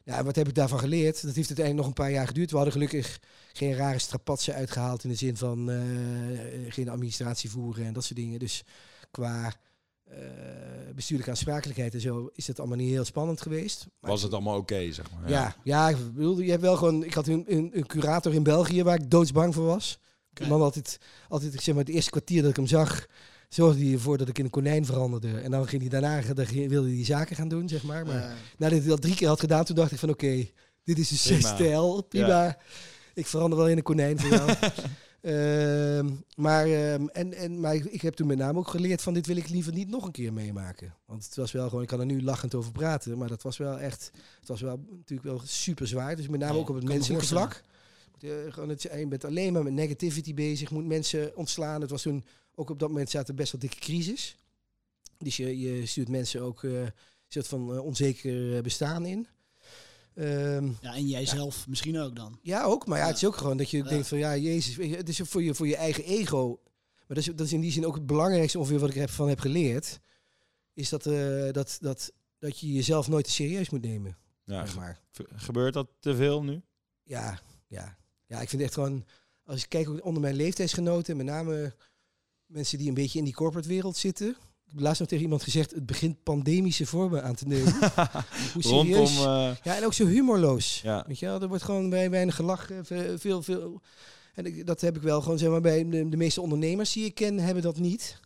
Ja, 0.08 0.18
en 0.18 0.24
wat 0.24 0.36
heb 0.36 0.48
ik 0.48 0.54
daarvan 0.54 0.78
geleerd? 0.78 1.22
Dat 1.22 1.34
heeft 1.34 1.48
uiteindelijk 1.48 1.76
nog 1.76 1.86
een 1.86 2.04
paar 2.04 2.10
jaar 2.10 2.26
geduurd. 2.26 2.50
We 2.50 2.56
hadden 2.56 2.74
gelukkig 2.74 3.20
geen 3.52 3.74
rare 3.74 3.98
strapatsen 3.98 4.54
uitgehaald 4.54 5.04
in 5.04 5.10
de 5.10 5.16
zin 5.16 5.36
van 5.36 5.70
eh, 5.70 5.78
geen 6.68 6.88
administratie 6.88 7.50
voeren 7.50 7.84
en 7.84 7.92
dat 7.92 8.04
soort 8.04 8.18
dingen. 8.18 8.38
Dus 8.38 8.64
qua 9.10 9.46
eh, 9.46 9.52
bestuurlijke 10.94 11.30
aansprakelijkheid 11.32 11.94
en 11.94 12.00
zo 12.00 12.30
is 12.34 12.46
het 12.46 12.58
allemaal 12.58 12.76
niet 12.76 12.90
heel 12.90 13.04
spannend 13.04 13.40
geweest. 13.40 13.86
Maar 14.00 14.10
Was 14.10 14.22
het 14.22 14.32
allemaal 14.32 14.56
oké, 14.56 14.92
zeg 14.92 15.06
maar. 15.10 15.30
ja, 15.30 15.56
ja, 15.64 15.88
ik 15.88 15.96
bedoel, 16.14 16.40
je 16.40 16.50
hebt 16.50 16.62
wel 16.62 16.76
gewoon. 16.76 17.04
Ik 17.04 17.14
had 17.14 17.26
een, 17.26 17.44
een, 17.48 17.70
een 17.74 17.86
curator 17.86 18.34
in 18.34 18.42
België 18.42 18.82
waar 18.82 18.94
ik 19.00 19.10
doodsbang 19.10 19.54
voor 19.54 19.64
was. 19.64 19.98
Oké. 20.30 20.42
Die 20.42 20.46
man 20.52 20.60
altijd, 20.62 20.98
altijd, 21.28 21.54
ik 21.54 21.60
zeg 21.60 21.74
maar, 21.74 21.84
het 21.84 21.94
eerste 21.94 22.10
kwartier 22.10 22.40
dat 22.42 22.50
ik 22.50 22.56
hem 22.56 22.66
zag, 22.66 23.06
zorgde 23.48 23.84
hij 23.84 23.92
ervoor 23.92 24.18
dat 24.18 24.28
ik 24.28 24.38
in 24.38 24.44
een 24.44 24.50
konijn 24.50 24.86
veranderde. 24.86 25.40
En 25.40 25.50
dan 25.50 25.68
ging 25.68 25.80
hij 25.80 25.90
daarna, 25.90 26.20
dan 26.34 26.46
wilde 26.68 26.86
hij 26.86 26.96
die 26.96 27.04
zaken 27.04 27.36
gaan 27.36 27.48
doen, 27.48 27.68
zeg 27.68 27.82
maar. 27.82 28.06
Maar 28.06 28.14
Ja. 28.20 28.34
nadat 28.58 28.78
hij 28.78 28.88
dat 28.88 29.00
drie 29.00 29.14
keer 29.14 29.28
had 29.28 29.40
gedaan, 29.40 29.64
toen 29.64 29.76
dacht 29.76 29.92
ik 29.92 29.98
van 29.98 30.08
oké, 30.10 30.46
dit 30.84 30.98
is 30.98 31.10
een 31.30 31.36
Prima. 31.36 31.54
stijl, 31.54 32.02
prima. 32.02 32.58
ik 33.14 33.26
verander 33.26 33.58
wel 33.58 33.68
in 33.68 33.76
een 33.76 33.82
konijn 33.82 34.18
voor 34.20 34.30
jou. 34.30 34.50
Ehm, 35.20 36.10
maar, 36.36 36.66
ehm, 36.66 37.06
en, 37.06 37.34
en, 37.34 37.60
maar 37.60 37.74
ik, 37.74 38.00
heb 38.00 38.14
toen 38.14 38.26
met 38.26 38.38
name 38.38 38.58
ook 38.58 38.68
geleerd 38.68 39.02
van 39.02 39.14
dit 39.14 39.26
wil 39.26 39.36
ik 39.36 39.48
liever 39.48 39.72
niet 39.72 39.88
nog 39.88 40.04
een 40.04 40.12
keer 40.12 40.32
meemaken. 40.32 40.94
Want 41.04 41.24
het 41.24 41.36
was 41.36 41.52
wel 41.52 41.68
gewoon, 41.68 41.82
ik 41.82 41.88
kan 41.88 42.00
er 42.00 42.06
nu 42.06 42.22
lachend 42.22 42.54
over 42.54 42.72
praten, 42.72 43.18
maar 43.18 43.28
dat 43.28 43.42
was 43.42 43.56
wel 43.56 43.78
echt, 43.78 44.10
het 44.38 44.48
was 44.48 44.60
wel 44.60 44.84
natuurlijk 44.90 45.28
wel 45.28 45.40
super 45.44 45.86
zwaar. 45.86 46.16
Dus 46.16 46.28
met 46.28 46.40
name 46.40 46.52
Ja, 46.52 46.58
ook 46.58 46.68
op 46.68 46.74
het 46.74 46.84
menselijke 46.84 47.26
vlak. 47.26 47.62
Eh, 48.20 48.30
gewoon 48.48 48.68
het, 48.68 48.82
je 48.82 49.06
bent 49.08 49.24
alleen 49.24 49.52
maar 49.52 49.62
met 49.62 49.72
negativity 49.72 50.34
bezig, 50.34 50.70
moet 50.70 50.86
mensen 50.86 51.36
ontslaan. 51.36 51.80
Het 51.80 51.90
was 51.90 52.02
toen, 52.02 52.24
ook 52.54 52.70
op 52.70 52.78
dat 52.78 52.88
moment 52.88 53.10
zaten 53.10 53.36
best 53.36 53.52
wel 53.52 53.60
dikke 53.60 53.78
crisis. 53.78 54.36
Dus 55.18 55.36
je, 55.36 55.58
je 55.58 55.86
stuurt 55.86 56.08
mensen 56.08 56.42
ook 56.42 56.64
eh, 56.64 56.80
een 56.80 56.92
soort 57.28 57.48
van 57.48 57.74
eh, 57.74 57.84
onzeker 57.84 58.56
eh, 58.56 58.62
bestaan 58.62 59.06
in. 59.06 59.26
Ehm, 60.18 60.70
Ja, 60.80 60.94
en 60.94 61.06
jijzelf 61.08 61.66
misschien 61.68 61.98
ook 61.98 62.16
dan. 62.16 62.38
ja, 62.42 62.64
ook. 62.64 62.86
Maar 62.86 62.98
ja, 62.98 63.02
Ja. 63.04 63.08
het 63.10 63.16
is 63.22 63.24
ook 63.28 63.36
gewoon 63.36 63.56
dat 63.56 63.70
je 63.70 63.76
Ja. 63.76 63.82
denkt 63.88 64.08
van 64.08 64.18
ja, 64.18 64.36
Jezus, 64.36 64.76
het 64.96 65.08
is 65.08 65.20
voor 65.24 65.42
je, 65.42 65.54
voor 65.54 65.66
je 65.66 65.76
eigen 65.76 66.04
ego. 66.04 66.60
Maar 67.06 67.16
dat 67.16 67.16
is, 67.16 67.24
dat 67.26 67.40
is 67.46 67.52
in 67.52 67.60
die 67.60 67.72
zin 67.72 67.86
ook 67.86 67.94
het 67.94 68.06
belangrijkste 68.06 68.58
ongeveer 68.58 68.78
wat 68.78 68.88
ik 68.88 68.94
heb, 68.94 69.10
van 69.10 69.28
heb 69.28 69.40
geleerd. 69.40 70.00
Is 70.72 70.88
dat, 70.88 71.06
eh, 71.06 71.52
dat, 71.52 71.78
dat, 71.80 72.12
dat 72.38 72.58
je 72.58 72.72
jezelf 72.72 73.08
nooit 73.08 73.24
te 73.24 73.30
serieus 73.30 73.70
moet 73.70 73.82
nemen. 73.82 74.16
Ja, 74.44 74.66
zeg 74.66 74.76
maar. 74.76 75.00
ge- 75.10 75.28
gebeurt 75.36 75.74
dat 75.74 75.88
te 76.00 76.16
veel 76.16 76.42
nu? 76.42 76.62
Ja, 77.02 77.40
ja. 77.66 77.96
Ja, 78.26 78.40
ik 78.40 78.48
vind 78.48 78.62
echt 78.62 78.74
gewoon, 78.74 79.04
als 79.44 79.62
ik 79.62 79.68
kijk 79.68 79.88
ook 79.88 80.04
onder 80.04 80.22
mijn 80.22 80.34
leeftijdsgenoten, 80.34 81.16
met 81.16 81.26
name 81.26 81.74
mensen 82.46 82.78
die 82.78 82.88
een 82.88 82.94
beetje 82.94 83.18
in 83.18 83.24
die 83.24 83.34
corporate 83.34 83.68
wereld 83.68 83.96
zitten. 83.96 84.36
Laatst 84.76 85.00
nog 85.00 85.08
tegen 85.08 85.24
iemand 85.24 85.42
gezegd, 85.42 85.70
het 85.70 85.86
begint 85.86 86.22
pandemische 86.22 86.86
vormen 86.86 87.22
aan 87.24 87.34
te 87.34 87.46
nemen. 87.46 87.72
Hoe 88.52 88.62
Rondom... 88.62 89.06
serieus. 89.06 89.16
eh, 89.18 89.50
Ja, 89.64 89.76
en 89.76 89.84
ook 89.84 89.92
zo 89.94 90.06
humorloos. 90.06 90.80
ja. 90.80 91.04
Weet 91.06 91.18
je 91.18 91.26
wel, 91.26 91.40
er 91.42 91.48
wordt 91.48 91.62
gewoon 91.64 91.90
bij 91.90 92.10
weinig 92.10 92.34
gelachen, 92.34 92.84
ve- 92.84 93.18
veel, 93.18 93.42
veel. 93.42 93.80
En 94.34 94.46
ik, 94.46 94.66
dat 94.66 94.80
heb 94.80 94.96
ik 94.96 95.02
wel 95.02 95.20
gewoon, 95.22 95.38
zeg 95.38 95.50
maar, 95.50 95.60
bij 95.60 95.88
de, 95.88 96.08
de 96.08 96.16
meeste 96.16 96.40
ondernemers 96.40 96.92
die 96.92 97.04
ik 97.04 97.14
ken, 97.14 97.38
hebben 97.38 97.62
dat 97.62 97.78
niet. 97.78 98.20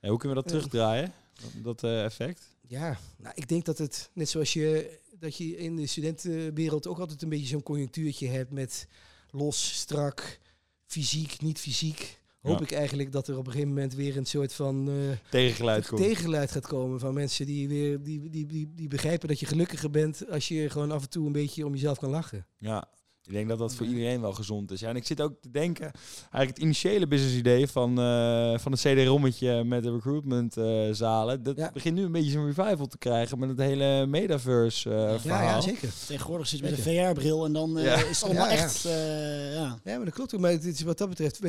Ja, 0.00 0.08
hoe 0.08 0.18
kunnen 0.18 0.36
we 0.36 0.42
dat 0.42 0.52
Ja. 0.52 0.58
terugdraaien? 0.58 1.12
Dat, 1.42 1.50
dat 1.64 1.82
eh, 1.90 2.04
effect? 2.04 2.42
Ja, 2.66 2.98
nou, 3.16 3.32
ik 3.36 3.48
denk 3.48 3.64
dat 3.64 3.78
het, 3.78 4.10
net 4.12 4.28
zoals 4.28 4.52
je, 4.52 4.98
dat 5.18 5.36
je 5.36 5.56
in 5.56 5.76
de 5.76 5.86
studentenwereld 5.86 6.86
ook 6.86 6.98
altijd 6.98 7.22
een 7.22 7.28
beetje 7.28 7.46
zo'n 7.46 7.62
conjunctuurtje 7.62 8.28
hebt 8.28 8.50
met 8.50 8.86
los, 9.30 9.72
strak, 9.78 10.38
fysiek, 10.86 11.40
niet 11.40 11.58
fysiek. 11.58 12.20
Hoop 12.48 12.58
Ja. 12.58 12.64
ik 12.64 12.72
eigenlijk 12.72 13.12
dat 13.12 13.28
er 13.28 13.36
op 13.38 13.46
een 13.46 13.52
gegeven 13.52 13.74
moment 13.74 13.94
weer 13.94 14.16
een 14.16 14.26
soort 14.26 14.52
van 14.52 14.88
eh, 14.88 14.94
Tegengeluid 15.30 15.88
komt. 15.88 16.00
tegengeluid 16.00 16.50
gaat 16.50 16.66
komen 16.66 17.00
van 17.00 17.14
mensen 17.14 17.46
die 17.46 17.68
weer 17.68 18.02
die, 18.02 18.30
die, 18.30 18.46
die, 18.46 18.72
die 18.74 18.88
begrijpen 18.88 19.28
dat 19.28 19.40
je 19.40 19.46
gelukkiger 19.46 19.90
bent 19.90 20.30
als 20.30 20.48
je 20.48 20.70
gewoon 20.70 20.90
af 20.90 21.02
en 21.02 21.10
toe 21.10 21.26
een 21.26 21.32
beetje 21.32 21.66
om 21.66 21.72
jezelf 21.72 21.98
kan 21.98 22.10
lachen. 22.10 22.46
Ja, 22.58 22.88
ik 23.28 23.34
denk 23.34 23.48
dat 23.48 23.58
dat 23.58 23.74
voor 23.74 23.86
iedereen 23.86 24.20
wel 24.20 24.32
gezond 24.32 24.70
is. 24.70 24.80
Ja, 24.80 24.88
en 24.88 24.96
ik 24.96 25.06
zit 25.06 25.20
ook 25.20 25.34
te 25.40 25.50
denken, 25.50 25.90
eigenlijk 26.20 26.48
het 26.48 26.58
initiële 26.58 27.06
business 27.08 27.36
idee 27.36 27.66
van, 27.66 27.98
eh, 27.98 28.58
van 28.58 28.72
het 28.72 28.80
CD-rommetje 28.80 29.64
met 29.64 29.82
de 29.82 29.92
recruitment 29.92 30.56
eh, 30.56 30.88
zalen, 30.92 31.42
dat 31.42 31.56
Ja. 31.56 31.70
begint 31.72 31.94
nu 31.94 32.02
een 32.04 32.12
beetje 32.12 32.30
zo'n 32.30 32.46
revival 32.52 32.86
te 32.86 32.98
krijgen 32.98 33.38
met 33.38 33.48
het 33.48 33.58
hele 33.58 34.06
metaverse 34.06 34.90
eh, 34.94 34.96
Ja, 35.12 35.18
verhaal. 35.20 35.42
ja, 35.42 35.60
zeker. 35.60 35.90
Tegenwoordig 36.06 36.46
zit 36.48 36.58
je 36.58 36.64
met 36.64 36.86
een. 36.86 37.08
VR-bril 37.08 37.44
en 37.44 37.52
dan 37.52 37.78
eh, 37.78 37.84
Ja. 37.84 37.94
is 37.94 38.06
het 38.08 38.22
allemaal 38.22 38.46
Ja, 38.46 38.52
ja. 38.52 38.58
echt... 38.62 38.84
eh, 38.84 39.54
ja. 39.54 39.78
Ja, 39.84 39.96
maar 39.96 40.04
dat 40.04 40.14
klopt 40.14 40.34
ook. 40.34 40.40
Maar 40.40 40.52
is 40.52 40.82
wat 40.82 40.98
dat 40.98 41.08
betreft, 41.08 41.40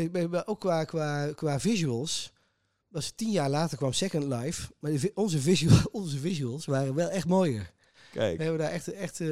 ook 0.48 0.60
qua, 0.60 0.84
qua, 0.84 1.32
qua 1.36 1.60
visuals, 1.60 2.32
was 2.88 3.12
tien 3.16 3.32
jaar 3.32 3.50
later 3.50 3.78
kwam 3.78 3.94
Second 3.94 4.24
Life, 4.24 4.72
maar 4.80 4.92
onze, 5.14 5.40
visual, 5.40 5.78
onze 5.92 6.18
visuals 6.18 6.66
waren 6.66 6.96
wel 6.96 7.10
echt 7.10 7.28
mooier. 7.28 7.72
We 8.12 8.18
Kijk, 8.20 8.40
hebben 8.42 8.60
daar 8.60 8.72
echt, 8.72 8.94
echt 8.94 9.20
eh, 9.20 9.28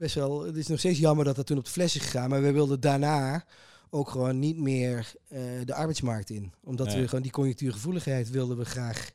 best 0.00 0.14
wel, 0.14 0.42
het 0.44 0.56
is 0.56 0.66
nog 0.66 0.78
steeds 0.78 0.98
jammer 0.98 1.24
dat 1.24 1.36
dat 1.36 1.46
toen 1.46 1.58
op 1.58 1.64
de 1.64 1.70
fles 1.70 1.96
is 1.96 2.02
gegaan, 2.02 2.28
maar 2.30 2.42
we 2.42 2.52
wilden 2.52 2.80
daarna 2.80 3.44
ook 3.90 4.10
gewoon 4.10 4.38
niet 4.38 4.56
meer 4.56 5.12
eh, 5.28 5.40
de 5.64 5.74
arbeidsmarkt 5.74 6.30
in. 6.30 6.52
Omdat 6.64 6.86
Nee. 6.86 7.00
we 7.00 7.04
gewoon 7.08 7.22
die 7.22 7.32
conjunctuurgevoeligheid 7.32 8.30
wilden 8.30 8.56
we 8.56 8.64
graag 8.64 9.10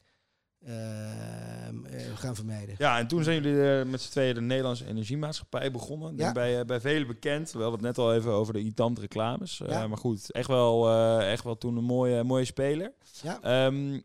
ehm, 0.65 1.86
eh, 1.86 2.17
gaan 2.17 2.36
vermijden. 2.36 2.76
ja, 2.78 2.98
en 3.00 3.08
toen 3.08 3.24
zijn 3.24 3.41
jullie 3.41 3.80
eh, 3.80 3.86
met 3.86 4.02
z'n 4.02 4.12
tweeën 4.12 4.34
de 4.34 4.41
Nederlandse 4.41 4.88
Energiemaatschappij 4.88 5.71
begonnen. 5.71 6.17
Ja. 6.17 6.32
Bij, 6.32 6.65
bij 6.65 6.80
velen 6.82 7.08
bekend. 7.08 7.52
We 7.52 7.62
hadden 7.62 7.80
het 7.86 7.88
net 7.88 7.98
al 7.98 8.13
even 8.13 8.32
over 8.32 8.54
de 8.54 8.60
irritante 8.60 9.02
reclames. 9.02 9.62
Ja. 9.67 9.88
maar 9.88 9.98
goed, 9.98 10.32
echt 10.32 10.48
wel, 10.48 10.91
echt 11.21 11.43
wel 11.43 11.58
toen 11.58 11.78
een 11.78 11.84
mooie, 11.84 12.24
mooie 12.24 12.45
speler. 12.45 12.93
Ja. 13.21 13.41
Ehm, 13.41 14.00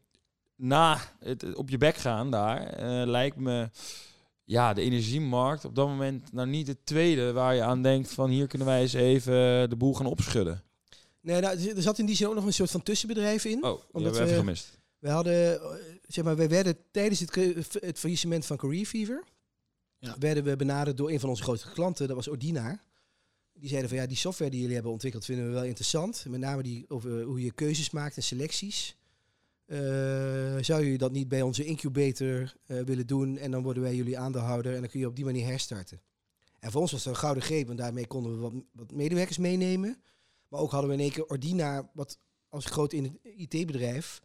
na 0.57 0.99
het 1.19 1.55
op 1.55 1.69
je 1.71 1.79
bek 1.79 1.97
gaan 1.97 2.31
daar, 2.31 2.77
lijkt 3.07 3.37
me 3.37 3.69
ja, 4.51 4.75
de 4.75 4.81
energiemarkt 4.81 5.65
op 5.65 5.75
dat 5.75 5.87
moment 5.89 6.33
nou 6.33 6.49
niet 6.49 6.67
het 6.67 6.87
tweede 6.87 7.33
waar 7.33 7.55
je 7.55 7.63
aan 7.63 7.83
denkt 7.83 8.13
van 8.13 8.31
hier 8.31 8.47
kunnen 8.47 8.67
wij 8.67 8.81
eens 8.81 8.93
even 8.93 9.71
de 9.71 9.77
boel 9.77 9.95
gaan 9.95 10.07
opschudden. 10.07 10.63
Nee, 11.21 11.41
nou, 11.41 11.59
er 11.59 11.77
er 11.77 11.83
zat 11.83 11.99
in 11.99 12.07
die 12.07 12.17
zin 12.17 12.27
ook 12.29 12.35
nog 12.35 12.45
een 12.45 12.53
soort 12.53 12.71
van 12.71 12.83
tussenbedrijf 12.83 13.45
in. 13.45 13.65
Oh, 13.65 13.71
Omdat 13.71 13.83
hebben 13.93 14.13
we 14.13 14.19
even 14.21 14.29
we- 14.31 14.35
gemist. 14.39 14.79
We 14.99 15.09
hadden, 15.11 15.61
eh, 15.61 15.67
zeg 16.07 16.25
maar, 16.25 16.37
wij 16.37 16.49
werden 16.49 16.77
tijdens 16.91 17.21
het, 17.21 17.35
het 17.81 17.99
faillissement 17.99 18.47
van 18.47 18.57
Career 18.57 18.87
Fever, 18.87 19.25
Ja. 19.99 20.17
werden 20.19 20.45
we 20.45 20.57
benaderd 20.57 20.97
door 20.97 21.11
een 21.11 21.21
van 21.21 21.29
onze 21.29 21.43
grootste 21.43 21.71
klanten, 21.73 22.07
dat 22.07 22.17
was 22.17 22.29
Ordina. 22.29 22.83
Die 23.53 23.69
zeiden 23.69 23.89
van 23.91 23.99
ja, 23.99 24.07
die 24.07 24.17
software 24.17 24.51
die 24.51 24.61
jullie 24.61 24.75
hebben 24.75 24.93
ontwikkeld 24.93 25.25
vinden 25.25 25.47
we 25.47 25.53
wel 25.53 25.65
interessant. 25.65 26.25
Met 26.29 26.41
name 26.41 26.63
die 26.63 26.85
over 26.89 27.23
hoe 27.23 27.43
je 27.43 27.53
keuzes 27.53 27.91
maakt 27.91 28.17
en 28.17 28.23
selecties. 28.23 28.97
Eh, 29.70 30.56
zou 30.61 30.85
je 30.85 30.98
dat 30.98 31.12
niet 31.12 31.28
bij 31.28 31.42
onze 31.42 31.64
incubator 31.64 32.54
eh, 32.66 32.80
willen 32.80 33.06
doen 33.06 33.38
en 33.38 33.50
dan 33.50 33.62
worden 33.62 33.83
wij 33.83 33.94
jullie 33.94 34.18
aandeelhouder 34.18 34.74
en 34.74 34.80
dan 34.80 34.90
kun 34.90 35.00
je 35.00 35.06
op 35.06 35.16
die 35.16 35.24
manier 35.24 35.46
herstarten. 35.46 36.00
En 36.59 36.70
voor 36.70 36.80
ons 36.80 36.92
was 36.92 37.02
dat 37.02 37.12
een 37.12 37.18
gouden 37.18 37.42
greep, 37.42 37.66
want 37.66 37.78
daarmee 37.78 38.06
konden 38.06 38.33
we 38.33 38.38
wat, 38.38 38.52
wat 38.72 38.92
medewerkers 38.92 39.38
meenemen. 39.38 40.02
Maar 40.48 40.61
ook 40.61 40.70
hadden 40.70 40.90
we 40.90 40.96
in 40.96 41.02
één 41.02 41.12
keer 41.12 41.26
Ordina, 41.26 41.90
wat 41.94 42.18
als 42.48 42.64
groot 42.64 42.92
in 42.92 43.04
het 43.04 43.35
IT-bedrijf. 43.37 44.22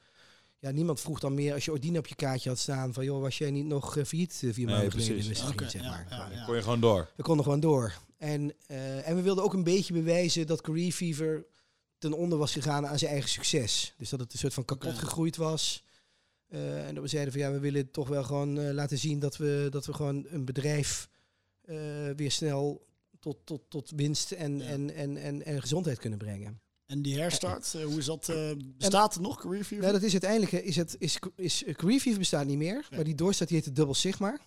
Ja, 0.59 0.71
niemand 0.71 1.01
vroeg 1.01 1.19
dan 1.19 1.33
meer 1.33 1.53
als 1.53 1.65
je 1.65 1.71
Ordina 1.71 1.99
op 1.99 2.07
je 2.07 2.15
kaartje 2.15 2.49
had 2.49 2.59
staan 2.59 2.93
van 2.93 3.05
joh, 3.05 3.21
was 3.21 3.37
jij 3.37 3.51
niet 3.51 3.65
nog 3.65 3.97
eh, 3.97 4.03
failliet 4.03 4.43
vier 4.51 4.67
maanden 4.67 4.91
geleden? 4.91 5.23
Zeg 5.23 5.73
ja, 5.73 5.81
maar. 5.81 6.05
ja, 6.09 6.29
ja. 6.31 6.45
Kon 6.45 6.55
je 6.55 6.61
gewoon 6.61 6.79
door. 6.79 7.09
We 7.15 7.23
konden 7.23 7.43
gewoon 7.43 7.59
door. 7.59 7.93
En, 8.17 8.53
eh, 8.67 9.07
en 9.07 9.15
we 9.15 9.21
wilden 9.21 9.43
ook 9.43 9.53
een 9.53 9.63
beetje 9.63 9.93
bewijzen 9.93 10.47
dat 10.47 10.61
Career 10.61 10.91
Fever 10.91 11.45
ten 11.97 12.13
onder 12.13 12.37
was 12.37 12.51
gegaan 12.51 12.87
aan 12.87 12.99
zijn 12.99 13.11
eigen 13.11 13.29
succes. 13.29 13.93
Dus 13.97 14.09
dat 14.09 14.19
het 14.19 14.33
een 14.33 14.39
soort 14.39 14.53
van 14.53 14.65
kapot 14.65 14.97
gegroeid 14.97 15.35
was. 15.35 15.83
Eh, 16.47 16.87
en 16.87 16.93
dat 16.93 17.03
we 17.03 17.09
zeiden 17.09 17.33
van 17.33 17.41
ja, 17.41 17.51
we 17.51 17.59
willen 17.59 17.91
toch 17.91 18.07
wel 18.07 18.23
gewoon 18.23 18.59
eh, 18.59 18.73
laten 18.73 18.97
zien 18.97 19.19
dat 19.19 19.37
we, 19.37 19.67
dat 19.69 19.85
we 19.85 19.93
gewoon 19.93 20.25
een 20.29 20.45
bedrijf 20.45 21.09
eh, 21.61 21.75
weer 22.15 22.31
snel 22.31 22.85
tot, 23.19 23.37
tot, 23.43 23.61
tot 23.69 23.91
winst 23.95 24.31
en, 24.31 24.57
Ja. 24.57 24.65
en, 24.65 24.95
en, 24.95 25.17
en, 25.17 25.45
en 25.45 25.61
gezondheid 25.61 25.97
kunnen 25.99 26.19
brengen. 26.19 26.59
En 26.85 27.01
die 27.01 27.19
herstart, 27.19 27.73
hoe 27.83 27.97
is 27.97 28.05
dat? 28.05 28.29
eh, 28.29 28.51
bestaat 28.77 29.13
het 29.13 29.23
nog, 29.23 29.41
Career 29.41 29.63
Fever? 29.63 29.79
Nou, 29.83 29.93
dat 29.93 30.03
is 30.03 30.11
uiteindelijk, 30.11 30.51
is 30.51 30.75
het, 30.75 30.95
is, 30.99 31.19
is, 31.35 31.63
Career 31.71 31.99
Fever 31.99 32.19
bestaat 32.19 32.45
niet 32.45 32.57
meer, 32.57 32.87
maar 32.91 33.03
die 33.03 33.15
doorstaat, 33.15 33.47
die 33.47 33.57
heet 33.57 33.65
de 33.65 33.71
Double 33.71 33.93
Sigma. 33.95 34.39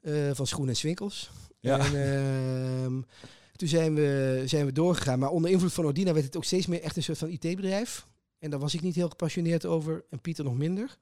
eh, 0.00 0.30
van 0.32 0.46
Schoen 0.46 0.68
en 0.68 0.76
Swinkels. 0.76 1.30
Ja. 1.60 1.78
En 1.78 1.94
ehm, 2.84 3.00
toen 3.60 3.68
zijn 3.68 3.94
we, 3.94 4.42
zijn 4.44 4.66
we 4.66 4.72
doorgegaan. 4.72 5.18
Maar 5.18 5.30
onder 5.30 5.50
invloed 5.50 5.72
van 5.72 5.84
Ordina 5.84 6.12
werd 6.12 6.24
het 6.24 6.36
ook 6.36 6.44
steeds 6.44 6.66
meer 6.66 6.80
echt 6.80 6.96
een 6.96 7.02
soort 7.02 7.18
van 7.18 7.28
IT-bedrijf. 7.28 8.06
En 8.38 8.50
daar 8.50 8.60
was 8.60 8.74
ik 8.74 8.82
niet 8.82 8.94
heel 8.94 9.08
gepassioneerd 9.08 9.66
over. 9.66 10.04
En 10.10 10.20
Pieter 10.20 10.44
nog 10.44 10.56
minder. 10.56 10.96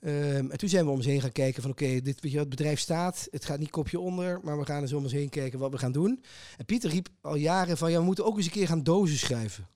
Ehm, 0.00 0.50
en 0.50 0.58
toen 0.58 0.68
zijn 0.68 0.84
we 0.84 0.90
om 0.90 0.96
ons 0.96 1.06
heen 1.06 1.20
gaan 1.20 1.32
kijken 1.32 1.62
van 1.62 1.70
oké, 1.70 1.86
dit 1.86 2.04
weet 2.04 2.22
je, 2.22 2.30
wel, 2.30 2.40
het 2.40 2.48
bedrijf 2.48 2.80
staat. 2.80 3.28
Het 3.30 3.44
gaat 3.44 3.58
niet 3.58 3.70
kopje 3.70 4.00
onder, 4.00 4.40
maar 4.42 4.58
we 4.58 4.64
gaan 4.64 4.82
eens 4.82 4.92
om 4.92 5.02
ons 5.02 5.12
heen 5.12 5.28
kijken 5.28 5.58
wat 5.58 5.70
we 5.70 5.78
gaan 5.78 5.92
doen. 5.92 6.22
En 6.56 6.64
Pieter 6.64 6.90
riep 6.90 7.08
al 7.20 7.34
jaren 7.34 7.76
van 7.76 7.90
ja, 7.90 7.98
we 7.98 8.04
moeten 8.04 8.24
ook 8.24 8.36
eens 8.36 8.46
een 8.46 8.52
keer 8.52 8.66
gaan 8.66 8.82
dozen 8.82 9.18
schuiven. 9.18 9.68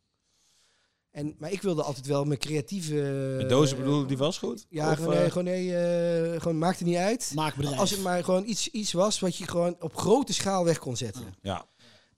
En, 1.11 1.35
maar 1.38 1.53
ik 1.53 1.62
wilde 1.62 1.83
altijd 1.83 2.07
wel 2.07 2.25
mijn 2.25 2.38
creatieve... 2.38 2.94
De 3.38 3.46
dozen 3.48 3.77
bedoelde 3.77 4.07
die 4.07 4.16
vastgoed? 4.16 4.66
Ja, 4.68 4.90
Of, 4.90 4.96
gewoon, 4.96 5.12
eh, 5.12 5.20
nee, 5.20 5.31
gewoon, 5.31 5.44
nee, 5.44 5.77
eh, 5.77 6.40
gewoon 6.40 6.59
maakt 6.59 6.79
het 6.79 6.88
niet 6.88 6.96
uit. 6.96 7.33
Maakbedrijf. 7.35 7.79
Als 7.79 7.90
het 7.90 8.03
maar 8.03 8.25
gewoon 8.25 8.44
iets, 8.46 8.68
iets 8.68 8.92
was 8.92 9.20
wat 9.20 9.37
je 9.37 9.46
gewoon 9.46 9.77
op 9.81 9.96
grote 9.96 10.33
schaal 10.33 10.64
weg 10.64 10.79
kon 10.79 10.96
zetten. 10.96 11.35
Ja. 11.42 11.66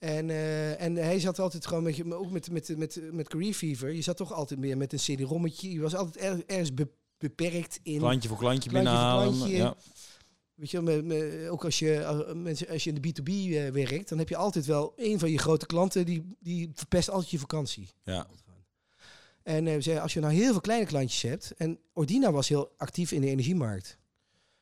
En, 0.04 0.30
eh, 0.30 0.80
en 0.80 0.94
hij 0.94 1.20
zat 1.20 1.38
altijd 1.38 1.66
gewoon 1.66 1.82
met, 1.82 1.96
je- 1.96 2.14
ook 2.14 2.30
met, 2.30 2.50
met, 2.50 2.76
met, 2.76 3.00
met 3.12 3.28
Career 3.28 3.52
Fever. 3.54 3.92
Je 3.92 4.02
zat 4.02 4.16
toch 4.16 4.32
altijd 4.32 4.60
meer 4.60 4.76
met 4.76 4.92
een 4.92 4.98
CD-rommetje. 4.98 5.72
Je 5.72 5.80
was 5.80 5.94
altijd 5.94 6.24
er- 6.24 6.42
ergens 6.46 6.74
be- 6.74 6.88
beperkt 7.18 7.80
in. 7.82 7.98
Klantje 7.98 8.28
voor 8.28 8.38
klantje, 8.38 8.70
binnenhalen. 8.70 9.34
klantje. 9.34 9.56
Ja. 9.56 9.74
Weet 10.54 10.70
je, 10.70 11.48
ook 11.50 11.64
als 11.64 11.78
je, 11.78 12.06
als, 12.06 12.22
mensen, 12.34 12.68
als 12.68 12.84
je 12.84 12.92
in 12.92 13.00
de 13.00 13.08
B2B 13.08 13.28
eh, 13.54 13.68
werkt, 13.84 14.08
dan 14.08 14.18
heb 14.18 14.28
je 14.28 14.36
altijd 14.36 14.66
wel 14.66 14.92
een 14.96 15.18
van 15.18 15.30
je 15.30 15.38
grote 15.38 15.66
klanten 15.66 16.06
die, 16.06 16.36
die 16.40 16.70
verpest 16.74 17.10
altijd 17.10 17.30
je 17.30 17.38
vakantie. 17.38 17.88
Ja. 18.02 18.26
En 19.42 19.66
eh, 19.66 19.74
we 19.74 19.80
zeiden, 19.80 20.02
als 20.02 20.12
je 20.12 20.20
nou 20.20 20.32
heel 20.34 20.50
veel 20.52 20.60
kleine 20.60 20.86
klantjes 20.86 21.22
hebt. 21.22 21.52
En 21.56 21.78
Ordina 21.92 22.32
was 22.32 22.48
heel 22.48 22.72
actief 22.76 23.12
in 23.12 23.20
de 23.20 23.28
energiemarkt. 23.28 23.98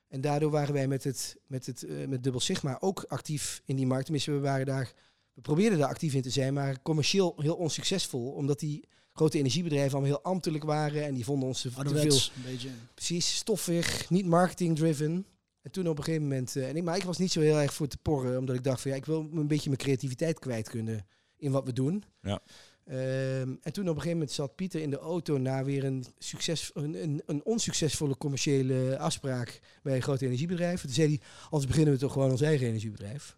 En 0.09 0.21
daardoor 0.21 0.51
waren 0.51 0.75
wij 0.75 0.89
met, 0.89 1.05
het, 1.05 1.37
met, 1.47 1.67
het, 1.67 1.83
eh, 1.83 2.07
met 2.09 2.23
Dubbel 2.23 2.41
Sigma 2.41 2.77
ook 2.81 3.05
actief 3.09 3.63
in 3.65 3.77
die 3.77 3.87
markt. 3.87 4.05
Tenminste, 4.05 4.31
we 4.33 4.39
waren 4.39 4.67
daar. 4.67 4.93
We 5.35 5.41
probeerden 5.41 5.79
daar 5.79 5.89
actief 5.89 6.15
in 6.15 6.23
te 6.23 6.31
zijn, 6.31 6.55
maar 6.55 6.83
commercieel 6.83 7.35
heel 7.37 7.55
onsuccesvol. 7.55 8.31
Omdat 8.31 8.61
die 8.61 8.85
grote 9.13 9.39
energiebedrijven 9.39 9.93
allemaal 9.93 10.11
heel 10.11 10.23
ambtelijk 10.33 10.65
waren. 10.65 11.05
En 11.05 11.15
die 11.15 11.25
vonden 11.25 11.49
ons 11.49 11.61
te, 11.61 11.71
te 11.71 11.89
veel 11.89 12.13
een 12.13 12.43
beetje. 12.45 12.69
precies 12.95 13.37
stoffig, 13.37 14.11
niet 14.11 14.27
marketing 14.27 14.77
driven. 14.77 15.27
En 15.63 15.71
toen 15.71 15.89
op 15.89 15.99
een 15.99 16.05
gegeven 16.05 16.29
moment, 16.29 16.57
eh, 16.57 16.69
en 16.69 16.77
ik, 16.77 16.83
maar 16.83 16.97
ik 16.97 17.05
was 17.05 17.19
niet 17.19 17.33
zo 17.33 17.41
heel 17.41 17.61
erg 17.61 17.75
voor 17.75 17.87
te 17.87 17.99
porren, 17.99 18.39
omdat 18.39 18.55
ik 18.57 18.65
dacht 18.65 18.81
van 18.81 18.91
ja, 18.91 18.97
ik 18.97 19.05
wil 19.05 19.29
een 19.35 19.47
beetje 19.47 19.69
mijn 19.69 19.83
creativiteit 19.83 20.39
kwijt 20.39 20.69
kunnen 20.69 21.07
in 21.37 21.51
wat 21.51 21.65
we 21.65 21.73
doen. 21.73 22.05
Ja. 22.23 22.43
Ehm, 22.85 23.55
en 23.61 23.73
toen 23.73 23.89
op 23.89 23.89
een 23.89 24.03
gegeven 24.03 24.11
moment 24.11 24.31
zat 24.31 24.55
Pieter 24.55 24.81
in 24.81 24.91
de 24.91 24.99
auto 24.99 25.39
na 25.39 25.65
weer 25.65 25.85
een, 25.85 26.05
succes, 26.19 26.71
een, 26.75 27.03
een, 27.03 27.23
een 27.27 27.45
onsuccesvolle 27.45 28.17
commerciële 28.17 28.99
afspraak 28.99 29.61
bij 29.83 29.97
een 29.97 30.03
groot 30.03 30.21
energiebedrijf. 30.21 30.81
Toen 30.81 30.91
zei 30.91 31.09
hij, 31.09 31.21
anders 31.45 31.67
beginnen 31.67 31.95
we 31.95 32.01
toch 32.01 32.13
gewoon 32.13 32.31
ons 32.31 32.41
eigen 32.41 32.67
energiebedrijf. 32.67 33.37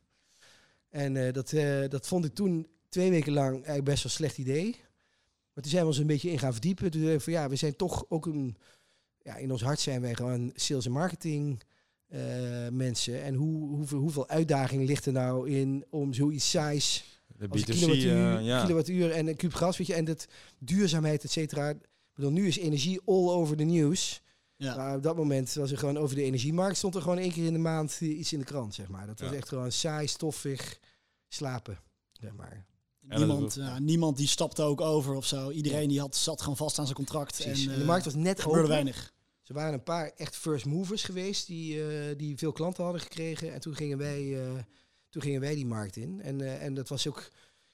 En 0.94 1.16
eh, 1.16 1.32
dat, 1.32 1.52
eh, 1.52 1.88
dat 1.88 2.06
vond 2.06 2.24
ik 2.24 2.34
toen 2.34 2.66
twee 2.88 3.10
weken 3.10 3.32
lang 3.32 3.54
eigenlijk 3.54 3.84
best 3.84 4.02
wel 4.02 4.12
een 4.12 4.18
slecht 4.18 4.38
idee. 4.38 4.76
Maar 5.52 5.62
toen 5.62 5.72
zijn 5.72 5.82
we 5.82 5.88
ons 5.88 5.98
een 5.98 6.06
beetje 6.06 6.30
in 6.30 6.38
gaan 6.38 6.52
verdiepen. 6.52 6.90
Toen 6.90 7.04
we 7.04 7.20
van 7.20 7.32
ja, 7.32 7.48
we 7.48 7.56
zijn 7.56 7.76
toch 7.76 8.04
ook 8.08 8.26
een... 8.26 8.56
Ja, 9.22 9.36
in 9.36 9.52
ons 9.52 9.62
hart 9.62 9.80
zijn 9.80 10.00
wij 10.00 10.14
gewoon 10.14 10.52
sales 10.54 10.86
en 10.86 10.92
marketing 10.92 11.62
eh, 12.06 12.20
mensen. 12.70 13.22
En 13.22 13.34
hoe, 13.34 13.68
hoeveel, 13.68 13.98
hoeveel 13.98 14.28
uitdaging 14.28 14.86
ligt 14.86 15.06
er 15.06 15.12
nou 15.12 15.50
in 15.50 15.84
om 15.90 16.12
zoiets 16.12 16.50
saais 16.50 17.04
De 17.26 17.48
als 17.48 17.60
B2C, 17.60 17.68
een 17.68 17.74
kilowattuur, 17.74 18.40
ja. 18.40 18.62
kilowattuur 18.62 19.10
en 19.10 19.26
een 19.26 19.36
kuub 19.36 19.54
gas, 19.54 19.76
weet 19.76 19.86
je, 19.86 19.94
en 19.94 20.04
dat 20.04 20.26
duurzaamheid, 20.58 21.24
et 21.24 21.30
cetera. 21.30 21.68
Ik 21.68 21.78
bedoel, 22.14 22.30
nu 22.30 22.46
is 22.46 22.58
energie 22.58 23.00
all 23.04 23.28
over 23.28 23.56
the 23.56 23.64
news. 23.64 24.22
Ja. 24.64 24.76
Maar 24.76 24.96
op 24.96 25.02
dat 25.02 25.16
moment 25.16 25.52
was 25.54 25.70
er 25.70 25.78
gewoon 25.78 25.96
over 25.98 26.16
de 26.16 26.22
energiemarkt, 26.22 26.76
stond 26.76 26.94
er 26.94 27.02
gewoon 27.02 27.18
één 27.18 27.32
keer 27.32 27.44
in 27.46 27.52
de 27.52 27.58
maand 27.58 27.98
eh, 28.00 28.18
iets 28.18 28.32
in 28.32 28.38
de 28.38 28.44
krant, 28.44 28.74
zeg 28.74 28.88
maar. 28.88 29.06
Dat 29.06 29.20
was 29.20 29.30
Ja. 29.30 29.36
echt 29.36 29.48
gewoon 29.48 29.72
saai, 29.72 30.06
stoffig, 30.06 30.78
slapen, 31.28 31.78
zeg 32.12 32.32
maar. 32.34 32.66
Niemand, 33.00 33.54
ja, 33.54 33.78
niemand 33.78 34.16
die 34.16 34.26
stapte 34.28 34.62
ook 34.62 34.80
over 34.80 35.14
of 35.14 35.26
zo. 35.26 35.50
Iedereen 35.50 35.88
die 35.88 36.00
had, 36.00 36.16
zat 36.16 36.40
gewoon 36.40 36.56
vast 36.56 36.78
aan 36.78 36.84
zijn 36.84 36.96
contract. 36.96 37.36
Precies. 37.42 37.64
En, 37.64 37.70
En 37.70 37.74
de 37.76 37.80
eh, 37.82 37.86
markt 37.88 38.04
was 38.04 38.14
net 38.14 38.40
gebeurde 38.40 38.62
open. 38.62 38.74
weinig. 38.74 39.12
Er 39.44 39.54
waren 39.54 39.72
een 39.72 39.82
paar 39.82 40.12
echt 40.16 40.36
first 40.36 40.64
movers 40.64 41.02
geweest 41.02 41.46
die, 41.46 41.86
eh, 41.88 42.16
die 42.16 42.36
veel 42.38 42.52
klanten 42.52 42.84
hadden 42.84 43.02
gekregen. 43.02 43.52
En 43.52 43.60
toen 43.60 43.74
gingen 43.74 43.98
wij, 43.98 44.42
eh, 44.44 44.52
toen 45.10 45.22
gingen 45.22 45.40
wij 45.40 45.54
die 45.54 45.66
markt 45.66 45.96
in. 45.96 46.20
En, 46.22 46.40
eh, 46.40 46.62
en 46.62 46.74
dat 46.74 46.88
was 46.88 47.08
ook. 47.08 47.28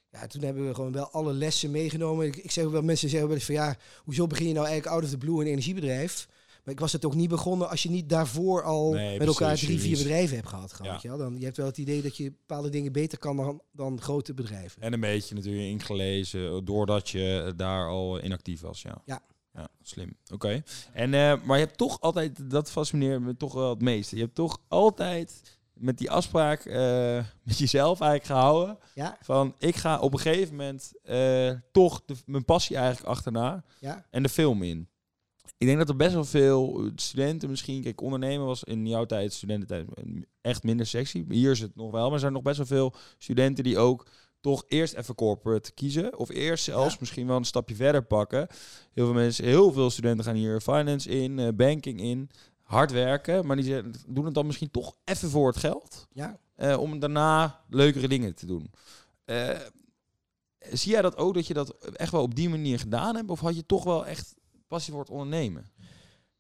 Ja, 0.09 0.27
toen 0.27 0.43
hebben 0.43 0.67
we 0.67 0.75
gewoon 0.75 0.93
wel 0.93 1.11
alle 1.11 1.33
lessen 1.33 1.71
meegenomen. 1.71 2.27
Ik, 2.27 2.37
ik 2.37 2.51
zeg 2.51 2.65
ook 2.65 2.73
wel, 2.73 2.83
mensen 2.83 3.09
zeggen 3.09 3.29
wel 3.29 3.37
eens 3.37 3.47
van 3.47 3.55
ja, 3.55 3.77
hoezo 4.05 4.27
begin 4.27 4.47
je 4.47 4.53
nou 4.55 4.67
eigenlijk 4.67 4.95
out 4.95 5.05
of 5.05 5.11
the 5.11 5.19
blue 5.19 5.41
een 5.41 5.47
energiebedrijf? 5.47 6.29
Maar 6.71 6.79
ik 6.79 6.85
was 6.85 6.95
het 6.95 7.05
ook 7.05 7.15
niet 7.15 7.29
begonnen 7.29 7.69
als 7.69 7.83
je 7.83 7.91
niet 7.91 8.09
daarvoor 8.09 8.63
al 8.63 8.93
Nee, 8.93 9.19
met 9.19 9.27
elkaar 9.27 9.57
drie, 9.57 9.81
vier 9.81 9.97
bedrijven 9.97 10.37
hebt 10.37 10.49
gehad. 10.49 10.79
Ja. 11.03 11.17
Dan, 11.17 11.39
je 11.39 11.45
hebt 11.45 11.57
wel 11.57 11.67
het 11.67 11.79
idee 11.79 12.03
dat 12.03 12.17
je 12.17 12.31
bepaalde 12.31 12.69
dingen 12.69 12.93
beter 12.93 13.19
kan 13.19 13.37
dan, 13.37 13.63
dan 13.73 14.01
grote 14.01 14.35
bedrijven. 14.35 14.83
En 14.83 14.93
een 14.93 15.01
beetje 15.01 15.35
natuurlijk 15.35 15.65
ingelezen, 15.65 16.65
doordat 16.65 17.09
je 17.09 17.53
daar 17.57 17.89
al 17.89 18.19
in 18.19 18.33
actief 18.33 18.61
was, 18.61 18.83
ja. 18.83 19.03
Ja. 19.05 19.23
Ja, 19.55 19.69
slim. 19.83 20.17
Oké. 20.33 20.63
En 20.93 21.15
eh, 21.15 21.45
Maar 21.45 21.59
je 21.59 21.65
hebt 21.65 21.79
toch 21.79 22.01
altijd, 22.01 22.51
dat 22.51 22.71
fascineert 22.71 23.21
me 23.21 23.37
toch 23.37 23.53
wel 23.53 23.71
het 23.71 23.83
meeste. 23.83 24.17
Je 24.17 24.23
hebt 24.23 24.35
toch 24.35 24.59
altijd 24.69 25.59
met 25.73 25.99
die 25.99 26.11
afspraak 26.11 26.65
eh, 26.65 27.25
met 27.49 27.59
jezelf 27.59 28.01
eigenlijk 28.01 28.41
gehouden. 28.41 28.79
Ja, 28.95 29.17
Van, 29.23 29.55
ik 29.59 29.77
ga 29.77 29.99
op 29.99 30.13
een 30.13 30.19
gegeven 30.19 30.57
moment 30.57 30.93
eh, 31.03 31.53
toch 31.73 32.03
de, 32.07 32.15
mijn 32.27 32.45
passie 32.45 32.77
eigenlijk 32.77 33.07
achterna 33.07 33.65
ja, 33.81 34.07
en 34.11 34.23
de 34.23 34.29
film 34.29 34.63
in. 34.63 34.89
Ik 35.59 35.67
denk 35.67 35.79
dat 35.79 35.89
er 35.89 35.97
best 35.97 36.13
wel 36.15 36.25
veel 36.25 36.91
studenten 36.95 37.51
misschien... 37.51 37.83
Kijk, 37.83 38.01
ondernemen 38.01 38.47
was 38.47 38.65
in 38.65 38.87
jouw 38.87 39.05
tijd, 39.05 39.33
studententijd, 39.33 39.87
echt 40.41 40.63
minder 40.63 40.87
sexy. 40.87 41.25
Hier 41.29 41.51
is 41.51 41.61
het 41.61 41.77
nog 41.77 41.91
wel, 41.91 42.05
maar 42.05 42.13
er 42.13 42.19
zijn 42.19 42.33
nog 42.33 42.43
best 42.43 42.57
wel 42.57 42.67
veel 42.67 42.95
studenten 43.19 43.65
die 43.65 43.79
ook 43.79 44.07
toch 44.41 44.65
eerst 44.69 44.95
even 44.95 45.15
corporate 45.15 45.73
kiezen. 45.73 46.19
Of 46.19 46.29
eerst 46.29 46.65
zelfs 46.65 46.93
Ja. 46.93 46.97
misschien 47.01 47.27
wel 47.27 47.37
een 47.37 47.45
stapje 47.45 47.75
verder 47.75 48.03
pakken. 48.03 48.47
Heel 48.93 49.05
veel 49.05 49.15
mensen, 49.15 49.45
heel 49.45 49.73
veel 49.73 49.91
studenten 49.91 50.25
gaan 50.25 50.35
hier 50.35 50.61
finance 50.61 51.09
in, 51.09 51.39
eh, 51.39 51.49
banking 51.55 52.01
in. 52.01 52.31
Hard 52.63 52.93
werken, 52.93 53.47
maar 53.47 53.57
die 53.57 53.83
doen 54.09 54.25
het 54.25 54.35
dan 54.35 54.47
misschien 54.47 54.71
toch 54.71 54.97
even 55.05 55.31
voor 55.31 55.49
het 55.49 55.57
geld. 55.57 56.07
ja. 56.13 56.39
eh, 56.55 56.79
om 56.81 56.99
daarna 56.99 57.65
leukere 57.69 58.09
dingen 58.09 58.35
te 58.35 58.47
doen. 58.47 58.71
Eh, 59.25 59.59
zie 60.73 60.93
jij 60.93 61.03
dat 61.03 61.17
ook, 61.17 61.35
dat 61.35 61.47
je 61.47 61.55
dat 61.55 61.71
echt 61.97 62.13
wel 62.13 62.23
op 62.23 62.35
die 62.35 62.49
manier 62.49 62.79
gedaan 62.79 63.17
hebt? 63.17 63.31
Of 63.31 63.41
had 63.41 63.57
je 63.57 63.67
toch 63.67 63.85
wel 63.85 64.07
echt 64.07 64.35
passie 64.71 64.93
voor 64.93 65.03
het 65.03 65.11
ondernemen? 65.11 65.71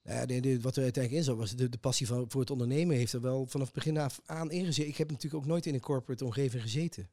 Nou 0.02 0.18
ja, 0.18 0.26
de, 0.26 0.40
de- 0.40 0.60
wat 0.60 0.76
er 0.76 0.82
uiteindelijk 0.82 1.22
in 1.24 1.28
zat, 1.30 1.36
was 1.36 1.56
de, 1.56 1.68
de 1.68 1.78
passie 1.78 2.06
van, 2.06 2.24
voor 2.28 2.40
het 2.40 2.50
ondernemen 2.50 2.96
heeft 2.96 3.12
er 3.12 3.20
wel 3.20 3.46
vanaf 3.46 3.66
het 3.66 3.74
begin 3.74 3.98
af 3.98 4.20
aan 4.26 4.50
ingezeten. 4.50 4.90
Ik 4.90 4.96
heb 4.96 5.10
natuurlijk 5.10 5.42
ook 5.42 5.48
nooit 5.48 5.66
in 5.66 5.74
een 5.74 5.80
corporate 5.80 6.24
omgeving 6.24 6.62
gezeten. 6.62 7.10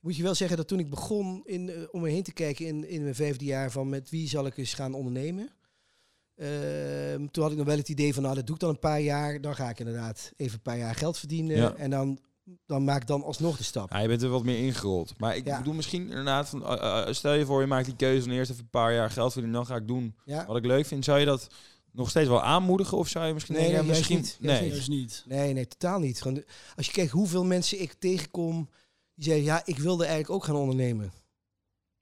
Moet 0.00 0.16
je 0.16 0.22
wel 0.22 0.34
zeggen 0.34 0.56
dat 0.56 0.68
toen 0.68 0.78
ik 0.78 0.90
begon 0.90 1.42
in, 1.46 1.68
eh, 1.68 1.82
om 1.90 2.00
me 2.00 2.08
heen 2.10 2.22
te 2.22 2.32
kijken 2.32 2.66
in, 2.66 2.88
in 2.88 3.02
mijn 3.02 3.14
vijfde 3.14 3.44
jaar 3.44 3.70
van 3.70 3.88
met 3.88 4.10
wie 4.10 4.28
zal 4.28 4.46
ik 4.46 4.56
eens 4.56 4.74
gaan 4.74 4.94
ondernemen. 4.94 5.48
Ehm, 6.34 7.26
toen 7.30 7.42
had 7.42 7.52
ik 7.52 7.58
nog 7.58 7.66
wel 7.66 7.76
het 7.76 7.88
idee 7.88 8.14
van, 8.14 8.22
nou 8.22 8.34
dat 8.34 8.46
doe 8.46 8.54
ik 8.54 8.60
dan 8.60 8.70
een 8.70 8.78
paar 8.78 9.00
jaar. 9.00 9.40
Dan 9.40 9.54
ga 9.54 9.68
ik 9.70 9.78
inderdaad 9.78 10.32
even 10.36 10.54
een 10.54 10.62
paar 10.62 10.78
jaar 10.78 10.94
geld 10.94 11.18
verdienen. 11.18 11.56
Ja. 11.56 11.74
En 11.74 11.90
dan, 11.90 12.18
dan 12.66 12.84
maak 12.84 13.00
ik 13.00 13.06
dan 13.06 13.22
alsnog 13.24 13.56
de 13.56 13.62
stap. 13.62 13.90
Ja, 13.92 13.98
je 13.98 14.08
bent 14.08 14.22
er 14.22 14.28
wat 14.28 14.44
meer 14.44 14.58
ingerold. 14.58 15.14
Maar 15.18 15.36
ik 15.36 15.46
Ja. 15.46 15.58
bedoel 15.58 15.74
misschien 15.74 16.08
inderdaad, 16.08 16.48
van, 16.48 16.66
eh, 16.66 17.00
eh, 17.08 17.14
stel 17.14 17.32
je 17.32 17.44
voor 17.44 17.60
je 17.60 17.66
maakt 17.66 17.84
die 17.86 17.96
keuze 17.96 18.28
en 18.28 18.34
eerst 18.34 18.50
even 18.50 18.62
een 18.62 18.70
paar 18.70 18.94
jaar 18.94 19.10
geld 19.10 19.32
verdienen, 19.32 19.58
dan 19.60 19.66
ga 19.68 19.76
ik 19.76 19.86
doen 19.88 20.14
Ja. 20.24 20.46
wat 20.46 20.56
ik 20.56 20.64
leuk 20.64 20.86
vind. 20.86 21.04
Zou 21.04 21.18
je 21.18 21.24
dat 21.26 21.46
nog 21.92 22.10
steeds 22.10 22.28
wel 22.28 22.42
aanmoedigen? 22.42 22.98
Of 22.98 23.08
zou 23.08 23.26
je 23.26 23.32
misschien 23.34 23.54
Nee, 23.54 23.64
denken, 23.64 23.86
nee, 23.86 23.94
misschien... 23.96 24.16
niet. 24.16 24.36
Nee. 24.40 24.70
Dus 24.70 24.88
niet. 24.88 25.24
Nee, 25.26 25.52
nee, 25.52 25.66
totaal 25.66 25.98
niet. 25.98 26.18
Gewoon 26.22 26.34
de- 26.36 26.46
als 26.76 26.86
je 26.86 26.92
kijkt 26.92 27.10
hoeveel 27.10 27.44
mensen 27.44 27.80
ik 27.80 27.92
tegenkom 27.92 28.68
die 29.14 29.24
zeggen, 29.24 29.44
ja, 29.44 29.62
ik 29.64 29.78
wilde 29.78 30.02
eigenlijk 30.04 30.32
ook 30.34 30.44
gaan 30.44 30.56
ondernemen. 30.56 31.12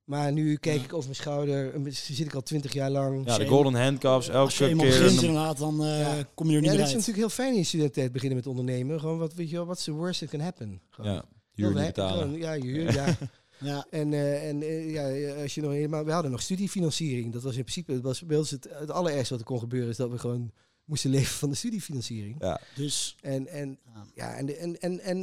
Maar 0.09 0.33
nu 0.33 0.57
kijk 0.57 0.79
Ja. 0.79 0.85
ik 0.85 0.93
over 0.93 1.05
mijn 1.05 1.21
schouder, 1.21 1.75
en 1.75 1.93
zit 1.93 2.19
ik 2.27 2.35
al 2.35 2.43
twintig 2.43 2.73
jaar 2.73 2.91
lang. 2.91 3.27
Ja, 3.27 3.39
de 3.39 3.47
golden 3.47 3.75
handcuffs, 3.75 4.27
elke 4.29 4.39
Als 4.39 4.59
je 4.59 4.67
eenmaal 4.67 4.87
keer... 4.87 4.99
begint 5.01 5.19
een- 5.19 5.25
inderdaad, 5.29 5.59
dan 5.59 5.85
eh, 5.85 6.01
Ja. 6.01 6.25
kom 6.35 6.51
je 6.51 6.57
er 6.57 6.63
Ja, 6.63 6.69
niet 6.71 6.79
dat 6.79 6.87
is 6.89 6.95
uit. 6.95 7.07
natuurlijk 7.07 7.17
heel 7.19 7.29
fijn 7.29 7.53
in 7.53 7.59
je 7.59 7.65
studententijd 7.65 8.13
beginnen 8.13 8.37
met 8.39 8.47
ondernemen. 8.47 9.01
Gewoon 9.01 9.19
wat, 9.19 9.35
weet 9.35 9.51
je 9.51 9.57
wel, 9.57 9.65
what's 9.65 9.85
the 9.85 9.93
worst 9.93 10.21
that 10.21 10.29
can 10.29 10.41
happen? 10.41 10.81
Gewoon. 10.91 11.13
ja, 11.13 11.25
huur 11.55 11.75
niet 11.75 11.87
betalen. 11.87 12.19
gewoon, 12.23 12.39
Ja, 12.39 12.53
je 12.53 12.63
huur, 12.63 12.93
ja. 12.93 13.17
Ja, 13.61 13.87
En, 13.91 14.13
eh, 14.13 14.49
en 14.49 14.63
eh, 14.63 14.91
ja, 14.93 15.43
als 15.43 15.55
je 15.55 15.61
nog 15.61 15.73
helemaal, 15.73 16.05
we 16.05 16.13
hadden 16.13 16.31
nog 16.31 16.43
studiefinanciering. 16.43 17.33
Dat 17.33 17.43
was 17.43 17.57
in 17.57 17.63
principe, 17.63 17.93
dat 17.93 18.03
was 18.03 18.23
bij 18.23 18.37
ons 18.37 18.51
het, 18.51 18.69
het 18.73 18.91
allerergste 18.91 19.31
wat 19.31 19.41
er 19.41 19.47
kon 19.49 19.59
gebeuren, 19.59 19.89
is 19.91 19.97
dat 19.97 20.11
we 20.11 20.19
gewoon 20.19 20.53
moesten 20.85 21.11
leven 21.11 21.37
van 21.39 21.49
de 21.49 21.55
studiefinanciering. 21.57 22.37
Ja, 22.39 22.61
dus 22.75 23.17
En, 23.21 23.47
en 23.49 23.79
ja. 24.15 24.35
En, 24.35 24.59
en, 24.59 24.81
en, 24.81 25.01
en 25.01 25.19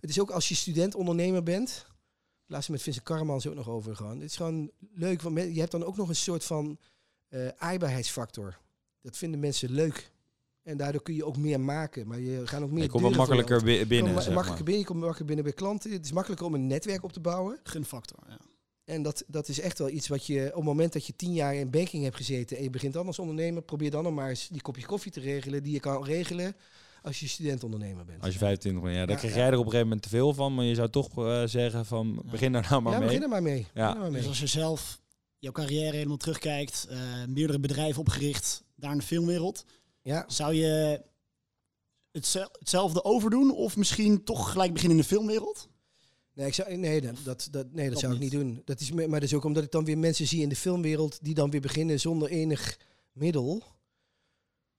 het 0.00 0.10
is 0.10 0.20
ook 0.20 0.30
als 0.30 0.48
je 0.48 0.54
student-ondernemer 0.54 1.42
bent. 1.42 1.86
Laatst 2.50 2.68
met 2.68 2.82
Vincent 2.82 3.04
Karremans 3.04 3.46
ook 3.46 3.54
nog 3.54 3.68
over 3.68 3.96
gewoon. 3.96 4.20
Het 4.20 4.30
is 4.30 4.36
gewoon 4.36 4.70
leuk, 4.94 5.22
want 5.22 5.38
je 5.38 5.60
hebt 5.60 5.70
dan 5.70 5.84
ook 5.84 5.96
nog 5.96 6.08
een 6.08 6.16
soort 6.16 6.44
van 6.44 6.78
eh 7.28 7.48
aaibaarheidsfactor. 7.56 8.58
Dat 9.02 9.16
vinden 9.16 9.40
mensen 9.40 9.70
leuk. 9.70 10.10
En 10.62 10.76
daardoor 10.76 11.02
kun 11.02 11.14
je 11.14 11.24
ook 11.24 11.36
meer 11.36 11.60
maken. 11.60 12.06
Maar 12.06 12.20
je 12.20 12.46
gaat 12.46 12.62
ook 12.62 12.70
meer 12.70 12.82
je 12.82 12.88
komt 12.88 13.02
wat 13.02 13.14
makkelijker 13.16 13.62
binnen, 13.64 13.88
Je 13.88 14.12
makkelijker 14.12 14.44
maar. 14.44 14.62
binnen, 14.62 14.78
je 14.78 14.84
komt 14.84 14.98
makkelijker 14.98 15.24
binnen 15.24 15.44
bij 15.44 15.54
klanten. 15.54 15.92
Het 15.92 16.04
is 16.04 16.12
makkelijker 16.12 16.46
om 16.46 16.54
een 16.54 16.66
netwerk 16.66 17.02
op 17.04 17.12
te 17.12 17.20
bouwen. 17.20 17.60
gunfactor. 17.62 18.18
Ja. 18.28 18.38
En 18.84 19.02
dat, 19.02 19.24
dat 19.26 19.48
is 19.48 19.60
echt 19.60 19.78
wel 19.78 19.88
iets 19.88 20.08
wat 20.08 20.26
je 20.26 20.46
op 20.48 20.54
het 20.54 20.64
moment 20.64 20.92
dat 20.92 21.06
je 21.06 21.16
tien 21.16 21.32
jaar 21.32 21.54
in 21.54 21.70
banking 21.70 22.02
hebt 22.02 22.16
gezeten 22.16 22.56
en 22.56 22.62
je 22.62 22.70
begint 22.70 22.92
dan 22.92 23.06
als 23.06 23.18
ondernemer, 23.18 23.62
probeer 23.62 23.90
dan 23.90 24.02
nog 24.02 24.14
maar 24.14 24.28
eens 24.28 24.48
die 24.48 24.62
kopje 24.62 24.86
koffie 24.86 25.12
te 25.12 25.20
regelen 25.20 25.62
die 25.62 25.72
je 25.72 25.80
kan 25.80 26.04
regelen 26.04 26.56
als 27.02 27.20
je 27.20 27.28
student-ondernemer 27.28 28.04
bent. 28.04 28.22
Als 28.22 28.32
je 28.32 28.38
25 28.38 28.82
bent, 28.82 28.94
ja, 28.94 29.00
daar 29.00 29.10
Ja, 29.10 29.16
krijg 29.16 29.34
ja. 29.34 29.38
jij 29.40 29.48
er 29.48 29.52
op 29.58 29.64
een 29.64 29.70
gegeven 29.70 29.86
moment 29.86 30.02
te 30.02 30.08
veel 30.08 30.34
van. 30.34 30.54
Maar 30.54 30.64
je 30.64 30.74
zou 30.74 30.90
toch 30.90 31.18
eh, 31.26 31.42
zeggen 31.46 31.86
van, 31.86 32.20
Ja. 32.24 32.30
begin 32.30 32.52
daar 32.52 32.66
nou 32.70 32.82
maar 32.82 32.92
ja, 32.92 32.98
mee. 32.98 33.06
begin 33.08 33.22
er 33.22 33.28
maar 33.28 33.42
mee. 33.42 33.66
Begin 33.74 33.90
er 33.90 33.98
maar 33.98 34.10
mee. 34.10 34.20
Dus 34.20 34.28
als 34.28 34.40
je 34.40 34.46
zelf 34.46 35.00
jouw 35.38 35.52
carrière 35.52 35.96
helemaal 35.96 36.16
terugkijkt, 36.16 36.86
eh, 36.90 36.98
meerdere 37.28 37.60
bedrijven 37.60 38.00
opgericht, 38.00 38.64
daar 38.76 38.92
in 38.92 38.98
de 38.98 39.04
filmwereld, 39.04 39.64
Ja, 40.02 40.24
zou 40.28 40.54
je 40.54 41.02
hetzel- 42.12 42.48
hetzelfde 42.58 43.04
overdoen 43.04 43.50
of 43.54 43.76
misschien 43.76 44.24
toch 44.24 44.52
gelijk 44.52 44.72
beginnen 44.72 44.96
in 44.96 45.02
de 45.02 45.08
filmwereld? 45.08 45.68
nee, 46.34 46.46
ik 46.46 46.54
zou, 46.54 46.76
nee, 46.76 47.00
dat, 47.00 47.16
dat, 47.24 47.48
dat, 47.50 47.72
nee, 47.72 47.84
dat 47.84 47.92
Dat 47.92 48.00
zou 48.02 48.14
ik 48.14 48.18
niet. 48.20 48.30
doen. 48.30 48.62
Dat 48.64 48.80
is, 48.80 48.92
maar 48.92 49.08
dat 49.08 49.22
is 49.22 49.34
ook 49.34 49.44
omdat 49.44 49.62
ik 49.64 49.70
dan 49.70 49.84
weer 49.84 49.98
mensen 49.98 50.26
zie 50.26 50.42
in 50.42 50.48
de 50.48 50.56
filmwereld 50.56 51.18
die 51.24 51.34
dan 51.34 51.50
weer 51.50 51.60
beginnen 51.60 52.00
zonder 52.00 52.28
enig 52.28 52.78
middel. 53.12 53.62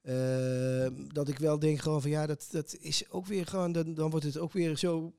Eh, 0.02 0.88
dat 1.08 1.28
ik 1.28 1.38
wel 1.38 1.60
denk 1.60 1.80
gewoon 1.80 2.02
van 2.02 2.10
ja, 2.12 2.26
dat, 2.28 2.48
dat 2.52 2.76
is 2.80 3.10
ook 3.10 3.26
weer 3.26 3.46
gewoon, 3.48 3.72
dan, 3.72 3.94
dan 3.94 4.10
wordt 4.10 4.26
het 4.26 4.38
ook 4.38 4.52
weer 4.54 4.78
zo, 4.78 5.14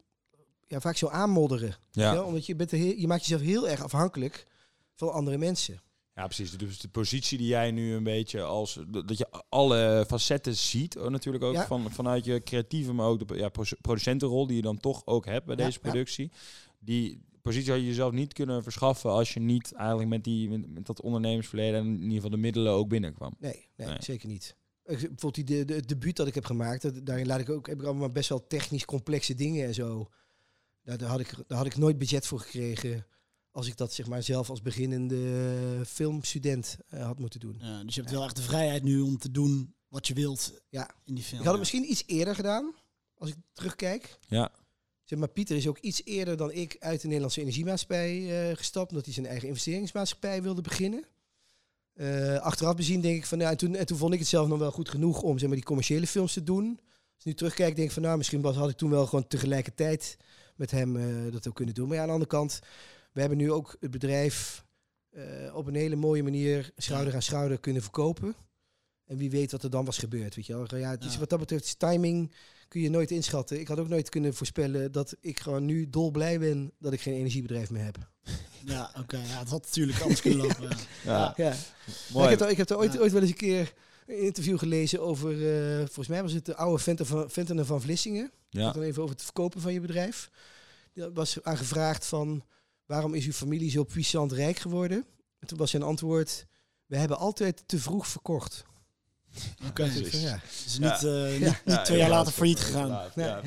ja, 0.66 0.80
vaak 0.80 0.96
zo 0.96 1.08
aanmodderen. 1.08 1.76
Ja. 1.90 2.12
Ja, 2.12 2.22
omdat 2.22 2.46
je, 2.46 2.56
bent 2.56 2.70
heel, 2.70 2.96
je 2.96 3.06
maakt 3.06 3.20
jezelf 3.26 3.40
heel 3.42 3.68
erg 3.68 3.82
afhankelijk 3.82 4.46
van 4.94 5.12
andere 5.12 5.38
mensen. 5.38 5.82
Ja, 6.14 6.24
precies. 6.24 6.56
Dus 6.58 6.78
de 6.78 6.88
positie 6.88 7.38
die 7.38 7.46
jij 7.46 7.70
nu 7.70 7.94
een 7.94 8.02
beetje 8.04 8.42
als... 8.42 8.78
Dat 8.88 9.18
je 9.18 9.26
alle 9.48 10.04
facetten 10.08 10.56
ziet, 10.56 10.98
oh, 10.98 11.08
natuurlijk 11.08 11.44
ook 11.44 11.54
Ja. 11.54 11.66
van, 11.66 11.90
vanuit 11.90 12.24
je 12.24 12.42
creatieve, 12.42 12.92
maar 12.92 13.06
ook 13.06 13.28
de 13.28 13.34
ja, 13.36 13.48
pro- 13.48 13.64
producentenrol 13.80 14.46
die 14.46 14.56
je 14.56 14.62
dan 14.62 14.78
toch 14.78 15.06
ook 15.06 15.24
hebt 15.26 15.46
bij 15.46 15.56
Ja, 15.56 15.64
deze 15.64 15.78
productie. 15.80 16.30
Die 16.78 17.22
positie 17.42 17.70
had 17.70 17.80
je 17.80 17.86
jezelf 17.86 18.12
niet 18.12 18.32
kunnen 18.32 18.62
verschaffen 18.62 19.10
als 19.10 19.34
je 19.34 19.40
niet 19.40 19.72
eigenlijk 19.72 20.08
met, 20.08 20.24
die, 20.24 20.48
met, 20.50 20.70
met 20.70 20.86
dat 20.86 21.00
ondernemersverleden 21.00 21.80
en 21.80 21.86
in 21.86 22.00
ieder 22.02 22.14
geval 22.14 22.30
de 22.30 22.36
middelen 22.36 22.72
ook 22.72 22.88
binnenkwam. 22.88 23.34
Nee, 23.38 23.68
nee, 23.76 23.88
Nee. 23.88 23.96
zeker 24.00 24.28
niet. 24.28 24.56
Ik- 24.84 24.98
Bijvoorbeeld 24.98 25.34
die 25.34 25.44
de, 25.44 25.64
de, 25.64 25.74
het 25.74 25.88
debuut 25.88 26.16
dat 26.16 26.26
ik 26.26 26.34
heb 26.34 26.44
gemaakt, 26.44 26.82
dat, 26.82 27.06
daarin 27.06 27.26
laat 27.26 27.40
ik 27.40 27.50
ook, 27.50 27.66
heb 27.66 27.80
ik 27.80 27.86
allemaal 27.86 28.10
best 28.10 28.28
wel 28.28 28.46
technisch 28.46 28.84
complexe 28.84 29.34
dingen 29.34 29.66
en 29.66 29.74
zo. 29.74 30.08
Daar, 30.82 30.98
daar, 30.98 31.08
had 31.08 31.20
ik, 31.20 31.34
daar 31.46 31.58
had 31.58 31.66
ik 31.66 31.76
nooit 31.76 31.98
budget 31.98 32.26
voor 32.26 32.40
gekregen 32.40 33.06
als 33.50 33.66
ik 33.66 33.76
dat 33.76 33.92
zeg 33.92 34.06
maar 34.06 34.22
zelf 34.22 34.50
als 34.50 34.62
beginnende 34.62 35.80
filmstudent 35.86 36.76
eh, 36.88 37.04
had 37.04 37.18
moeten 37.18 37.40
doen. 37.40 37.56
Ja, 37.60 37.84
dus 37.84 37.94
je 37.94 38.00
hebt 38.00 38.12
wel 38.12 38.24
echt 38.24 38.36
de 38.36 38.42
vrijheid 38.42 38.82
nu 38.82 39.00
om 39.00 39.18
te 39.18 39.30
doen 39.30 39.74
wat 39.88 40.06
je 40.06 40.14
wilt 40.14 40.52
Ja. 40.68 40.90
in 41.04 41.14
die 41.14 41.24
film. 41.24 41.40
ik 41.40 41.46
had 41.46 41.56
het 41.58 41.66
ja. 41.66 41.70
misschien 41.78 41.90
iets 41.90 42.02
eerder 42.16 42.34
gedaan, 42.34 42.74
als 43.14 43.30
ik 43.30 43.36
terugkijk. 43.52 44.18
Ja. 44.28 44.52
Zeg 45.04 45.18
maar, 45.18 45.28
Pieter 45.28 45.56
is 45.56 45.66
ook 45.68 45.78
iets 45.78 46.04
eerder 46.04 46.36
dan 46.36 46.52
ik 46.52 46.76
uit 46.78 47.00
de 47.00 47.06
Nederlandse 47.06 47.40
Energiemaatschappij 47.40 48.48
eh, 48.50 48.56
gestapt, 48.56 48.90
omdat 48.90 49.04
hij 49.04 49.14
zijn 49.14 49.26
eigen 49.26 49.48
investeringsmaatschappij 49.48 50.42
wilde 50.42 50.60
beginnen. 50.62 51.04
Eh, 51.92 52.36
achteraf 52.38 52.76
bezien 52.76 53.00
denk 53.00 53.16
ik 53.16 53.26
van, 53.26 53.38
nou, 53.38 53.50
en 53.50 53.56
toen, 53.56 53.74
en 53.74 53.86
toen 53.86 53.98
vond 53.98 54.12
ik 54.12 54.18
het 54.18 54.28
zelf 54.28 54.48
nog 54.48 54.58
wel 54.58 54.70
goed 54.70 54.88
genoeg 54.88 55.22
om 55.22 55.38
zeg 55.38 55.46
maar, 55.48 55.56
die 55.56 55.66
commerciële 55.66 56.06
films 56.06 56.32
te 56.32 56.42
doen. 56.42 56.80
Als 57.14 57.18
ik 57.18 57.24
nu 57.24 57.34
terugkijk, 57.34 57.76
denk 57.76 57.88
ik 57.88 57.94
van, 57.94 58.02
nou, 58.02 58.16
misschien 58.16 58.40
was, 58.40 58.56
had 58.56 58.70
ik 58.70 58.76
toen 58.76 58.90
wel 58.90 59.06
gewoon 59.06 59.26
tegelijkertijd 59.26 60.16
met 60.56 60.70
hem 60.70 60.96
eh, 60.96 61.32
dat 61.32 61.48
ook 61.48 61.54
kunnen 61.54 61.74
doen. 61.74 61.86
Maar 61.86 61.96
ja, 61.96 62.02
aan 62.02 62.08
de 62.08 62.12
andere 62.12 62.30
kant, 62.30 62.60
we 63.12 63.20
hebben 63.20 63.38
nu 63.38 63.52
ook 63.52 63.76
het 63.80 63.90
bedrijf 63.90 64.64
eh, 65.10 65.54
op 65.54 65.66
een 65.66 65.74
hele 65.74 65.96
mooie 65.96 66.22
manier 66.22 66.72
schouder 66.76 67.14
aan 67.14 67.22
schouder 67.22 67.60
kunnen 67.60 67.82
verkopen. 67.82 68.34
En 69.04 69.16
wie 69.16 69.30
weet 69.30 69.52
wat 69.52 69.62
er 69.62 69.70
dan 69.70 69.84
was 69.84 69.98
gebeurd, 69.98 70.34
weet 70.34 70.46
je 70.46 70.52
wel. 70.52 70.78
Ja, 70.78 70.90
het 70.90 71.04
is, 71.04 71.12
Ja. 71.12 71.18
Wat 71.18 71.30
dat 71.30 71.38
betreft, 71.38 71.64
is 71.64 71.74
timing 71.74 72.32
kun 72.72 72.80
je 72.80 72.90
nooit 72.90 73.10
inschatten. 73.10 73.60
Ik 73.60 73.68
had 73.68 73.78
ook 73.78 73.88
nooit 73.88 74.08
kunnen 74.08 74.34
voorspellen 74.34 74.92
dat 74.92 75.14
ik 75.20 75.40
gewoon 75.40 75.64
nu 75.64 75.90
dolblij 75.90 76.38
ben 76.38 76.72
dat 76.78 76.92
ik 76.92 77.00
geen 77.00 77.14
energiebedrijf 77.14 77.70
meer 77.70 77.84
heb. 77.84 77.98
Ja, 78.64 78.90
oké. 78.98 79.16
ja, 79.16 79.38
het 79.38 79.48
had 79.48 79.62
natuurlijk 79.64 80.00
anders 80.00 80.20
kunnen 80.20 80.38
lopen. 80.46 80.68
Ja. 81.04 81.34
Ja, 81.36 81.46
Ja. 81.46 81.54
mooi. 82.12 82.24
ik 82.24 82.30
heb, 82.30 82.40
er- 82.40 82.50
ik 82.50 82.56
heb 82.56 82.70
er 82.70 82.76
ooit, 82.76 82.92
Ja. 82.92 82.98
ooit 83.00 83.12
wel 83.12 83.20
eens 83.20 83.30
een 83.30 83.36
keer 83.36 83.72
een 84.06 84.18
interview 84.20 84.58
gelezen 84.58 85.00
over, 85.00 85.30
eh, 85.32 85.76
volgens 85.76 86.08
mij 86.08 86.22
was 86.22 86.32
het 86.32 86.44
de 86.46 86.56
oude 86.56 86.82
Venten 86.82 87.06
van, 87.06 87.30
Ventenen 87.30 87.66
van 87.66 87.80
Vlissingen. 87.80 88.32
Ja. 88.50 88.72
Dan 88.72 88.82
even 88.82 89.02
over 89.02 89.14
het 89.14 89.24
verkopen 89.24 89.60
van 89.60 89.72
je 89.72 89.80
bedrijf. 89.80 90.30
Daar 90.94 91.12
was 91.12 91.42
aan 91.42 91.56
gevraagd 91.56 92.06
van, 92.06 92.42
waarom 92.86 93.14
is 93.14 93.26
uw 93.26 93.32
familie 93.32 93.70
zo 93.70 93.84
puissant 93.84 94.32
rijk 94.32 94.58
geworden? 94.58 95.04
En 95.38 95.46
toen 95.46 95.58
was 95.58 95.70
zijn 95.70 95.82
antwoord, 95.82 96.46
we 96.86 96.96
hebben 96.96 97.18
altijd 97.18 97.62
te 97.66 97.78
vroeg 97.78 98.06
verkocht. 98.06 98.64
Oké. 99.68 99.82
Ja. 100.10 100.40
Dus 100.64 100.78
niet, 100.78 101.04
eh, 101.04 101.50
niet, 101.64 101.84
twee 101.84 101.98
jaar 101.98 102.10
later 102.10 102.32
failliet 102.32 102.60
gegaan. 102.60 102.88
Ja. 103.14 103.40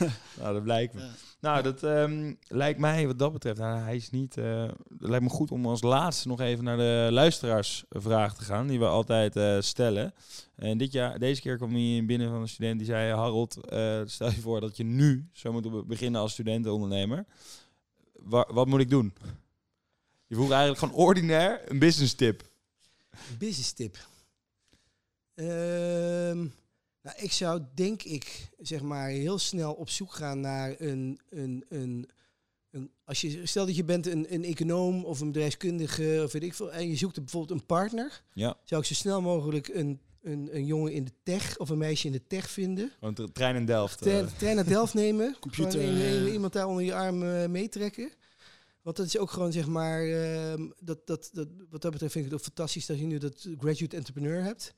Nou, 0.40 0.54
dat 0.54 0.64
lijkt 0.66 0.94
me. 0.94 1.08
Nou, 1.40 1.62
dat 1.62 1.82
ehm, 1.82 2.34
lijkt 2.48 2.78
mij 2.78 3.06
wat 3.06 3.18
dat 3.18 3.32
betreft. 3.32 3.58
Nou, 3.58 3.78
hij 3.80 3.96
is 3.96 4.10
niet. 4.10 4.36
eh, 4.36 4.62
het 4.62 5.08
lijkt 5.08 5.24
me 5.24 5.30
goed 5.30 5.50
om 5.50 5.66
als 5.66 5.82
laatste 5.82 6.28
nog 6.28 6.40
even 6.40 6.64
naar 6.64 6.76
de 6.76 7.08
luisteraarsvraag 7.10 8.34
te 8.36 8.44
gaan, 8.44 8.66
die 8.66 8.78
we 8.78 8.86
altijd 8.86 9.36
eh, 9.36 9.56
stellen. 9.60 10.14
En 10.56 10.78
dit 10.78 10.92
jaar, 10.92 11.18
deze 11.18 11.40
keer 11.40 11.56
kwam 11.56 11.70
hij 11.74 12.02
binnen 12.06 12.30
van 12.30 12.40
een 12.40 12.48
student 12.48 12.78
die 12.78 12.86
zei: 12.86 13.12
Harold, 13.12 13.54
stel 14.04 14.30
je 14.30 14.40
voor 14.40 14.60
dat 14.60 14.76
je 14.76 14.84
nu 14.84 15.28
zou 15.32 15.52
moeten 15.54 15.70
be- 15.72 15.84
beginnen 15.84 16.20
als 16.20 16.32
studentenondernemer. 16.32 17.24
Wa- 18.12 18.48
wat 18.52 18.66
moet 18.66 18.80
ik 18.80 18.90
doen? 18.90 19.14
Je 20.26 20.34
vroeg 20.34 20.50
eigenlijk 20.50 20.78
gewoon 20.80 20.94
ordinair 20.94 21.60
een 21.70 21.78
business 21.78 22.14
tip. 22.14 22.42
Business 23.38 23.72
tip. 23.72 23.96
Ehm, 25.40 26.38
nou, 27.02 27.16
ik 27.16 27.32
zou 27.32 27.62
denk 27.74 28.02
ik 28.02 28.48
zeg 28.58 28.82
maar 28.82 29.08
heel 29.08 29.38
snel 29.38 29.72
op 29.72 29.88
zoek 29.88 30.12
gaan 30.12 30.40
naar 30.40 30.74
een, 30.78 31.18
een, 31.28 31.64
een, 31.68 32.08
een 32.70 32.90
als 33.04 33.20
je 33.20 33.46
stel 33.46 33.66
dat 33.66 33.76
je 33.76 33.84
bent 33.84 34.06
een, 34.06 34.34
een 34.34 34.44
econoom 34.44 35.04
of 35.04 35.20
een 35.20 35.32
bedrijfskundige 35.32 36.20
of 36.24 36.32
weet 36.32 36.42
ik 36.42 36.54
veel 36.54 36.72
en 36.72 36.88
je 36.88 36.96
zoekt 36.96 37.14
bijvoorbeeld 37.18 37.60
een 37.60 37.66
partner, 37.66 38.22
Ja, 38.32 38.56
zou 38.64 38.80
ik 38.80 38.86
zo 38.86 38.94
snel 38.94 39.20
mogelijk 39.22 39.68
een, 39.68 40.00
een, 40.22 40.48
een 40.56 40.66
jongen 40.66 40.92
in 40.92 41.04
de 41.04 41.12
tech 41.22 41.58
of 41.58 41.68
een 41.68 41.78
meisje 41.78 42.06
in 42.06 42.12
de 42.12 42.26
tech 42.26 42.50
vinden. 42.50 42.92
gewoon 42.98 43.14
de 43.14 43.32
trein 43.32 43.56
in 43.56 43.66
Delft. 43.66 44.06
eh. 44.06 44.26
Trein, 44.38 44.54
naar 44.56 44.64
Delft 44.66 44.94
nemen. 44.94 45.36
Computer, 45.40 45.80
Gewoon 45.80 45.94
eh. 46.26 46.32
iemand 46.32 46.52
daar 46.52 46.66
onder 46.66 46.84
je 46.84 46.94
arm 46.94 47.22
eh, 47.22 47.46
meetrekken. 47.48 48.10
Want 48.82 48.96
dat 48.96 49.06
is 49.06 49.18
ook 49.18 49.30
gewoon 49.30 49.52
zeg 49.52 49.66
maar. 49.66 50.02
ehm, 50.08 50.68
dat, 50.80 51.06
dat, 51.06 51.30
dat, 51.32 51.48
wat 51.70 51.82
dat 51.82 51.90
betreft 51.92 52.12
vind 52.12 52.24
ik 52.24 52.30
het 52.30 52.40
ook 52.40 52.46
fantastisch 52.46 52.86
dat 52.86 52.98
je 52.98 53.04
nu 53.06 53.18
dat 53.18 53.48
graduate 53.58 53.96
entrepreneur 53.96 54.42
hebt. 54.42 54.74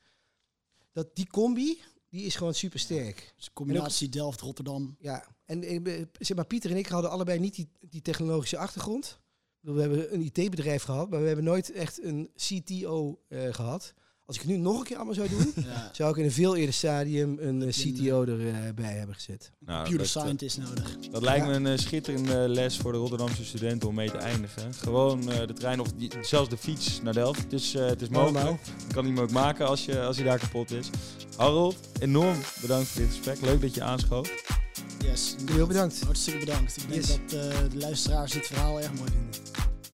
Dat 0.93 1.17
die 1.17 1.27
combi, 1.27 1.81
die 2.09 2.25
is 2.25 2.35
gewoon 2.37 2.55
super 2.55 2.79
sterk. 2.79 3.33
Dus 3.37 3.53
combinatie 3.53 4.09
Delft-Rotterdam. 4.09 4.97
Ja. 5.01 5.25
En 5.45 5.63
eh, 5.63 5.83
be- 5.83 6.09
zeg 6.19 6.37
maar, 6.37 6.47
Pieter 6.47 6.71
en 6.71 6.77
ik 6.77 6.87
hadden 6.87 7.11
allebei 7.11 7.39
niet 7.39 7.55
die, 7.55 7.69
die 7.81 8.03
technologische 8.03 8.59
achtergrond. 8.59 9.21
We 9.61 9.81
hebben 9.81 10.15
een 10.15 10.21
IT-bedrijf 10.21 10.83
gehad, 10.83 11.11
maar 11.11 11.21
we 11.21 11.27
hebben 11.27 11.45
nooit 11.45 11.71
echt 11.73 12.03
een 12.03 12.31
CTO 12.37 13.21
eh, 13.29 13.55
gehad. 13.55 13.95
Als 14.33 14.41
ik 14.41 14.49
het 14.49 14.57
nu 14.57 14.63
nog 14.63 14.79
een 14.79 14.85
keer 14.85 14.97
allemaal 14.97 15.15
zou 15.15 15.29
doen, 15.29 15.53
Ja. 15.67 15.91
zou 15.93 16.11
ik 16.11 16.17
in 16.17 16.25
een 16.25 16.33
veel 16.33 16.57
eerder 16.57 16.75
stadium 16.75 17.37
een 17.41 17.63
eh, 17.63 17.71
je 17.71 17.93
CTO 17.93 18.25
erbij 18.25 18.93
hebben 18.93 19.15
gezet. 19.15 19.51
Nou, 19.59 19.79
Computer 19.85 20.07
dat, 20.07 20.17
eh, 20.17 20.23
scientist 20.23 20.59
nodig. 20.59 20.97
Dat 21.11 21.23
lijkt 21.23 21.45
Ja. 21.45 21.51
me 21.51 21.57
een 21.57 21.67
eh, 21.67 21.79
schitterende 21.79 22.49
les 22.49 22.77
voor 22.77 22.93
de 22.93 22.99
Rotterdamse 22.99 23.45
studenten 23.45 23.89
om 23.89 23.95
mee 23.95 24.11
te 24.11 24.17
eindigen. 24.17 24.75
Gewoon 24.75 25.31
eh, 25.31 25.47
de 25.47 25.53
trein 25.53 25.81
of 25.81 25.93
die- 25.93 26.11
zelfs 26.21 26.49
de 26.49 26.57
fiets 26.57 27.01
naar 27.03 27.13
Delft. 27.13 27.43
Het 27.43 27.53
is, 27.53 27.75
eh, 27.75 27.87
het 27.87 28.03
is 28.03 28.09
mogelijk. 28.09 28.61
Je 28.89 28.95
kan 28.95 29.05
hem 29.05 29.19
ook 29.21 29.31
maken 29.31 29.67
als 29.67 29.85
je, 29.85 30.01
als 30.03 30.17
hij 30.17 30.25
daar 30.25 30.39
kapot 30.39 30.71
is. 30.71 30.91
Harold, 31.37 31.77
enorm 32.01 32.37
bedankt 32.61 32.89
voor 32.89 33.01
dit 33.01 33.11
gesprek. 33.11 33.41
Leuk 33.41 33.61
dat 33.61 33.75
je 33.75 33.83
aanschoot. 33.83 34.31
Yes. 35.05 35.35
Heel 35.53 35.67
bedankt. 35.67 36.01
Hartstikke 36.05 36.39
bedankt. 36.39 36.77
Ik 36.77 36.89
denk 36.89 37.05
Yes. 37.05 37.09
dat 37.09 37.19
eh, 37.41 37.57
de 37.71 37.77
luisteraars 37.79 38.33
dit 38.33 38.47
verhaal 38.47 38.81
erg 38.81 38.93
mooi 38.95 39.11
vinden. 39.11 39.52